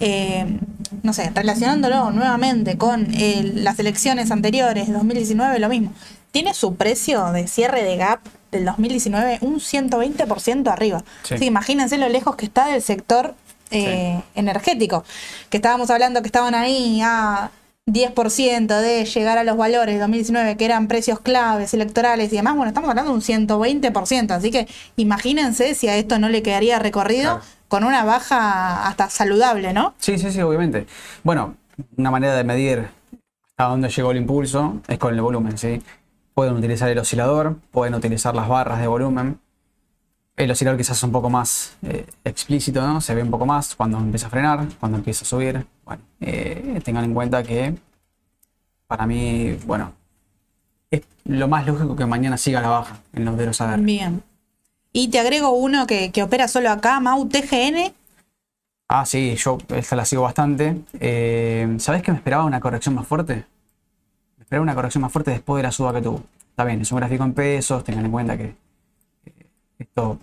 Eh, 0.00 0.46
no 1.02 1.12
sé, 1.12 1.30
relacionándolo 1.34 2.10
nuevamente 2.10 2.78
con 2.78 3.08
eh, 3.14 3.52
las 3.54 3.78
elecciones 3.78 4.30
anteriores, 4.30 4.90
2019, 4.90 5.57
lo 5.58 5.68
mismo. 5.68 5.92
Tiene 6.30 6.54
su 6.54 6.76
precio 6.76 7.32
de 7.32 7.46
cierre 7.48 7.82
de 7.82 7.96
gap 7.96 8.20
del 8.52 8.64
2019 8.64 9.38
un 9.42 9.56
120% 9.60 10.68
arriba. 10.70 11.02
Sí. 11.22 11.34
Así 11.34 11.40
que 11.40 11.46
imagínense 11.46 11.98
lo 11.98 12.08
lejos 12.08 12.36
que 12.36 12.46
está 12.46 12.66
del 12.68 12.82
sector 12.82 13.34
eh, 13.70 14.20
energético, 14.34 15.04
que 15.50 15.58
estábamos 15.58 15.90
hablando 15.90 16.22
que 16.22 16.28
estaban 16.28 16.54
ahí 16.54 17.00
a 17.02 17.50
10% 17.86 18.80
de 18.80 19.04
llegar 19.06 19.38
a 19.38 19.44
los 19.44 19.56
valores 19.56 19.94
de 19.94 20.00
2019, 20.00 20.56
que 20.56 20.64
eran 20.64 20.88
precios 20.88 21.20
claves, 21.20 21.72
electorales 21.74 22.32
y 22.32 22.36
demás. 22.36 22.54
Bueno, 22.54 22.68
estamos 22.68 22.88
hablando 22.90 23.10
de 23.12 23.16
un 23.16 23.22
120%, 23.22 24.30
así 24.32 24.50
que 24.50 24.68
imagínense 24.96 25.74
si 25.74 25.88
a 25.88 25.96
esto 25.96 26.18
no 26.18 26.28
le 26.28 26.42
quedaría 26.42 26.78
recorrido 26.78 27.36
Claro. 27.36 27.40
con 27.68 27.84
una 27.84 28.04
baja 28.04 28.86
hasta 28.86 29.08
saludable, 29.10 29.72
¿no? 29.72 29.94
Sí, 29.98 30.18
sí, 30.18 30.30
sí, 30.30 30.40
obviamente. 30.42 30.86
Bueno, 31.22 31.54
una 31.96 32.10
manera 32.10 32.34
de 32.36 32.44
medir 32.44 32.88
hasta 33.58 33.70
dónde 33.70 33.88
llegó 33.88 34.12
el 34.12 34.18
impulso 34.18 34.80
es 34.86 34.98
con 34.98 35.12
el 35.12 35.20
volumen, 35.20 35.58
¿sí? 35.58 35.82
Pueden 36.32 36.54
utilizar 36.54 36.88
el 36.90 36.98
oscilador, 36.98 37.56
pueden 37.72 37.92
utilizar 37.94 38.32
las 38.32 38.46
barras 38.46 38.80
de 38.80 38.86
volumen. 38.86 39.40
El 40.36 40.52
oscilador 40.52 40.78
quizás 40.78 40.96
es 40.96 41.02
un 41.02 41.10
poco 41.10 41.28
más 41.28 41.76
eh, 41.82 42.06
explícito, 42.22 42.80
¿no? 42.86 43.00
Se 43.00 43.16
ve 43.16 43.22
un 43.24 43.32
poco 43.32 43.46
más 43.46 43.74
cuando 43.74 43.98
empieza 43.98 44.28
a 44.28 44.30
frenar, 44.30 44.64
cuando 44.78 44.98
empieza 44.98 45.24
a 45.24 45.26
subir. 45.26 45.66
Bueno, 45.84 46.02
eh, 46.20 46.80
tengan 46.84 47.02
en 47.02 47.14
cuenta 47.14 47.42
que 47.42 47.74
para 48.86 49.08
mí, 49.08 49.58
bueno, 49.66 49.92
es 50.88 51.02
lo 51.24 51.48
más 51.48 51.66
lógico 51.66 51.96
que 51.96 52.06
mañana 52.06 52.38
siga 52.38 52.60
la 52.60 52.68
baja 52.68 53.00
en 53.12 53.24
los 53.24 53.36
de 53.36 53.46
los 53.46 53.60
ADR. 53.60 53.80
Bien. 53.80 54.22
Y 54.92 55.08
te 55.08 55.18
agrego 55.18 55.50
uno 55.50 55.88
que, 55.88 56.12
que 56.12 56.22
opera 56.22 56.46
solo 56.46 56.70
acá, 56.70 57.00
Mau 57.00 57.28
TGN. 57.28 57.92
Ah, 58.88 59.04
sí, 59.04 59.34
yo 59.36 59.58
esta 59.68 59.96
la 59.96 60.04
sigo 60.04 60.22
bastante. 60.22 60.80
Eh, 60.98 61.76
¿Sabés 61.78 62.02
que 62.02 62.10
me 62.10 62.16
esperaba 62.18 62.44
una 62.44 62.58
corrección 62.60 62.94
más 62.94 63.06
fuerte? 63.06 63.44
Me 64.38 64.42
esperaba 64.44 64.62
una 64.62 64.74
corrección 64.74 65.02
más 65.02 65.12
fuerte 65.12 65.30
después 65.30 65.58
de 65.58 65.64
la 65.64 65.72
suba 65.72 65.92
que 65.92 66.00
tuvo. 66.00 66.22
Está 66.50 66.64
bien, 66.64 66.80
es 66.80 66.90
un 66.90 66.98
gráfico 66.98 67.24
en 67.24 67.34
pesos, 67.34 67.84
tengan 67.84 68.06
en 68.06 68.10
cuenta 68.12 68.36
que 68.36 68.54
eh, 69.26 69.46
esto... 69.78 70.18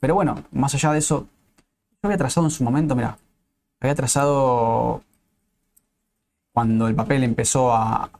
Pero 0.00 0.14
bueno, 0.14 0.44
más 0.52 0.74
allá 0.74 0.92
de 0.92 0.98
eso, 0.98 1.26
yo 1.58 1.98
había 2.04 2.16
trazado 2.18 2.46
en 2.46 2.50
su 2.50 2.62
momento, 2.64 2.94
mira, 2.94 3.18
había 3.80 3.94
trazado 3.94 5.02
cuando 6.52 6.88
el 6.88 6.94
papel 6.94 7.22
empezó 7.24 7.72
a, 7.74 8.10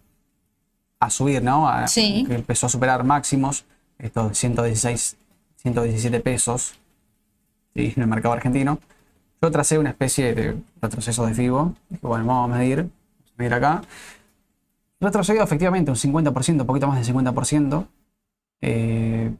a 0.99 1.11
subir, 1.11 1.43
¿no? 1.43 1.69
A- 1.69 1.89
Sí. 1.89 2.25
que 2.27 2.35
empezó 2.35 2.67
a 2.67 2.69
superar 2.69 3.05
máximos, 3.05 3.65
estos 3.99 4.37
116, 4.39 5.17
117 5.57 6.21
pesos 6.21 6.75
¿sí? 7.75 7.93
en 7.97 8.03
el 8.03 8.09
mercado 8.09 8.33
argentino. 8.35 8.79
Yo 9.43 9.51
tracé 9.51 9.79
una 9.79 9.91
especie 9.91 10.35
de 10.35 10.57
retroceso 10.83 11.27
de 11.27 11.35
FIBO. 11.35 11.75
Dije, 11.89 12.07
bueno, 12.07 12.27
vamos 12.27 12.51
a 12.51 12.59
medir, 12.59 12.79
vamos 12.79 12.93
a 13.31 13.39
medir 13.39 13.55
acá. 13.55 13.83
Retrocedió 15.01 15.43
efectivamente 15.43 15.91
un 15.91 15.97
50%, 15.97 16.61
un 16.61 16.67
poquito 16.67 16.87
más 16.87 17.05
del 17.07 17.15
50%. 17.17 17.87
eh, 18.61 19.33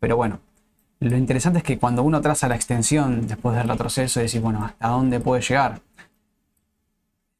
pero 0.00 0.16
bueno, 0.16 0.40
lo 0.98 1.16
interesante 1.16 1.58
es 1.58 1.64
que 1.64 1.78
cuando 1.78 2.02
uno 2.02 2.20
traza 2.20 2.48
la 2.48 2.56
extensión 2.56 3.26
después 3.26 3.56
del 3.56 3.68
retroceso 3.68 4.20
y 4.20 4.24
decir, 4.24 4.40
bueno, 4.40 4.64
¿hasta 4.64 4.88
dónde 4.88 5.20
puede 5.20 5.42
llegar? 5.42 5.80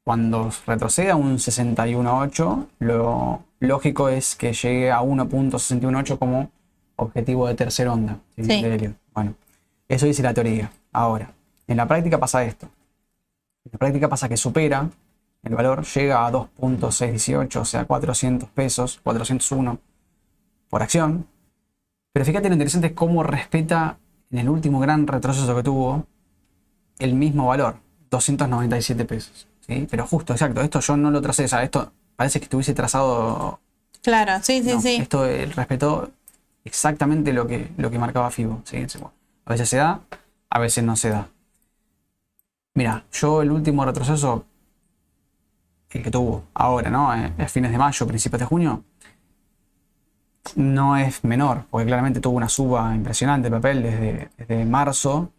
Cuando 0.03 0.51
retroceda 0.67 1.15
un 1.15 1.37
61.8, 1.37 2.67
lo 2.79 3.43
lógico 3.59 4.09
es 4.09 4.35
que 4.35 4.53
llegue 4.53 4.91
a 4.91 5.01
1.618 5.01 6.17
como 6.17 6.51
objetivo 6.97 7.47
de 7.47 7.55
tercera 7.55 7.93
onda 7.93 8.17
¿sí? 8.35 8.43
Sí. 8.43 8.61
de. 8.61 8.93
Bueno, 9.13 9.35
eso 9.87 10.05
dice 10.05 10.23
la 10.23 10.33
teoría. 10.33 10.69
Ahora, 10.91 11.31
en 11.67 11.77
la 11.77 11.87
práctica 11.87 12.19
pasa 12.19 12.43
esto. 12.43 12.67
En 13.65 13.71
la 13.73 13.79
práctica 13.79 14.09
pasa 14.09 14.27
que 14.29 14.37
supera 14.37 14.89
el 15.43 15.55
valor, 15.55 15.83
llega 15.85 16.25
a 16.25 16.31
2.618, 16.31 17.55
o 17.57 17.65
sea, 17.65 17.85
400 17.85 18.49
pesos, 18.49 18.99
401 19.03 19.79
por 20.69 20.81
acción. 20.81 21.27
Pero 22.13 22.25
fíjate 22.25 22.47
lo 22.47 22.53
interesante 22.53 22.93
cómo 22.93 23.23
respeta 23.23 23.97
en 24.31 24.39
el 24.39 24.49
último 24.49 24.79
gran 24.79 25.05
retroceso 25.05 25.55
que 25.55 25.63
tuvo 25.63 26.05
el 26.99 27.13
mismo 27.13 27.47
valor, 27.47 27.77
297 28.09 29.05
pesos. 29.05 29.47
¿sí? 29.67 29.87
Pero 29.89 30.07
justo, 30.07 30.33
exacto, 30.33 30.61
esto 30.61 30.79
yo 30.79 30.95
no 30.97 31.11
lo 31.11 31.21
tracé, 31.21 31.45
o 31.45 31.47
sea, 31.47 31.63
esto 31.63 31.91
parece 32.15 32.39
que 32.39 32.45
estuviese 32.45 32.73
trazado. 32.73 33.59
Claro, 34.01 34.41
sí, 34.43 34.63
sí, 34.63 34.79
sí. 34.81 34.95
Esto 34.95 35.25
eh, 35.25 35.45
respetó 35.47 36.11
exactamente 36.63 37.33
lo 37.33 37.47
que, 37.47 37.69
lo 37.77 37.91
que 37.91 37.99
marcaba 37.99 38.31
FIBO. 38.31 38.61
¿sí? 38.63 38.85
A 39.45 39.51
veces 39.51 39.69
se 39.69 39.77
da, 39.77 40.01
a 40.49 40.59
veces 40.59 40.83
no 40.83 40.95
se 40.95 41.09
da. 41.09 41.27
Mira, 42.75 43.05
yo 43.11 43.41
el 43.41 43.51
último 43.51 43.85
retroceso, 43.85 44.45
el 45.91 46.03
que 46.03 46.09
tuvo 46.11 46.45
ahora, 46.55 46.89
¿no? 46.89 47.11
A 47.11 47.27
eh, 47.27 47.47
fines 47.47 47.71
de 47.71 47.77
mayo, 47.77 48.07
principios 48.07 48.39
de 48.39 48.45
junio, 48.45 48.83
no 50.55 50.97
es 50.97 51.23
menor, 51.23 51.65
porque 51.69 51.85
claramente 51.85 52.19
tuvo 52.19 52.37
una 52.37 52.49
suba 52.49 52.95
impresionante 52.95 53.47
el 53.47 53.53
papel 53.53 53.83
desde, 53.83 54.65
marzo, 54.65 55.31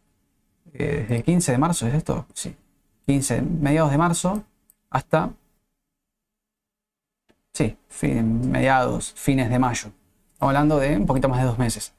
eh, 0.73 1.01
desde 1.03 1.17
el 1.17 1.25
15 1.25 1.53
de 1.53 1.59
marzo, 1.59 1.87
¿es 1.87 1.95
esto? 1.95 2.27
Sí, 2.35 2.55
15, 3.07 3.43
mediados 3.43 3.91
de 3.91 3.99
marzo 3.99 4.45
hasta, 4.91 5.31
sí, 7.53 7.77
mediados, 8.03 9.13
fines 9.17 9.51
de 9.51 9.59
mayo. 9.59 9.91
Estamos 10.35 10.51
hablando 10.51 10.79
de 10.79 10.97
un 10.97 11.07
poquito 11.07 11.29
más 11.29 11.41
de 11.41 11.47
dos 11.47 11.59
meses. 11.59 11.93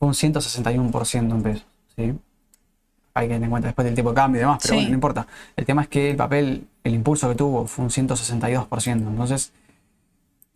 Un 0.00 0.14
161% 0.14 1.34
en 1.34 1.42
pesos, 1.42 1.66
¿sí? 1.96 2.14
Hay 3.14 3.26
que 3.26 3.34
tener 3.34 3.44
en 3.44 3.50
cuenta 3.50 3.68
después 3.68 3.84
del 3.84 3.94
tipo 3.94 4.10
de 4.10 4.14
cambio 4.14 4.38
y 4.38 4.42
demás, 4.42 4.58
pero 4.62 4.74
bueno, 4.74 4.88
no 4.88 4.94
importa. 4.94 5.26
El 5.54 5.66
tema 5.66 5.82
es 5.82 5.88
que 5.88 6.10
el 6.10 6.16
papel, 6.16 6.66
el 6.82 6.94
impulso 6.94 7.28
que 7.28 7.34
tuvo 7.34 7.66
fue 7.66 7.84
un 7.84 7.90
162%. 7.90 8.92
Entonces, 8.92 9.52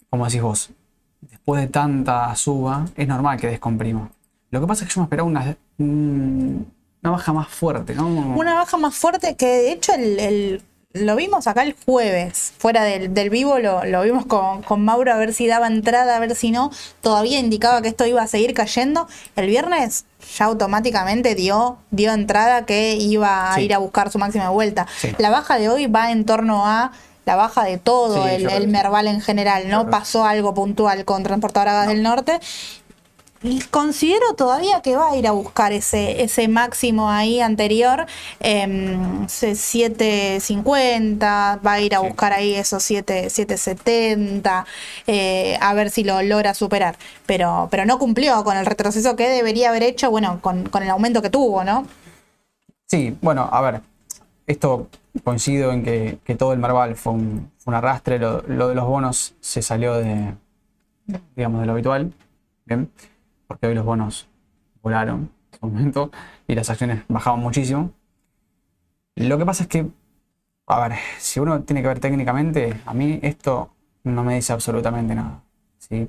como 0.08 0.24
decís 0.24 0.40
vos, 0.40 0.70
después 1.20 1.60
de 1.60 1.68
tanta 1.68 2.34
suba, 2.34 2.86
es 2.96 3.06
normal 3.06 3.38
que 3.38 3.48
descomprima. 3.48 4.10
Lo 4.50 4.60
que 4.60 4.66
pasa 4.66 4.84
es 4.84 4.88
que 4.88 4.94
yo 4.94 5.00
me 5.00 5.04
esperaba 5.04 5.28
una, 5.28 5.56
una 5.78 7.10
baja 7.10 7.32
más 7.32 7.48
fuerte, 7.48 7.94
¿no? 7.94 8.06
Una 8.06 8.54
baja 8.54 8.76
más 8.76 8.94
fuerte 8.94 9.36
que 9.36 9.46
de 9.46 9.72
hecho 9.72 9.92
el, 9.94 10.62
lo 10.96 11.16
vimos 11.16 11.46
acá 11.46 11.62
el 11.62 11.74
jueves, 11.84 12.52
fuera 12.58 12.84
del, 12.84 13.30
vivo, 13.30 13.58
lo, 13.58 14.02
vimos 14.02 14.26
con, 14.26 14.62
con, 14.62 14.84
Mauro 14.84 15.12
a 15.12 15.16
ver 15.16 15.32
si 15.32 15.46
daba 15.46 15.66
entrada, 15.66 16.16
a 16.16 16.18
ver 16.18 16.34
si 16.34 16.50
no. 16.50 16.70
Todavía 17.00 17.38
indicaba 17.38 17.82
que 17.82 17.88
esto 17.88 18.06
iba 18.06 18.22
a 18.22 18.26
seguir 18.26 18.54
cayendo. 18.54 19.06
El 19.36 19.46
viernes 19.46 20.04
ya 20.36 20.46
automáticamente 20.46 21.34
dio, 21.34 21.78
dio 21.90 22.12
entrada 22.12 22.66
que 22.66 22.94
iba 22.94 23.52
a 23.52 23.60
ir 23.60 23.74
a 23.74 23.78
buscar 23.78 24.10
su 24.10 24.18
máxima 24.18 24.50
vuelta. 24.50 24.86
La 25.18 25.30
baja 25.30 25.58
de 25.58 25.68
hoy 25.68 25.86
va 25.86 26.10
en 26.10 26.24
torno 26.24 26.66
a 26.66 26.92
la 27.26 27.34
baja 27.34 27.64
de 27.64 27.76
todo 27.76 28.26
el, 28.28 28.68
Merval 28.68 29.08
en 29.08 29.20
general, 29.20 29.68
¿no? 29.68 29.90
Pasó 29.90 30.24
algo 30.24 30.54
puntual 30.54 31.04
con 31.04 31.24
Transportadoras 31.24 31.88
del 31.88 32.02
Norte. 32.02 32.38
Y 33.42 33.60
considero 33.60 34.34
todavía 34.34 34.80
que 34.80 34.96
va 34.96 35.10
a 35.10 35.16
ir 35.16 35.26
a 35.26 35.32
buscar 35.32 35.72
ese, 35.72 36.22
ese 36.22 36.48
máximo 36.48 37.10
ahí 37.10 37.40
anterior, 37.40 38.06
eh, 38.40 38.96
750, 39.28 41.60
va 41.64 41.72
a 41.72 41.80
ir 41.80 41.94
a 41.94 42.00
buscar 42.00 42.32
ahí 42.32 42.54
esos 42.54 42.82
7, 42.82 43.30
770, 43.30 44.66
eh, 45.06 45.58
a 45.60 45.74
ver 45.74 45.90
si 45.90 46.04
lo 46.04 46.22
logra 46.22 46.54
superar. 46.54 46.96
Pero, 47.26 47.68
pero 47.70 47.84
no 47.84 47.98
cumplió 47.98 48.42
con 48.44 48.56
el 48.56 48.66
retroceso 48.66 49.16
que 49.16 49.28
debería 49.28 49.68
haber 49.68 49.82
hecho, 49.82 50.10
bueno, 50.10 50.40
con, 50.40 50.68
con 50.68 50.82
el 50.82 50.90
aumento 50.90 51.22
que 51.22 51.30
tuvo, 51.30 51.62
¿no? 51.62 51.86
Sí, 52.86 53.16
bueno, 53.20 53.48
a 53.50 53.60
ver, 53.60 53.82
esto 54.46 54.88
coincido 55.24 55.72
en 55.72 55.82
que, 55.82 56.36
todo 56.36 56.52
el 56.52 56.58
Marval 56.58 56.96
fue 56.96 57.14
un, 57.14 57.50
arrastre, 57.66 58.18
lo, 58.18 58.42
de 58.42 58.74
los 58.74 58.86
bonos 58.86 59.34
se 59.40 59.62
salió 59.62 59.94
de, 59.94 60.34
digamos, 61.34 61.60
de 61.60 61.66
lo 61.66 61.72
habitual, 61.72 62.12
¿bien? 62.64 62.90
Porque 63.46 63.66
hoy 63.66 63.74
los 63.74 63.84
bonos 63.84 64.28
volaron 64.82 65.30
en 65.52 65.58
su 65.58 65.66
momento 65.66 66.10
y 66.46 66.54
las 66.54 66.70
acciones 66.70 67.02
bajaban 67.08 67.40
muchísimo. 67.40 67.92
Lo 69.16 69.38
que 69.38 69.46
pasa 69.46 69.64
es 69.64 69.68
que, 69.68 69.86
a 70.66 70.88
ver, 70.88 70.98
si 71.18 71.40
uno 71.40 71.62
tiene 71.62 71.82
que 71.82 71.88
ver 71.88 72.00
técnicamente, 72.00 72.80
a 72.84 72.92
mí 72.92 73.18
esto 73.22 73.70
no 74.04 74.22
me 74.24 74.34
dice 74.34 74.52
absolutamente 74.52 75.14
nada, 75.14 75.42
¿sí? 75.78 76.08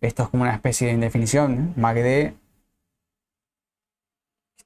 Esto 0.00 0.24
es 0.24 0.28
como 0.28 0.44
una 0.44 0.54
especie 0.54 0.88
de 0.88 0.94
indefinición, 0.94 1.72
MACD 1.76 2.34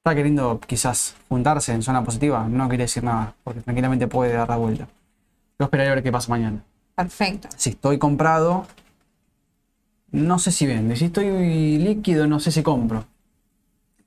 está 0.03 0.15
queriendo 0.15 0.59
quizás 0.59 1.15
juntarse 1.29 1.71
en 1.73 1.81
zona 1.81 2.03
positiva, 2.03 2.45
no 2.49 2.67
quiere 2.67 2.83
decir 2.83 3.03
nada, 3.03 3.33
porque 3.43 3.61
tranquilamente 3.61 4.05
puede 4.07 4.33
dar 4.33 4.49
la 4.49 4.57
vuelta. 4.57 4.87
Yo 5.57 5.63
esperaré 5.63 5.91
a 5.91 5.95
ver 5.95 6.03
qué 6.03 6.11
pasa 6.11 6.29
mañana. 6.29 6.61
Perfecto. 6.93 7.47
Si 7.55 7.69
estoy 7.69 7.97
comprado, 7.97 8.67
no 10.13 10.39
sé 10.39 10.51
si 10.51 10.65
vende. 10.65 10.95
Si 10.95 11.05
estoy 11.05 11.77
líquido, 11.79 12.27
no 12.27 12.39
sé 12.39 12.51
si 12.51 12.63
compro. 12.63 13.05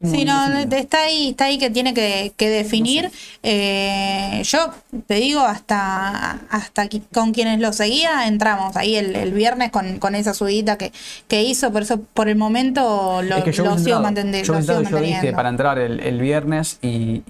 Sí, 0.02 0.26
no, 0.26 0.58
está 0.58 1.04
ahí, 1.04 1.30
está 1.30 1.46
ahí 1.46 1.58
que 1.58 1.70
tiene 1.70 1.94
que, 1.94 2.32
definir. 2.38 3.10
Eh, 3.42 4.42
yo 4.44 4.70
te 5.06 5.14
digo, 5.14 5.40
hasta, 5.40 6.32
hasta 6.50 6.88
con 7.14 7.32
quienes 7.32 7.60
lo 7.60 7.72
seguía, 7.72 8.28
entramos 8.28 8.76
ahí 8.76 8.94
el, 8.94 9.32
viernes 9.32 9.70
con, 9.70 10.14
esa 10.14 10.34
subida 10.34 10.76
que, 10.76 10.92
que 11.28 11.42
hizo, 11.42 11.72
por 11.72 11.82
eso 11.82 11.98
por 12.12 12.28
el 12.28 12.36
momento 12.36 13.22
lo, 13.22 13.42
sigo 13.78 14.00
manteniendo. 14.00 14.60
Yo, 14.60 15.00
dije 15.00 15.32
para 15.32 15.48
entrar 15.48 15.78
el, 15.78 16.20
viernes 16.20 16.78
y, 16.82 17.22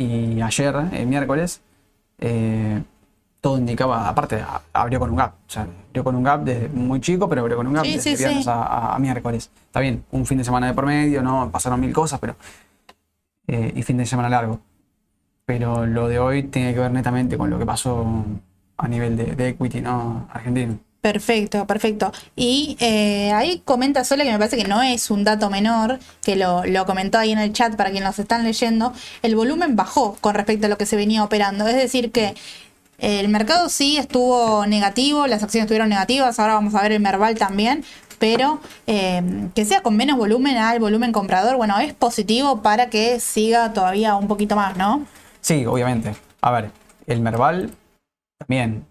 ayer, 0.43 0.75
el 0.93 1.07
miércoles, 1.07 1.61
eh, 2.19 2.83
todo 3.47 3.59
indicaba, 3.59 4.09
aparte, 4.09 4.45
abrió 4.73 4.99
con 4.99 5.11
un 5.11 5.15
gap. 5.15 5.35
O 5.47 5.51
sea, 5.51 5.69
abrió 5.91 6.03
con 6.03 6.17
un 6.17 6.25
gap 6.25 6.43
desde 6.43 6.69
muy 6.69 7.01
chico, 7.01 7.29
pero 7.29 7.43
abrió 7.43 7.57
con 7.57 7.69
un 7.69 7.75
gap 7.75 7.85
desde 7.85 8.17
viernes 8.17 8.45
a, 8.49 8.97
miércoles. 8.99 9.53
Está 9.67 9.79
bien, 9.79 10.05
un 10.11 10.27
fin 10.27 10.39
de 10.39 10.43
semana 10.43 10.67
de 10.67 10.75
por 10.75 10.85
medio, 10.85 11.23
¿no? 11.23 11.49
Pasaron 11.53 11.79
mil 11.79 11.93
cosas, 11.93 12.19
pero. 12.19 12.35
Eh, 13.47 13.73
y 13.77 13.83
fin 13.85 13.99
de 13.99 14.05
semana 14.05 14.29
largo. 14.29 14.59
Pero 15.45 15.87
lo 15.87 16.09
de 16.09 16.19
hoy 16.19 16.43
tiene 16.43 16.75
que 16.75 16.81
ver 16.81 16.91
netamente 16.91 17.39
con 17.39 17.49
lo 17.49 17.57
que 17.57 17.65
pasó 17.65 18.25
a 18.79 18.89
nivel 18.89 19.17
de, 19.17 19.49
equity, 19.51 19.81
¿no? 19.81 20.27
Argentino. 20.33 20.81
Perfecto, 21.01 21.69
perfecto. 21.69 22.11
Y 22.35 22.77
eh, 22.81 23.31
ahí 23.31 23.63
comenta 23.65 24.03
Sole 24.03 24.25
que 24.25 24.33
me 24.33 24.39
parece 24.39 24.57
que 24.57 24.67
no 24.67 24.83
es 24.83 25.09
un 25.09 25.23
dato 25.23 25.51
menor, 25.51 26.01
que 26.21 26.35
lo, 26.35 26.65
lo, 26.65 26.85
comentó 26.85 27.19
ahí 27.19 27.31
en 27.31 27.39
el 27.39 27.53
chat 27.53 27.77
para 27.77 27.91
quienes 27.91 28.09
nos 28.09 28.19
están 28.19 28.43
leyendo, 28.43 28.93
el 29.23 29.37
volumen 29.37 29.77
bajó 29.77 30.17
con 30.21 30.35
respecto 30.35 30.67
a 30.67 30.69
lo 30.69 30.77
que 30.77 30.85
se 30.85 30.97
venía 30.97 31.23
operando. 31.23 31.69
Es 31.69 31.77
decir, 31.77 32.11
que 32.11 32.35
el 32.99 33.29
mercado 33.29 33.69
sí 33.69 33.99
estuvo 33.99 34.67
negativo, 34.67 35.27
las 35.27 35.43
acciones 35.43 35.65
estuvieron 35.65 35.89
negativas, 35.89 36.39
ahora 36.39 36.55
vamos 36.55 36.75
a 36.75 36.83
ver 36.83 36.93
el 36.93 37.01
Merval 37.01 37.37
también, 37.37 37.85
pero 38.19 38.61
eh, 38.87 39.49
que 39.55 39.65
sea 39.65 39.83
con 39.83 39.97
menos 39.97 40.17
volumen 40.17 40.57
al 40.57 40.81
volumen 40.81 41.13
comprador, 41.13 41.57
bueno, 41.57 41.79
es 41.79 41.93
positivo 41.95 42.63
para 42.63 42.89
que 42.89 43.21
siga 43.21 43.73
todavía 43.73 44.17
un 44.17 44.29
poquito 44.29 44.57
más, 44.57 44.77
¿no? 44.77 45.07
Sí, 45.41 45.67
obviamente. 45.67 46.15
A 46.41 46.51
ver, 46.51 46.71
el 47.07 47.21
Merval 47.21 47.73
también 48.39 48.87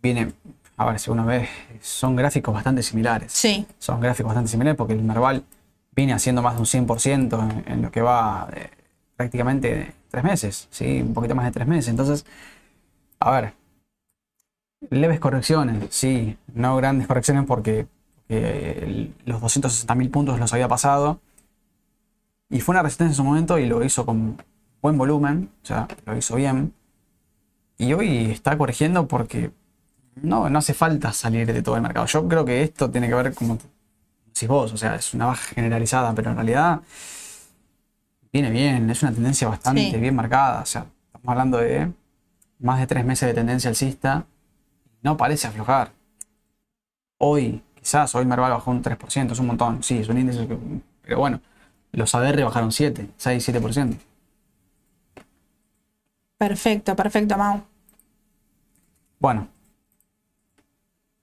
viene, 0.00 0.32
a 0.76 0.86
ver 0.86 0.98
si 0.98 1.10
una 1.10 1.24
vez, 1.24 1.48
son 1.80 2.16
gráficos 2.16 2.54
bastante 2.54 2.82
similares. 2.82 3.32
Sí. 3.32 3.66
Son 3.78 4.00
gráficos 4.00 4.28
bastante 4.28 4.50
similares 4.50 4.76
porque 4.76 4.94
el 4.94 5.02
Merval 5.02 5.44
viene 5.94 6.12
haciendo 6.12 6.42
más 6.42 6.54
de 6.54 6.60
un 6.60 6.66
100% 6.66 7.64
en, 7.66 7.82
lo 7.82 7.90
que 7.90 8.02
va 8.02 8.48
prácticamente 9.16 9.92
tres 10.10 10.24
meses, 10.24 10.68
¿sí? 10.70 11.02
Un 11.02 11.14
poquito 11.14 11.34
más 11.34 11.44
de 11.44 11.52
tres 11.52 11.66
meses. 11.66 11.88
Entonces, 11.88 12.24
a 13.22 13.30
ver, 13.30 13.54
leves 14.90 15.20
correcciones, 15.20 15.86
sí, 15.90 16.36
no 16.54 16.76
grandes 16.76 17.06
correcciones 17.06 17.44
porque, 17.46 17.86
los 18.28 19.42
260.000 19.42 20.10
puntos 20.10 20.38
los 20.38 20.52
había 20.54 20.66
pasado. 20.66 21.20
Y 22.48 22.60
fue 22.60 22.72
una 22.74 22.82
resistencia 22.82 23.12
en 23.12 23.16
su 23.16 23.24
momento 23.24 23.58
y 23.58 23.66
lo 23.66 23.84
hizo 23.84 24.06
con 24.06 24.42
buen 24.80 24.96
volumen, 24.96 25.50
o 25.62 25.66
sea, 25.66 25.86
lo 26.06 26.16
hizo 26.16 26.36
bien. 26.36 26.72
Y 27.76 27.92
hoy 27.92 28.30
está 28.30 28.56
corrigiendo 28.56 29.06
porque 29.06 29.50
no, 30.16 30.48
no 30.48 30.58
hace 30.58 30.72
falta 30.74 31.12
salir 31.12 31.52
de 31.52 31.62
todo 31.62 31.76
el 31.76 31.82
mercado. 31.82 32.06
Yo 32.06 32.26
creo 32.26 32.44
que 32.44 32.62
esto 32.62 32.90
tiene 32.90 33.08
que 33.08 33.14
ver 33.14 33.34
como 33.34 33.58
si 34.32 34.46
vos, 34.46 34.72
o 34.72 34.76
sea, 34.76 34.94
es 34.96 35.12
una 35.14 35.26
baja 35.26 35.54
generalizada, 35.54 36.14
pero 36.14 36.30
en 36.30 36.36
realidad 36.36 36.80
viene 38.32 38.50
bien, 38.50 38.88
es 38.88 39.02
una 39.02 39.12
tendencia 39.12 39.48
bastante 39.48 39.96
bien 39.98 40.14
marcada. 40.14 40.62
O 40.62 40.66
sea, 40.66 40.86
estamos 41.06 41.28
hablando 41.28 41.58
de 41.58 41.92
más 42.62 42.80
de 42.80 42.86
tres 42.86 43.04
meses 43.04 43.28
de 43.28 43.34
tendencia 43.34 43.68
alcista, 43.68 44.26
no 45.02 45.16
parece 45.16 45.48
aflojar. 45.48 45.92
Hoy, 47.18 47.62
quizás, 47.74 48.14
hoy 48.14 48.24
Merval 48.24 48.52
bajó 48.52 48.70
un 48.70 48.82
3%, 48.82 49.32
es 49.32 49.38
un 49.38 49.46
montón, 49.46 49.82
sí, 49.82 49.98
es 49.98 50.08
un 50.08 50.18
índice, 50.18 50.48
pero 51.02 51.18
bueno, 51.18 51.40
los 51.92 52.14
ADR 52.14 52.44
bajaron 52.44 52.72
7, 52.72 53.10
6, 53.16 53.48
7%. 53.48 53.96
Perfecto, 56.38 56.96
perfecto, 56.96 57.36
Mau. 57.36 57.62
Bueno. 59.18 59.48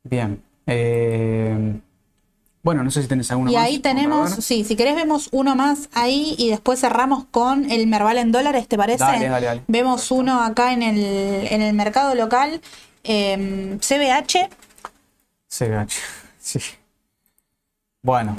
Bien. 0.04 0.42
Eh, 0.66 1.82
bueno, 2.62 2.84
no 2.84 2.92
sé 2.92 3.02
si 3.02 3.08
tenés 3.08 3.32
alguno 3.32 3.52
y 3.52 3.56
más. 3.56 3.64
Y 3.64 3.68
ahí 3.68 3.80
tenemos, 3.80 4.32
sí, 4.32 4.64
si 4.64 4.76
querés 4.76 4.96
vemos 4.96 5.30
uno 5.32 5.56
más 5.56 5.90
ahí 5.94 6.36
y 6.38 6.50
después 6.50 6.80
cerramos 6.80 7.26
con 7.32 7.70
el 7.72 7.88
Merval 7.88 8.18
en 8.18 8.32
dólares, 8.32 8.68
¿te 8.68 8.78
parece? 8.78 9.00
Dale, 9.04 9.30
dale, 9.30 9.46
dale. 9.46 9.64
Vemos 9.68 10.12
uno 10.12 10.44
acá 10.44 10.74
en 10.74 10.84
el, 10.84 11.00
en 11.00 11.62
el 11.62 11.74
mercado 11.74 12.16
local, 12.16 12.62
CBH. 13.04 14.50
CBH, 15.48 15.94
sí. 16.40 16.60
Bueno. 18.02 18.36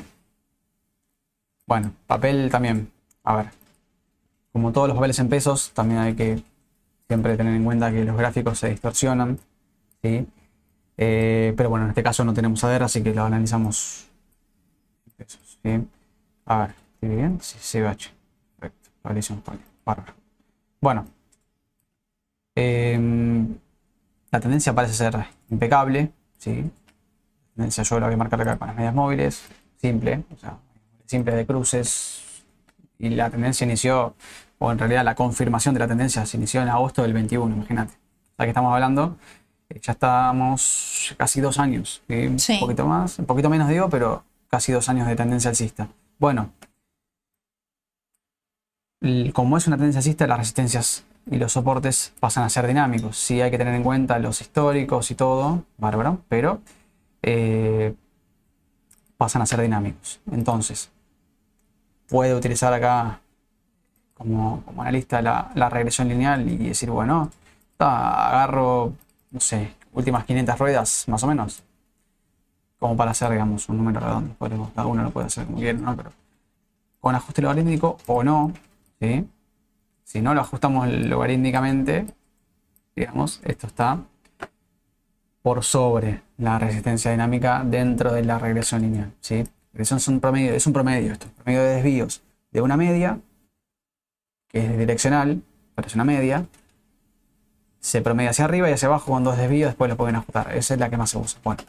Bueno, 1.66 1.92
papel 2.06 2.50
también. 2.50 2.90
A 3.24 3.36
ver. 3.36 3.46
Como 4.52 4.72
todos 4.72 4.88
los 4.88 4.96
papeles 4.96 5.18
en 5.20 5.28
pesos, 5.28 5.70
también 5.72 6.00
hay 6.00 6.14
que 6.14 6.42
siempre 7.06 7.36
tener 7.36 7.54
en 7.54 7.64
cuenta 7.64 7.90
que 7.90 8.04
los 8.04 8.16
gráficos 8.16 8.58
se 8.58 8.68
distorsionan. 8.68 9.38
¿sí? 10.02 10.26
Eh, 10.96 11.54
pero 11.56 11.70
bueno, 11.70 11.86
en 11.86 11.90
este 11.90 12.02
caso 12.02 12.24
no 12.24 12.34
tenemos 12.34 12.62
ADER, 12.64 12.82
así 12.82 13.02
que 13.02 13.14
lo 13.14 13.24
analizamos 13.24 14.09
en 15.64 15.82
pesos. 15.82 15.86
¿sí? 15.86 15.98
A 16.46 16.58
ver, 16.58 16.74
¿tiene 17.00 17.16
bien? 17.16 17.38
Sí, 17.40 17.58
CBH. 17.58 18.10
Perfecto. 18.58 18.90
Validación 19.02 19.42
Bárbaro. 19.84 20.14
Bueno. 20.80 21.06
Em, 22.54 23.56
la 24.30 24.40
tendencia 24.40 24.74
parece 24.74 24.94
ser 24.94 25.26
impecable. 25.50 26.12
¿sí? 26.38 26.62
La 26.62 27.54
tendencia 27.56 27.84
yo 27.84 28.00
la 28.00 28.06
voy 28.06 28.14
a 28.14 28.18
marcar 28.18 28.40
acá 28.40 28.56
con 28.56 28.68
las 28.68 28.76
medias 28.76 28.94
móviles. 28.94 29.42
Simple. 29.76 30.24
O 30.34 30.36
sea, 30.36 30.58
simple 31.06 31.34
de 31.34 31.46
cruces. 31.46 32.44
Y 32.98 33.08
la 33.10 33.30
tendencia 33.30 33.64
inició, 33.64 34.14
o 34.58 34.70
en 34.70 34.78
realidad 34.78 35.04
la 35.04 35.14
confirmación 35.14 35.74
de 35.74 35.80
la 35.80 35.88
tendencia 35.88 36.26
se 36.26 36.36
inició 36.36 36.60
en 36.60 36.68
agosto 36.68 37.02
del 37.02 37.14
21, 37.14 37.56
imagínate. 37.56 37.94
O 37.94 38.36
sea 38.36 38.44
que 38.44 38.50
estamos 38.50 38.74
hablando, 38.74 39.16
eh, 39.70 39.80
ya 39.82 39.92
estamos 39.92 41.14
casi 41.16 41.40
dos 41.40 41.58
años, 41.58 42.02
un 42.08 42.36
poquito 42.60 42.86
más, 42.86 43.18
un 43.18 43.24
poquito 43.24 43.48
menos 43.48 43.68
digo, 43.68 43.88
pero 43.88 44.22
casi 44.50 44.72
dos 44.72 44.88
años 44.88 45.06
de 45.06 45.16
tendencia 45.16 45.48
alcista. 45.48 45.88
Bueno, 46.18 46.52
como 49.32 49.56
es 49.56 49.66
una 49.66 49.76
tendencia 49.76 50.00
alcista, 50.00 50.26
las 50.26 50.38
resistencias 50.38 51.04
y 51.30 51.36
los 51.36 51.52
soportes 51.52 52.12
pasan 52.20 52.44
a 52.44 52.50
ser 52.50 52.66
dinámicos. 52.66 53.16
Sí 53.16 53.40
hay 53.40 53.50
que 53.50 53.58
tener 53.58 53.74
en 53.74 53.82
cuenta 53.82 54.18
los 54.18 54.40
históricos 54.40 55.10
y 55.10 55.14
todo, 55.14 55.64
bárbaro, 55.78 56.22
pero 56.28 56.60
eh, 57.22 57.94
pasan 59.16 59.42
a 59.42 59.46
ser 59.46 59.60
dinámicos. 59.60 60.20
Entonces, 60.30 60.90
puede 62.08 62.34
utilizar 62.34 62.72
acá 62.72 63.20
como, 64.14 64.64
analista 64.76 65.22
la, 65.22 65.68
regresión 65.70 66.08
lineal 66.08 66.46
y 66.48 66.56
decir, 66.56 66.90
bueno, 66.90 67.30
agarro, 67.78 68.92
no 69.30 69.40
sé, 69.40 69.74
últimas 69.92 70.24
500 70.24 70.58
ruedas, 70.58 71.04
más 71.08 71.22
o 71.22 71.26
menos, 71.26 71.62
como 72.80 72.96
para 72.96 73.12
hacer, 73.12 73.30
digamos, 73.30 73.68
un 73.68 73.76
número 73.76 74.00
redondo. 74.00 74.34
cada 74.74 74.86
uno 74.88 75.04
lo 75.04 75.10
puede 75.10 75.28
hacer 75.28 75.46
como 75.46 75.58
quiera, 75.58 75.78
¿no? 75.78 75.94
Pero 75.96 76.12
con 76.98 77.14
ajuste 77.14 77.42
logarítmico 77.42 77.98
o 78.06 78.24
no, 78.24 78.52
¿sí? 78.98 79.28
Si 80.02 80.20
no 80.20 80.34
lo 80.34 80.40
ajustamos 80.40 80.88
logarítmicamente, 80.88 82.06
digamos, 82.96 83.40
esto 83.44 83.66
está 83.68 83.98
por 85.42 85.62
sobre 85.62 86.22
la 86.38 86.58
resistencia 86.58 87.10
dinámica 87.10 87.62
dentro 87.64 88.12
de 88.12 88.24
la 88.24 88.38
regresión 88.38 88.82
lineal, 88.82 89.12
¿sí? 89.20 89.44
es 89.72 90.08
un 90.08 90.20
promedio, 90.20 90.52
es 90.52 90.66
un 90.66 90.72
promedio 90.72 91.12
esto, 91.12 91.26
promedio 91.36 91.62
de 91.62 91.74
desvíos 91.76 92.22
de 92.50 92.60
una 92.60 92.76
media, 92.76 93.20
que 94.48 94.66
es 94.66 94.78
direccional, 94.78 95.42
pero 95.74 95.86
es 95.86 95.94
una 95.94 96.04
media, 96.04 96.46
se 97.78 98.02
promedia 98.02 98.30
hacia 98.30 98.44
arriba 98.44 98.68
y 98.68 98.72
hacia 98.72 98.88
abajo 98.88 99.12
con 99.12 99.22
dos 99.22 99.38
desvíos, 99.38 99.68
después 99.68 99.88
lo 99.88 99.96
pueden 99.96 100.16
ajustar. 100.16 100.54
Esa 100.54 100.74
es 100.74 100.80
la 100.80 100.90
que 100.90 100.96
más 100.96 101.10
se 101.10 101.18
usa. 101.18 101.40
Bueno, 101.44 101.62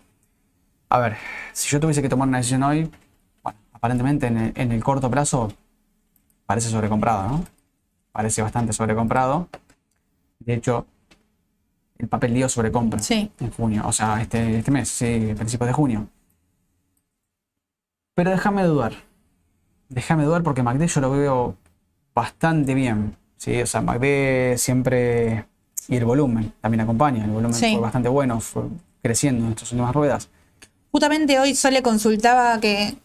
a 0.92 1.00
ver, 1.00 1.16
si 1.54 1.70
yo 1.70 1.80
tuviese 1.80 2.02
que 2.02 2.10
tomar 2.10 2.28
una 2.28 2.40
decisión 2.40 2.64
hoy, 2.64 2.92
bueno, 3.42 3.58
aparentemente 3.72 4.28
en 4.28 4.72
el, 4.72 4.84
corto 4.84 5.10
plazo 5.10 5.52
parece 6.46 6.70
sobrecomprado, 6.70 7.30
¿no? 7.30 7.46
Parece 8.12 8.42
bastante 8.42 8.74
sobrecomprado. 8.74 9.48
De 10.40 10.54
hecho, 10.54 10.86
el 11.98 12.10
papel 12.10 12.34
dio 12.34 12.50
sobrecompra 12.50 13.00
sí. 13.00 13.32
en 13.40 13.52
junio, 13.52 13.84
o 13.86 13.94
sea, 13.94 14.22
este, 14.22 14.58
este 14.58 14.70
mes, 14.70 14.90
sí, 14.90 15.34
principios 15.38 15.68
de 15.68 15.74
junio. 15.74 16.08
Pero 18.14 18.32
déjame 18.32 18.64
dudar. 18.64 18.92
Déjame 19.88 20.26
dudar 20.26 20.44
porque 20.44 20.62
MACD 20.62 20.88
yo 20.88 21.00
lo 21.00 21.12
veo 21.12 21.56
bastante 22.14 22.74
bien. 22.74 23.16
¿sí? 23.38 23.62
O 23.62 23.66
sea, 23.66 23.80
MACD 23.80 24.58
siempre. 24.58 25.46
Y 25.88 25.96
el 25.96 26.04
volumen 26.04 26.54
también 26.60 26.82
acompaña. 26.82 27.24
El 27.24 27.32
volumen 27.32 27.54
fue 27.54 27.80
bastante 27.80 28.10
bueno, 28.10 28.42
fue 28.42 28.64
creciendo 29.02 29.46
en 29.46 29.52
estas 29.52 29.72
últimas 29.72 29.96
ruedas. 29.96 30.30
Justamente 30.92 31.40
hoy 31.40 31.56
Sole 31.56 31.82
consultaba 31.82 32.60
que 32.60 32.96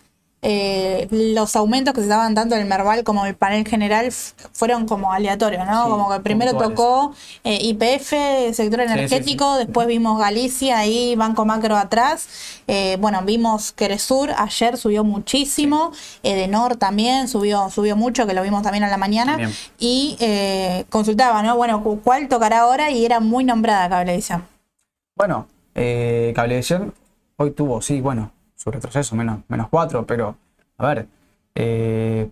eh, 0.49 1.09
los 1.11 1.57
aumentos 1.57 1.93
que 1.93 2.01
se 2.01 2.07
estaban 2.07 2.34
dando 2.34 2.55
en 2.55 2.62
el 2.62 2.68
Merval 2.68 3.03
como 3.03 3.26
el 3.26 3.34
panel 3.34 3.66
general 3.66 4.12
fueron 4.53 4.87
como 4.87 5.12
aleatorios, 5.12 5.66
¿no? 5.66 5.89
como 5.89 6.09
que 6.09 6.20
primero 6.20 6.57
tocó 6.57 7.14
eh, 7.43 7.59
IPF, 7.62 8.55
sector 8.55 8.80
energético, 8.80 9.57
después 9.57 9.89
vimos 9.89 10.20
Galicia 10.20 10.87
y 10.87 11.16
Banco 11.16 11.45
Macro 11.45 11.76
atrás. 11.76 12.28
Eh, 12.68 12.97
bueno, 13.01 13.22
vimos 13.24 13.72
Keresur 13.72 14.30
ayer 14.37 14.76
subió 14.76 15.03
muchísimo, 15.03 15.91
Edenor 16.22 16.76
también 16.76 17.26
subió, 17.26 17.68
subió 17.70 17.97
mucho, 17.97 18.26
que 18.26 18.34
lo 18.34 18.43
vimos 18.43 18.62
también 18.62 18.84
a 18.84 18.89
la 18.89 18.99
mañana. 18.99 19.51
Y 19.80 20.16
consultaba, 20.91 21.43
¿no? 21.43 21.57
Bueno, 21.57 21.82
¿cuál 22.05 22.28
tocará 22.28 22.61
ahora? 22.61 22.91
Y 22.91 23.05
era 23.05 23.18
muy 23.18 23.43
nombrada 23.43 23.89
Cablevisión. 23.89 24.45
Bueno, 25.16 25.49
Cablevisión 25.74 26.95
hoy 27.37 27.51
tuvo, 27.53 27.80
sí, 27.80 28.01
bueno, 28.01 28.32
su 28.55 28.70
retroceso, 28.70 29.14
menos, 29.16 29.41
menos 29.49 29.68
4, 29.68 30.07
pero 30.07 30.37
a 30.78 30.87
ver, 30.87 31.09
eh, 31.55 32.28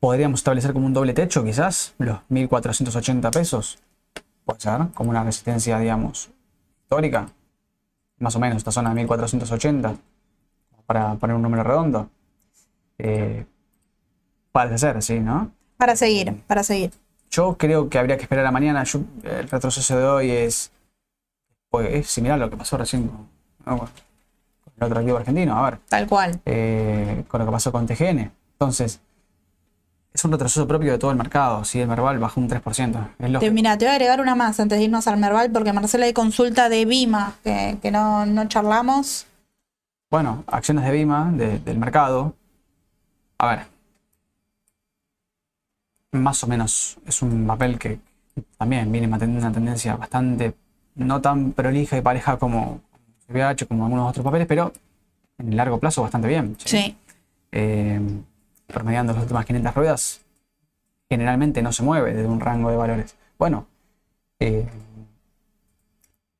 podríamos 0.00 0.40
establecer 0.40 0.72
como 0.72 0.86
un 0.86 0.92
doble 0.92 1.12
techo 1.12 1.44
quizás, 1.44 1.94
los 1.98 2.18
1480 2.28 3.30
pesos, 3.30 3.78
puede 4.44 4.60
ser, 4.60 4.88
como 4.94 5.10
una 5.10 5.24
resistencia, 5.24 5.78
digamos, 5.78 6.30
histórica, 6.82 7.28
más 8.18 8.36
o 8.36 8.40
menos 8.40 8.58
esta 8.58 8.70
zona 8.70 8.90
de 8.90 8.96
1480, 8.96 9.96
para 10.86 11.14
poner 11.14 11.36
un 11.36 11.42
número 11.42 11.62
redondo. 11.62 12.08
Eh, 12.98 13.44
parece 14.52 14.78
ser, 14.78 15.02
sí, 15.02 15.20
¿no? 15.20 15.50
Para 15.76 15.96
seguir, 15.96 16.42
para 16.46 16.62
seguir. 16.62 16.92
Yo 17.30 17.56
creo 17.58 17.88
que 17.88 17.98
habría 17.98 18.16
que 18.16 18.22
esperar 18.22 18.46
a 18.46 18.52
mañana. 18.52 18.84
el 19.24 19.48
retroceso 19.48 19.98
de 19.98 20.04
hoy 20.04 20.30
es, 20.30 20.70
pues, 21.70 21.92
es 21.92 22.06
similar 22.08 22.36
a 22.40 22.44
lo 22.44 22.50
que 22.50 22.56
pasó 22.56 22.76
recién 22.76 23.10
el 24.78 24.84
otro 24.84 25.00
equipo 25.00 25.16
argentino, 25.16 25.56
a 25.56 25.70
ver. 25.70 25.78
Tal 25.88 26.06
cual. 26.06 26.40
Eh, 26.44 27.24
con 27.28 27.40
lo 27.40 27.46
que 27.46 27.52
pasó 27.52 27.72
con 27.72 27.86
TGN. 27.86 28.30
Entonces, 28.52 29.00
es 30.12 30.24
un 30.24 30.30
retroceso 30.30 30.66
propio 30.66 30.92
de 30.92 30.98
todo 30.98 31.10
el 31.10 31.16
mercado. 31.16 31.64
Si 31.64 31.80
el 31.80 31.88
Merval 31.88 32.18
bajó 32.18 32.40
un 32.40 32.48
3%. 32.48 33.40
te, 33.40 33.50
mira, 33.50 33.76
te 33.76 33.84
voy 33.84 33.90
a 33.90 33.94
agregar 33.94 34.20
una 34.20 34.34
más 34.34 34.60
antes 34.60 34.78
de 34.78 34.84
irnos 34.84 35.06
al 35.08 35.16
Merval, 35.18 35.50
porque 35.50 35.72
Marcela 35.72 36.06
hay 36.06 36.12
consulta 36.12 36.68
de 36.68 36.84
Bima, 36.84 37.34
que, 37.42 37.90
no, 37.90 38.48
charlamos. 38.48 39.26
Bueno, 40.10 40.44
acciones 40.46 40.84
de 40.84 40.92
Bima, 40.92 41.32
del 41.32 41.78
mercado. 41.78 42.34
A 43.38 43.48
ver. 43.48 43.66
Más 46.12 46.44
o 46.44 46.46
menos 46.46 46.96
es 47.06 47.22
un 47.22 47.44
papel 47.44 47.76
que 47.76 47.98
también 48.56 48.90
viene 48.92 49.08
manteniendo 49.08 49.44
una 49.44 49.52
tendencia 49.52 49.96
bastante 49.96 50.54
no 50.94 51.20
tan 51.20 51.52
prolija 51.52 51.98
y 51.98 52.02
pareja 52.02 52.36
como, 52.36 52.80
hecho 53.28 53.68
como 53.68 53.84
algunos 53.84 54.10
otros 54.10 54.24
papeles, 54.24 54.46
pero 54.46 54.72
en 55.38 55.48
el 55.48 55.56
largo 55.56 55.78
plazo 55.78 56.02
bastante 56.02 56.28
bien. 56.28 56.56
Sí. 56.64 56.96
Eh, 57.52 58.00
promediando 58.66 59.12
las 59.12 59.22
últimas 59.22 59.46
500 59.46 59.74
ruedas, 59.74 60.20
generalmente 61.08 61.62
no 61.62 61.72
se 61.72 61.82
mueve 61.82 62.14
desde 62.14 62.28
un 62.28 62.40
rango 62.40 62.70
de 62.70 62.76
valores. 62.76 63.16
Bueno, 63.38 63.66
eh, 64.40 64.66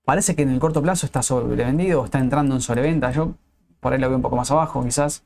parece 0.05 0.35
que 0.35 0.43
en 0.43 0.51
el 0.51 0.61
corto 0.61 0.83
plazo 0.83 1.07
está 1.07 1.23
sobrevendido 1.23 2.05
está 2.05 2.19
entrando 2.19 2.55
en 2.55 2.61
sobreventa. 2.61 3.11
Yo 3.13 3.35
por 3.81 3.93
ahí 3.93 3.99
lo 3.99 4.09
veo 4.09 4.17
un 4.17 4.23
poco 4.23 4.37
más 4.37 4.51
abajo, 4.51 4.83
quizás, 4.83 5.23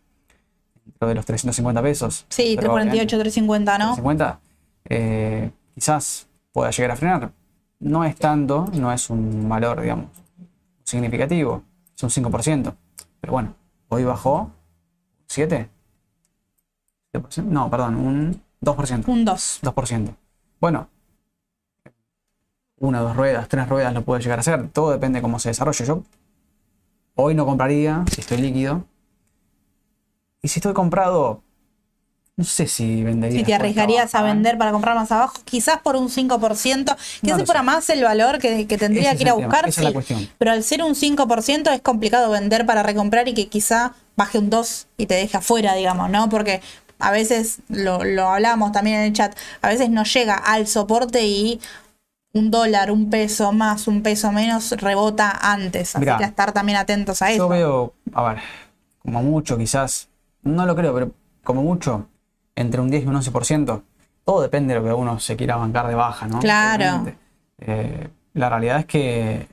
dentro 0.85 1.09
de 1.09 1.15
los 1.15 1.25
350 1.25 1.83
pesos. 1.83 2.27
Sí, 2.29 2.57
348, 2.57 3.19
350, 3.19 3.79
¿no? 3.79 3.95
350, 3.95 4.41
eh, 4.89 5.51
quizás 5.75 6.27
pueda 6.53 6.71
llegar 6.71 6.91
a 6.91 6.97
frenar. 6.97 7.31
No 7.81 8.05
es 8.05 8.17
tanto, 8.17 8.67
no 8.75 8.93
es 8.93 9.09
un 9.11 9.49
valor, 9.49 9.81
digamos, 9.81 10.07
significativo, 10.89 11.63
es 11.95 12.03
un 12.03 12.11
5%. 12.11 12.75
Pero 13.21 13.33
bueno, 13.33 13.55
hoy 13.89 14.05
bajó 14.05 14.51
7. 15.27 15.69
No, 17.45 17.71
perdón, 17.71 17.97
un 17.97 18.43
2%. 18.63 19.09
Un 19.09 19.25
2. 19.25 19.61
2%. 19.63 20.15
Bueno, 20.61 20.89
una, 22.81 23.01
dos 23.01 23.17
ruedas, 23.17 23.49
tres 23.49 23.69
ruedas 23.69 23.93
lo 23.93 24.03
puede 24.03 24.23
llegar 24.23 24.39
a 24.39 24.41
hacer. 24.41 24.69
Todo 24.69 24.93
depende 24.93 25.19
de 25.19 25.23
cómo 25.23 25.39
se 25.39 25.51
desarrolle. 25.51 25.85
Yo 25.85 26.03
hoy 27.15 27.35
no 27.35 27.45
compraría 27.45 28.05
si 28.13 28.21
estoy 28.21 28.39
líquido. 28.39 28.85
Y 30.41 30.49
si 30.49 30.61
estoy 30.61 30.73
comprado, 30.73 31.43
no 32.39 32.45
sé 32.45 32.69
si 32.69 33.03
vendería. 33.03 33.41
Si 33.41 33.45
te 33.45 33.53
arriesgarías 33.53 34.15
a 34.15 34.23
vender 34.23 34.57
para 34.57 34.71
comprar 34.71 34.95
más 34.95 35.11
abajo, 35.11 35.35
quizás 35.45 35.81
por 35.81 35.97
un 35.97 36.09
5%, 36.09 36.97
que 37.21 37.33
no 37.33 37.45
fuera 37.45 37.65
más 37.65 37.91
el 37.91 38.05
valor 38.05 38.39
que, 38.39 38.65
tendría 38.65 39.17
que 39.17 39.23
ir 39.23 39.31
a 39.31 39.33
buscar. 39.33 39.69
Esa 39.69 39.81
es 39.81 39.85
la 39.85 39.93
cuestión. 39.93 40.29
Pero 40.39 40.53
al 40.53 40.63
ser 40.63 40.85
un 40.85 40.95
5% 40.95 41.75
es 41.75 41.81
complicado 41.81 42.31
vender 42.31 42.65
para 42.65 42.85
recomprar 42.85 43.27
y 43.27 43.35
que 43.35 43.49
quizá 43.49 43.95
baje 44.15 44.39
un 44.39 44.51
2 44.51 44.87
y 44.99 45.07
te 45.07 45.15
deje 45.15 45.37
afuera, 45.37 45.75
digamos, 45.75 46.11
¿no? 46.11 46.29
Porque 46.29 46.61
a 47.01 47.11
veces, 47.11 47.59
lo, 47.69 48.05
lo 48.05 48.29
hablamos 48.29 48.71
también 48.71 49.01
en 49.01 49.07
el 49.07 49.13
chat, 49.15 49.37
a 49.61 49.69
veces 49.69 49.91
no 49.91 50.05
llega 50.05 50.37
al 50.37 50.69
soporte 50.69 51.27
y 51.27 51.61
un 52.35 52.53
dólar, 52.53 52.93
un 52.93 53.11
peso 53.11 53.51
más, 53.51 53.89
un 53.89 54.05
peso 54.05 54.31
menos 54.31 54.71
rebota 54.71 55.37
antes. 55.43 55.97
Así 55.97 56.07
que 56.07 56.23
estar 56.25 56.53
también 56.53 56.79
atentos 56.79 57.21
a 57.21 57.33
eso. 57.33 57.39
Yo 57.39 57.49
veo, 57.49 57.95
a 58.13 58.23
ver, 58.29 58.39
como 59.01 59.25
mucho 59.25 59.59
quizás, 59.59 60.09
no 60.45 60.65
lo 60.67 60.77
creo, 60.77 60.95
pero 60.95 61.11
como 61.43 61.65
mucho, 61.65 62.07
entre 62.61 62.81
un 62.81 62.91
10 62.91 63.05
y 63.05 63.07
un 63.07 63.15
11%. 63.15 63.83
Todo 64.25 64.43
depende 64.43 64.75
de 64.75 64.81
lo 64.81 64.87
que 64.87 64.93
uno 64.93 65.19
se 65.21 65.37
quiera 65.37 65.57
bancar 65.57 65.87
de 65.89 65.95
baja, 65.95 66.27
¿no? 66.27 66.39
Claro. 66.41 67.07
Eh, 67.61 68.09
la 68.35 68.49
realidad 68.49 68.81
es 68.81 68.87
que, 68.87 69.49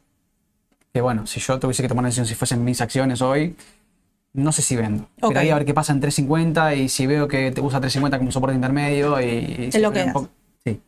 que, 0.93 1.01
bueno, 1.01 1.26
si 1.28 1.39
yo 1.39 1.60
tuviese 1.60 1.82
que 1.82 1.89
tomar 1.89 2.01
una 2.01 2.08
decisión 2.10 2.26
si 2.28 2.36
fuesen 2.36 2.64
mis 2.64 2.82
acciones 2.82 3.22
hoy, 3.22 3.56
no 4.34 4.51
sé 4.51 4.62
si 4.62 4.76
vendo. 4.76 5.03
Ok. 5.22 5.24
Esperaría 5.32 5.53
a 5.53 5.58
ver 5.58 5.66
qué 5.66 5.74
pasa 5.74 5.93
en 5.93 6.01
350 6.01 6.76
y 6.76 6.89
si 6.89 7.08
veo 7.08 7.28
que 7.28 7.51
te 7.51 7.62
usa 7.62 7.80
350 7.80 8.18
como 8.18 8.32
soporte 8.32 8.56
intermedio 8.56 9.20
y... 9.22 9.70
y 9.74 9.78
lo 9.80 9.93
poco- 9.93 10.30
Sí. 10.66 10.82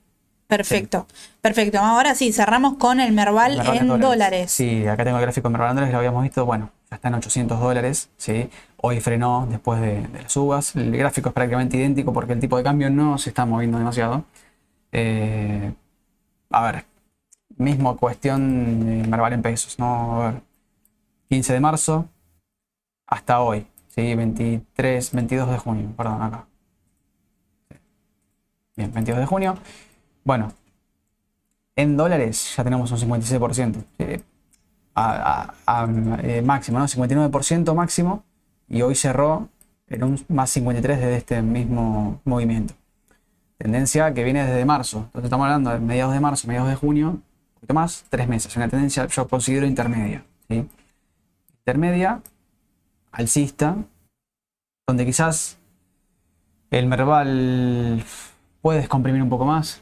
Perfecto, 0.48 1.08
perfecto. 1.42 1.80
Ahora 1.80 2.14
sí, 2.16 2.32
cerramos 2.34 2.76
con 2.78 3.00
el 3.00 3.12
Merval, 3.14 3.58
Merval 3.58 3.78
en 3.78 4.00
dólares. 4.00 4.52
Sí, 4.52 4.86
acá 4.88 5.04
tengo 5.06 5.18
el 5.18 5.24
gráfico 5.24 5.48
de 5.48 5.52
Merval 5.54 5.70
en 5.72 5.76
dólares, 5.76 5.94
lo 5.94 5.98
habíamos 6.00 6.24
visto, 6.24 6.46
bueno, 6.46 6.72
ya 6.90 6.96
está 6.96 7.08
en 7.10 7.16
800 7.16 7.60
dólares, 7.60 8.10
¿sí? 8.18 8.50
Hoy 8.78 9.00
frenó 9.02 9.48
después 9.50 9.82
de, 9.82 10.08
las 10.22 10.32
subas. 10.32 10.76
El 10.76 10.96
gráfico 10.96 11.30
es 11.30 11.34
prácticamente 11.36 11.78
idéntico 11.78 12.14
porque 12.14 12.34
el 12.34 12.40
tipo 12.40 12.58
de 12.58 12.64
cambio 12.64 12.90
no 12.90 13.18
se 13.18 13.30
está 13.30 13.46
moviendo 13.46 13.78
demasiado. 13.80 14.24
Eh, 14.92 15.74
a 16.52 16.64
ver, 16.72 16.86
mismo 17.58 17.98
cuestión 17.98 18.86
de 18.86 19.08
Merval 19.10 19.34
en 19.34 19.44
pesos, 19.44 19.80
¿no? 19.80 20.24
A 20.24 20.32
ver, 20.32 20.44
15 21.30 21.54
de 21.54 21.62
marzo 21.62 22.10
hasta 23.08 23.42
hoy, 23.42 23.68
¿sí? 23.90 24.16
23, 24.16 25.12
22 25.14 25.50
de 25.52 25.58
junio, 25.58 25.92
perdón, 25.98 26.22
acá. 26.22 26.48
Bien, 28.78 28.94
22 28.94 29.20
de 29.20 29.26
junio. 29.26 29.56
Bueno, 30.26 30.54
en 31.76 31.96
dólares 31.98 32.54
ya 32.56 32.64
tenemos 32.64 32.92
un 32.92 32.98
56%. 32.98 33.84
eh, 34.00 34.22
a, 34.96 35.54
a- 35.68 35.84
a, 35.86 35.88
eh, 36.24 36.42
máximo, 36.44 36.80
¿no? 36.80 36.88
59% 36.88 37.76
máximo. 37.76 38.26
Y 38.68 38.82
hoy 38.82 38.96
cerró 38.96 39.50
en 39.88 40.04
un 40.04 40.26
más 40.28 40.50
53 40.52 40.98
desde 41.00 41.16
este 41.16 41.42
mismo 41.42 42.22
movimiento. 42.26 42.74
Tendencia 43.58 44.14
que 44.14 44.24
viene 44.24 44.46
desde 44.46 44.66
marzo. 44.66 45.00
Entonces 45.06 45.26
estamos 45.26 45.46
hablando 45.46 45.72
de 45.72 45.80
mediados 45.80 46.14
de 46.14 46.20
marzo, 46.20 46.48
mediados 46.48 46.70
de 46.70 46.76
junio, 46.76 47.10
un 47.10 47.24
poquito 47.56 47.74
más, 47.74 48.06
tres 48.10 48.28
meses. 48.28 48.56
Una 48.56 48.68
tendencia 48.68 49.08
yo 49.08 49.28
considero 49.28 49.66
intermedia. 49.66 50.24
Intermedia, 51.60 52.22
alcista, 53.12 53.78
donde 54.86 55.06
quizás 55.06 55.58
el 56.70 56.86
Merval 56.88 58.04
puede 58.62 58.80
descomprimir 58.80 59.22
un 59.22 59.30
poco 59.30 59.46
más. 59.46 59.82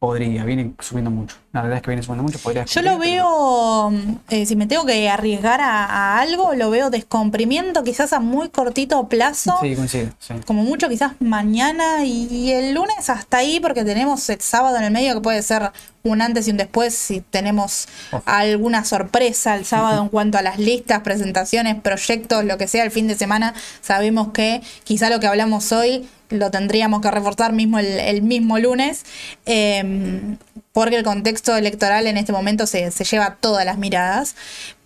Podría, 0.00 0.44
viene 0.44 0.72
subiendo 0.78 1.10
mucho. 1.10 1.36
La 1.52 1.60
verdad 1.60 1.76
es 1.76 1.82
que 1.82 1.90
viene 1.90 2.02
subiendo 2.02 2.22
mucho. 2.22 2.38
Podría 2.38 2.64
Yo 2.64 2.80
lo 2.80 2.96
veo, 2.96 3.92
eh, 4.30 4.46
si 4.46 4.56
me 4.56 4.66
tengo 4.66 4.86
que 4.86 5.10
arriesgar 5.10 5.60
a, 5.60 5.84
a 5.84 6.20
algo, 6.22 6.54
lo 6.54 6.70
veo 6.70 6.88
descomprimiendo 6.88 7.84
quizás 7.84 8.14
a 8.14 8.18
muy 8.18 8.48
cortito 8.48 9.06
plazo. 9.08 9.58
Sí, 9.60 9.76
coincide. 9.76 10.10
Sí. 10.18 10.36
Como 10.46 10.62
mucho 10.62 10.88
quizás 10.88 11.12
mañana 11.20 12.06
y 12.06 12.50
el 12.50 12.72
lunes 12.72 13.10
hasta 13.10 13.36
ahí 13.36 13.60
porque 13.60 13.84
tenemos 13.84 14.26
el 14.30 14.40
sábado 14.40 14.78
en 14.78 14.84
el 14.84 14.90
medio 14.90 15.12
que 15.12 15.20
puede 15.20 15.42
ser 15.42 15.70
un 16.02 16.22
antes 16.22 16.48
y 16.48 16.52
un 16.52 16.56
después 16.56 16.94
si 16.94 17.20
tenemos 17.20 17.86
alguna 18.24 18.86
sorpresa 18.86 19.54
el 19.54 19.66
sábado 19.66 20.02
en 20.02 20.08
cuanto 20.08 20.38
a 20.38 20.42
las 20.42 20.58
listas, 20.58 21.00
presentaciones, 21.00 21.78
proyectos, 21.78 22.42
lo 22.46 22.56
que 22.56 22.68
sea 22.68 22.84
el 22.84 22.90
fin 22.90 23.06
de 23.06 23.16
semana. 23.16 23.52
Sabemos 23.82 24.28
que 24.32 24.62
quizá 24.84 25.10
lo 25.10 25.20
que 25.20 25.26
hablamos 25.26 25.72
hoy 25.72 26.08
lo 26.30 26.50
tendríamos 26.50 27.00
que 27.02 27.10
reforzar 27.10 27.52
mismo 27.52 27.78
el, 27.78 27.86
el 27.86 28.22
mismo 28.22 28.58
lunes 28.58 29.04
eh, 29.46 30.36
porque 30.72 30.96
el 30.96 31.04
contexto 31.04 31.56
electoral 31.56 32.06
en 32.06 32.16
este 32.16 32.32
momento 32.32 32.66
se, 32.66 32.90
se 32.90 33.04
lleva 33.04 33.36
todas 33.40 33.64
las 33.64 33.78
miradas. 33.78 34.36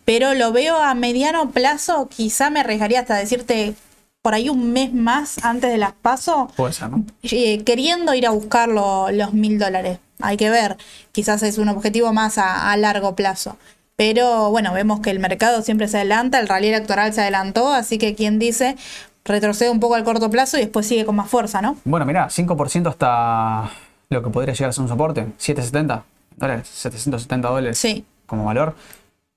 Pero 0.05 0.34
lo 0.34 0.53
veo 0.53 0.76
a 0.76 0.95
mediano 0.95 1.51
plazo, 1.51 2.09
quizá 2.14 2.51
me 2.51 2.61
arriesgaría 2.61 3.01
hasta 3.01 3.14
decirte 3.16 3.74
por 4.20 4.34
ahí 4.34 4.49
un 4.49 4.72
mes 4.72 4.92
más 4.92 5.42
antes 5.45 5.70
de 5.70 5.78
las 5.78 5.92
pasos, 5.92 6.51
Puede 6.57 6.72
ser, 6.72 6.90
¿no? 6.90 7.05
eh, 7.22 7.62
queriendo 7.64 8.14
ir 8.14 8.26
a 8.26 8.30
buscar 8.30 8.68
lo- 8.68 9.11
los 9.11 9.32
mil 9.34 9.59
dólares. 9.59 9.99
Hay 10.20 10.36
que 10.36 10.49
ver, 10.51 10.76
quizás 11.12 11.42
es 11.42 11.59
un 11.59 11.68
objetivo 11.68 12.12
más 12.12 12.38
a, 12.38 12.70
a 12.70 12.76
largo 12.76 13.14
plazo. 13.16 13.57
Pero 13.97 14.51
bueno, 14.51 14.72
vemos 14.72 15.01
que 15.01 15.11
el 15.11 15.20
mercado 15.20 15.62
siempre 15.62 15.88
se 15.88 15.99
adelanta, 15.99 16.38
el 16.40 16.49
rally 16.49 16.68
electoral 16.68 17.12
se 17.12 17.20
adelantó, 17.20 17.72
así 17.72 17.97
que 17.99 18.14
quien 18.14 18.38
dice 18.38 18.76
retrocede 19.24 19.70
un 19.70 19.80
poco 19.80 19.94
al 19.94 20.04
corto 20.04 20.30
plazo 20.30 20.56
y 20.58 20.60
después 20.60 20.86
sigue 20.86 21.04
con 21.04 21.16
más 21.16 21.28
fuerza, 21.28 21.62
¿no? 21.62 21.76
Bueno, 21.84 22.04
mira, 22.06 22.28
5% 22.28 22.88
hasta 22.88 23.70
lo 24.10 24.22
que 24.22 24.30
podría 24.30 24.54
llegar 24.54 24.70
a 24.70 24.72
ser 24.72 24.82
un 24.82 24.88
soporte. 24.88 25.26
770 25.38 26.04
dólares, 26.36 26.68
770 26.68 27.48
dólares 27.48 27.78
Sí, 27.78 28.04
como 28.26 28.44
valor. 28.44 28.74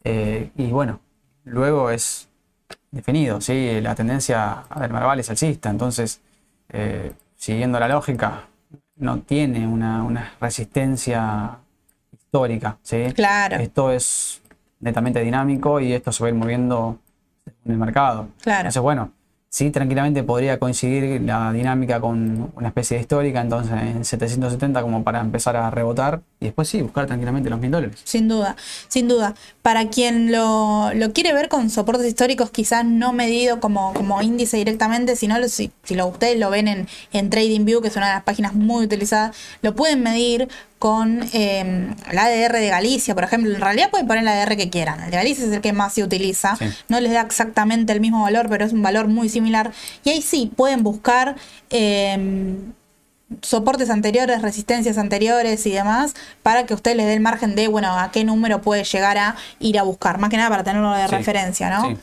Eh, 0.03 0.49
y 0.55 0.67
bueno, 0.67 0.99
luego 1.45 1.89
es 1.89 2.27
definido, 2.91 3.39
¿sí? 3.41 3.79
La 3.81 3.95
tendencia 3.95 4.63
del 4.79 4.91
Merval 4.91 5.19
es 5.19 5.29
alcista. 5.29 5.69
Entonces, 5.69 6.21
eh, 6.69 7.11
siguiendo 7.35 7.79
la 7.79 7.87
lógica, 7.87 8.43
no 8.97 9.19
tiene 9.19 9.67
una, 9.67 10.03
una 10.03 10.33
resistencia 10.41 11.57
histórica, 12.11 12.77
¿sí? 12.81 13.05
claro, 13.13 13.57
Esto 13.57 13.91
es 13.91 14.41
netamente 14.79 15.21
dinámico 15.21 15.79
y 15.79 15.93
esto 15.93 16.11
se 16.11 16.23
va 16.23 16.27
a 16.27 16.29
ir 16.31 16.35
moviendo 16.35 16.97
en 17.65 17.71
el 17.71 17.77
mercado. 17.77 18.27
claro. 18.41 18.59
Entonces, 18.61 18.81
bueno, 18.81 19.11
sí, 19.57 19.71
tranquilamente 19.71 20.21
podría 20.21 20.59
coincidir 20.59 21.19
la 21.23 21.51
dinámica 21.51 21.99
con 21.99 22.51
una 22.55 22.67
especie 22.67 22.97
de 22.97 23.01
histórica, 23.01 23.41
entonces 23.41 23.73
en 23.73 24.05
770 24.05 24.83
como 24.83 25.03
para 25.03 25.19
empezar 25.19 25.55
a 25.55 25.71
rebotar 25.71 26.21
y 26.39 26.45
después 26.45 26.69
sí, 26.69 26.79
buscar 26.83 27.07
tranquilamente 27.07 27.49
los 27.49 27.59
mil 27.59 27.71
dólares. 27.71 27.99
Sin 28.03 28.27
duda, 28.27 28.55
sin 28.87 29.07
duda. 29.07 29.33
Para 29.63 29.89
quien 29.89 30.31
lo, 30.31 30.91
lo 30.93 31.11
quiere 31.11 31.33
ver 31.33 31.49
con 31.49 31.71
soportes 31.71 32.05
históricos, 32.05 32.51
quizás 32.51 32.85
no 32.85 33.13
medido 33.13 33.59
como, 33.59 33.95
como 33.95 34.21
índice 34.21 34.57
directamente, 34.57 35.15
sino 35.15 35.35
si, 35.47 35.71
si 35.81 35.95
lo, 35.95 36.05
ustedes 36.05 36.37
lo 36.37 36.51
ven 36.51 36.67
en, 36.67 36.87
en 37.11 37.31
TradingView, 37.31 37.81
que 37.81 37.87
es 37.87 37.95
una 37.95 38.09
de 38.09 38.13
las 38.13 38.23
páginas 38.23 38.53
muy 38.53 38.85
utilizadas, 38.85 39.35
lo 39.63 39.73
pueden 39.73 40.03
medir 40.03 40.49
con 40.79 41.23
eh, 41.33 41.93
el 42.11 42.17
ADR 42.17 42.53
de 42.59 42.67
Galicia, 42.69 43.15
por 43.15 43.23
ejemplo. 43.23 43.53
En 43.53 43.61
realidad 43.61 43.89
pueden 43.89 44.07
poner 44.07 44.23
el 44.23 44.27
ADR 44.29 44.55
que 44.57 44.69
quieran. 44.69 45.01
El 45.03 45.11
de 45.11 45.17
Galicia 45.17 45.45
es 45.45 45.51
el 45.51 45.61
que 45.61 45.73
más 45.73 45.93
se 45.93 46.03
utiliza. 46.03 46.55
Sí. 46.55 46.65
No 46.87 46.99
les 46.99 47.11
da 47.13 47.21
exactamente 47.21 47.93
el 47.93 47.99
mismo 47.99 48.21
valor, 48.21 48.47
pero 48.49 48.63
es 48.65 48.73
un 48.73 48.81
valor 48.83 49.07
muy 49.07 49.29
similar. 49.29 49.71
Y 50.03 50.09
ahí 50.11 50.21
sí 50.21 50.51
pueden 50.55 50.83
buscar. 50.83 51.35
eh, 51.69 52.55
soportes 53.41 53.89
anteriores, 53.89 54.41
resistencias 54.41 54.97
anteriores 54.97 55.65
y 55.65 55.71
demás, 55.71 56.13
para 56.43 56.65
que 56.65 56.73
usted 56.73 56.95
les 56.95 57.07
dé 57.07 57.13
el 57.13 57.19
margen 57.19 57.55
de, 57.55 57.67
bueno, 57.67 57.97
a 57.99 58.09
qué 58.11 58.23
número 58.23 58.61
puede 58.61 58.85
llegar 58.85 59.17
a 59.17 59.35
ir 59.59 59.77
a 59.79 59.83
buscar. 59.83 60.17
Más 60.17 60.29
que 60.29 60.37
nada 60.37 60.49
para 60.49 60.63
tenerlo 60.63 60.93
de 60.93 61.07
Sí, 61.07 61.11
referencia, 61.15 61.69
¿no? 61.69 61.89
Sí, 61.89 61.97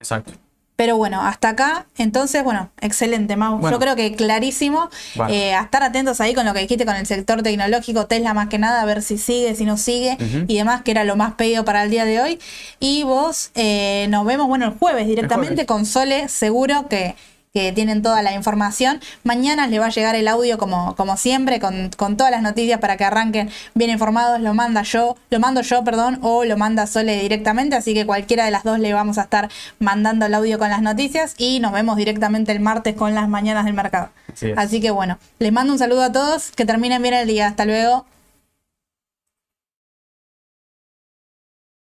exacto. 0.00 0.32
Pero 0.74 0.96
bueno, 0.96 1.20
hasta 1.22 1.50
acá, 1.50 1.86
entonces, 1.98 2.42
bueno, 2.42 2.70
excelente, 2.80 3.36
Mau. 3.36 3.58
Bueno. 3.58 3.76
Yo 3.76 3.80
creo 3.80 3.94
que 3.94 4.14
clarísimo. 4.14 4.88
Eh, 5.28 5.54
a 5.54 5.62
estar 5.62 5.82
atentos 5.82 6.20
ahí 6.20 6.34
con 6.34 6.46
lo 6.46 6.54
que 6.54 6.60
dijiste 6.60 6.86
con 6.86 6.96
el 6.96 7.06
sector 7.06 7.42
tecnológico, 7.42 8.06
Tesla 8.06 8.32
más 8.34 8.48
que 8.48 8.58
nada, 8.58 8.80
a 8.80 8.84
ver 8.84 9.02
si 9.02 9.18
sigue, 9.18 9.54
si 9.54 9.64
no 9.64 9.76
sigue 9.76 10.16
y 10.48 10.56
demás, 10.56 10.82
que 10.82 10.90
era 10.90 11.04
lo 11.04 11.14
más 11.14 11.34
pedido 11.34 11.64
para 11.64 11.84
el 11.84 11.90
día 11.90 12.04
de 12.04 12.20
hoy. 12.20 12.40
Y 12.80 13.02
vos, 13.04 13.50
eh, 13.54 14.06
nos 14.08 14.24
vemos, 14.24 14.48
bueno, 14.48 14.66
el 14.66 14.72
jueves 14.72 15.06
directamente 15.06 15.54
jueves. 15.54 15.66
con 15.66 15.86
Sole, 15.86 16.28
seguro 16.28 16.88
que, 16.88 17.14
que 17.52 17.70
tienen 17.72 18.00
toda 18.00 18.22
la 18.22 18.32
información. 18.32 19.00
Mañana 19.24 19.66
les 19.66 19.78
va 19.78 19.86
a 19.86 19.90
llegar 19.90 20.14
el 20.14 20.26
audio 20.26 20.56
como, 20.56 20.96
como 20.96 21.18
siempre, 21.18 21.60
con, 21.60 21.90
con 21.96 22.16
todas 22.16 22.30
las 22.30 22.40
noticias 22.40 22.80
para 22.80 22.96
que 22.96 23.04
arranquen 23.04 23.50
bien 23.74 23.90
informados. 23.90 24.40
Lo 24.40 24.54
manda 24.54 24.82
yo, 24.82 25.16
lo 25.28 25.38
mando 25.38 25.60
yo, 25.60 25.84
perdón, 25.84 26.18
o 26.22 26.44
lo 26.44 26.56
manda 26.56 26.86
Sole 26.86 27.20
directamente. 27.20 27.76
Así 27.76 27.92
que 27.92 28.06
cualquiera 28.06 28.46
de 28.46 28.50
las 28.50 28.64
dos 28.64 28.78
le 28.78 28.94
vamos 28.94 29.18
a 29.18 29.22
estar 29.22 29.50
mandando 29.78 30.24
el 30.24 30.34
audio 30.34 30.58
con 30.58 30.70
las 30.70 30.80
noticias 30.80 31.34
y 31.36 31.60
nos 31.60 31.72
vemos 31.72 31.96
directamente 31.96 32.52
el 32.52 32.60
martes 32.60 32.94
con 32.94 33.14
las 33.14 33.28
mañanas 33.28 33.66
del 33.66 33.74
mercado. 33.74 34.08
Así 34.56 34.80
que 34.80 34.90
bueno, 34.90 35.18
les 35.38 35.52
mando 35.52 35.74
un 35.74 35.78
saludo 35.78 36.04
a 36.04 36.12
todos, 36.12 36.52
que 36.52 36.64
terminen 36.64 37.02
bien 37.02 37.14
el 37.14 37.26
día. 37.26 37.48
Hasta 37.48 37.66
luego. 37.66 38.06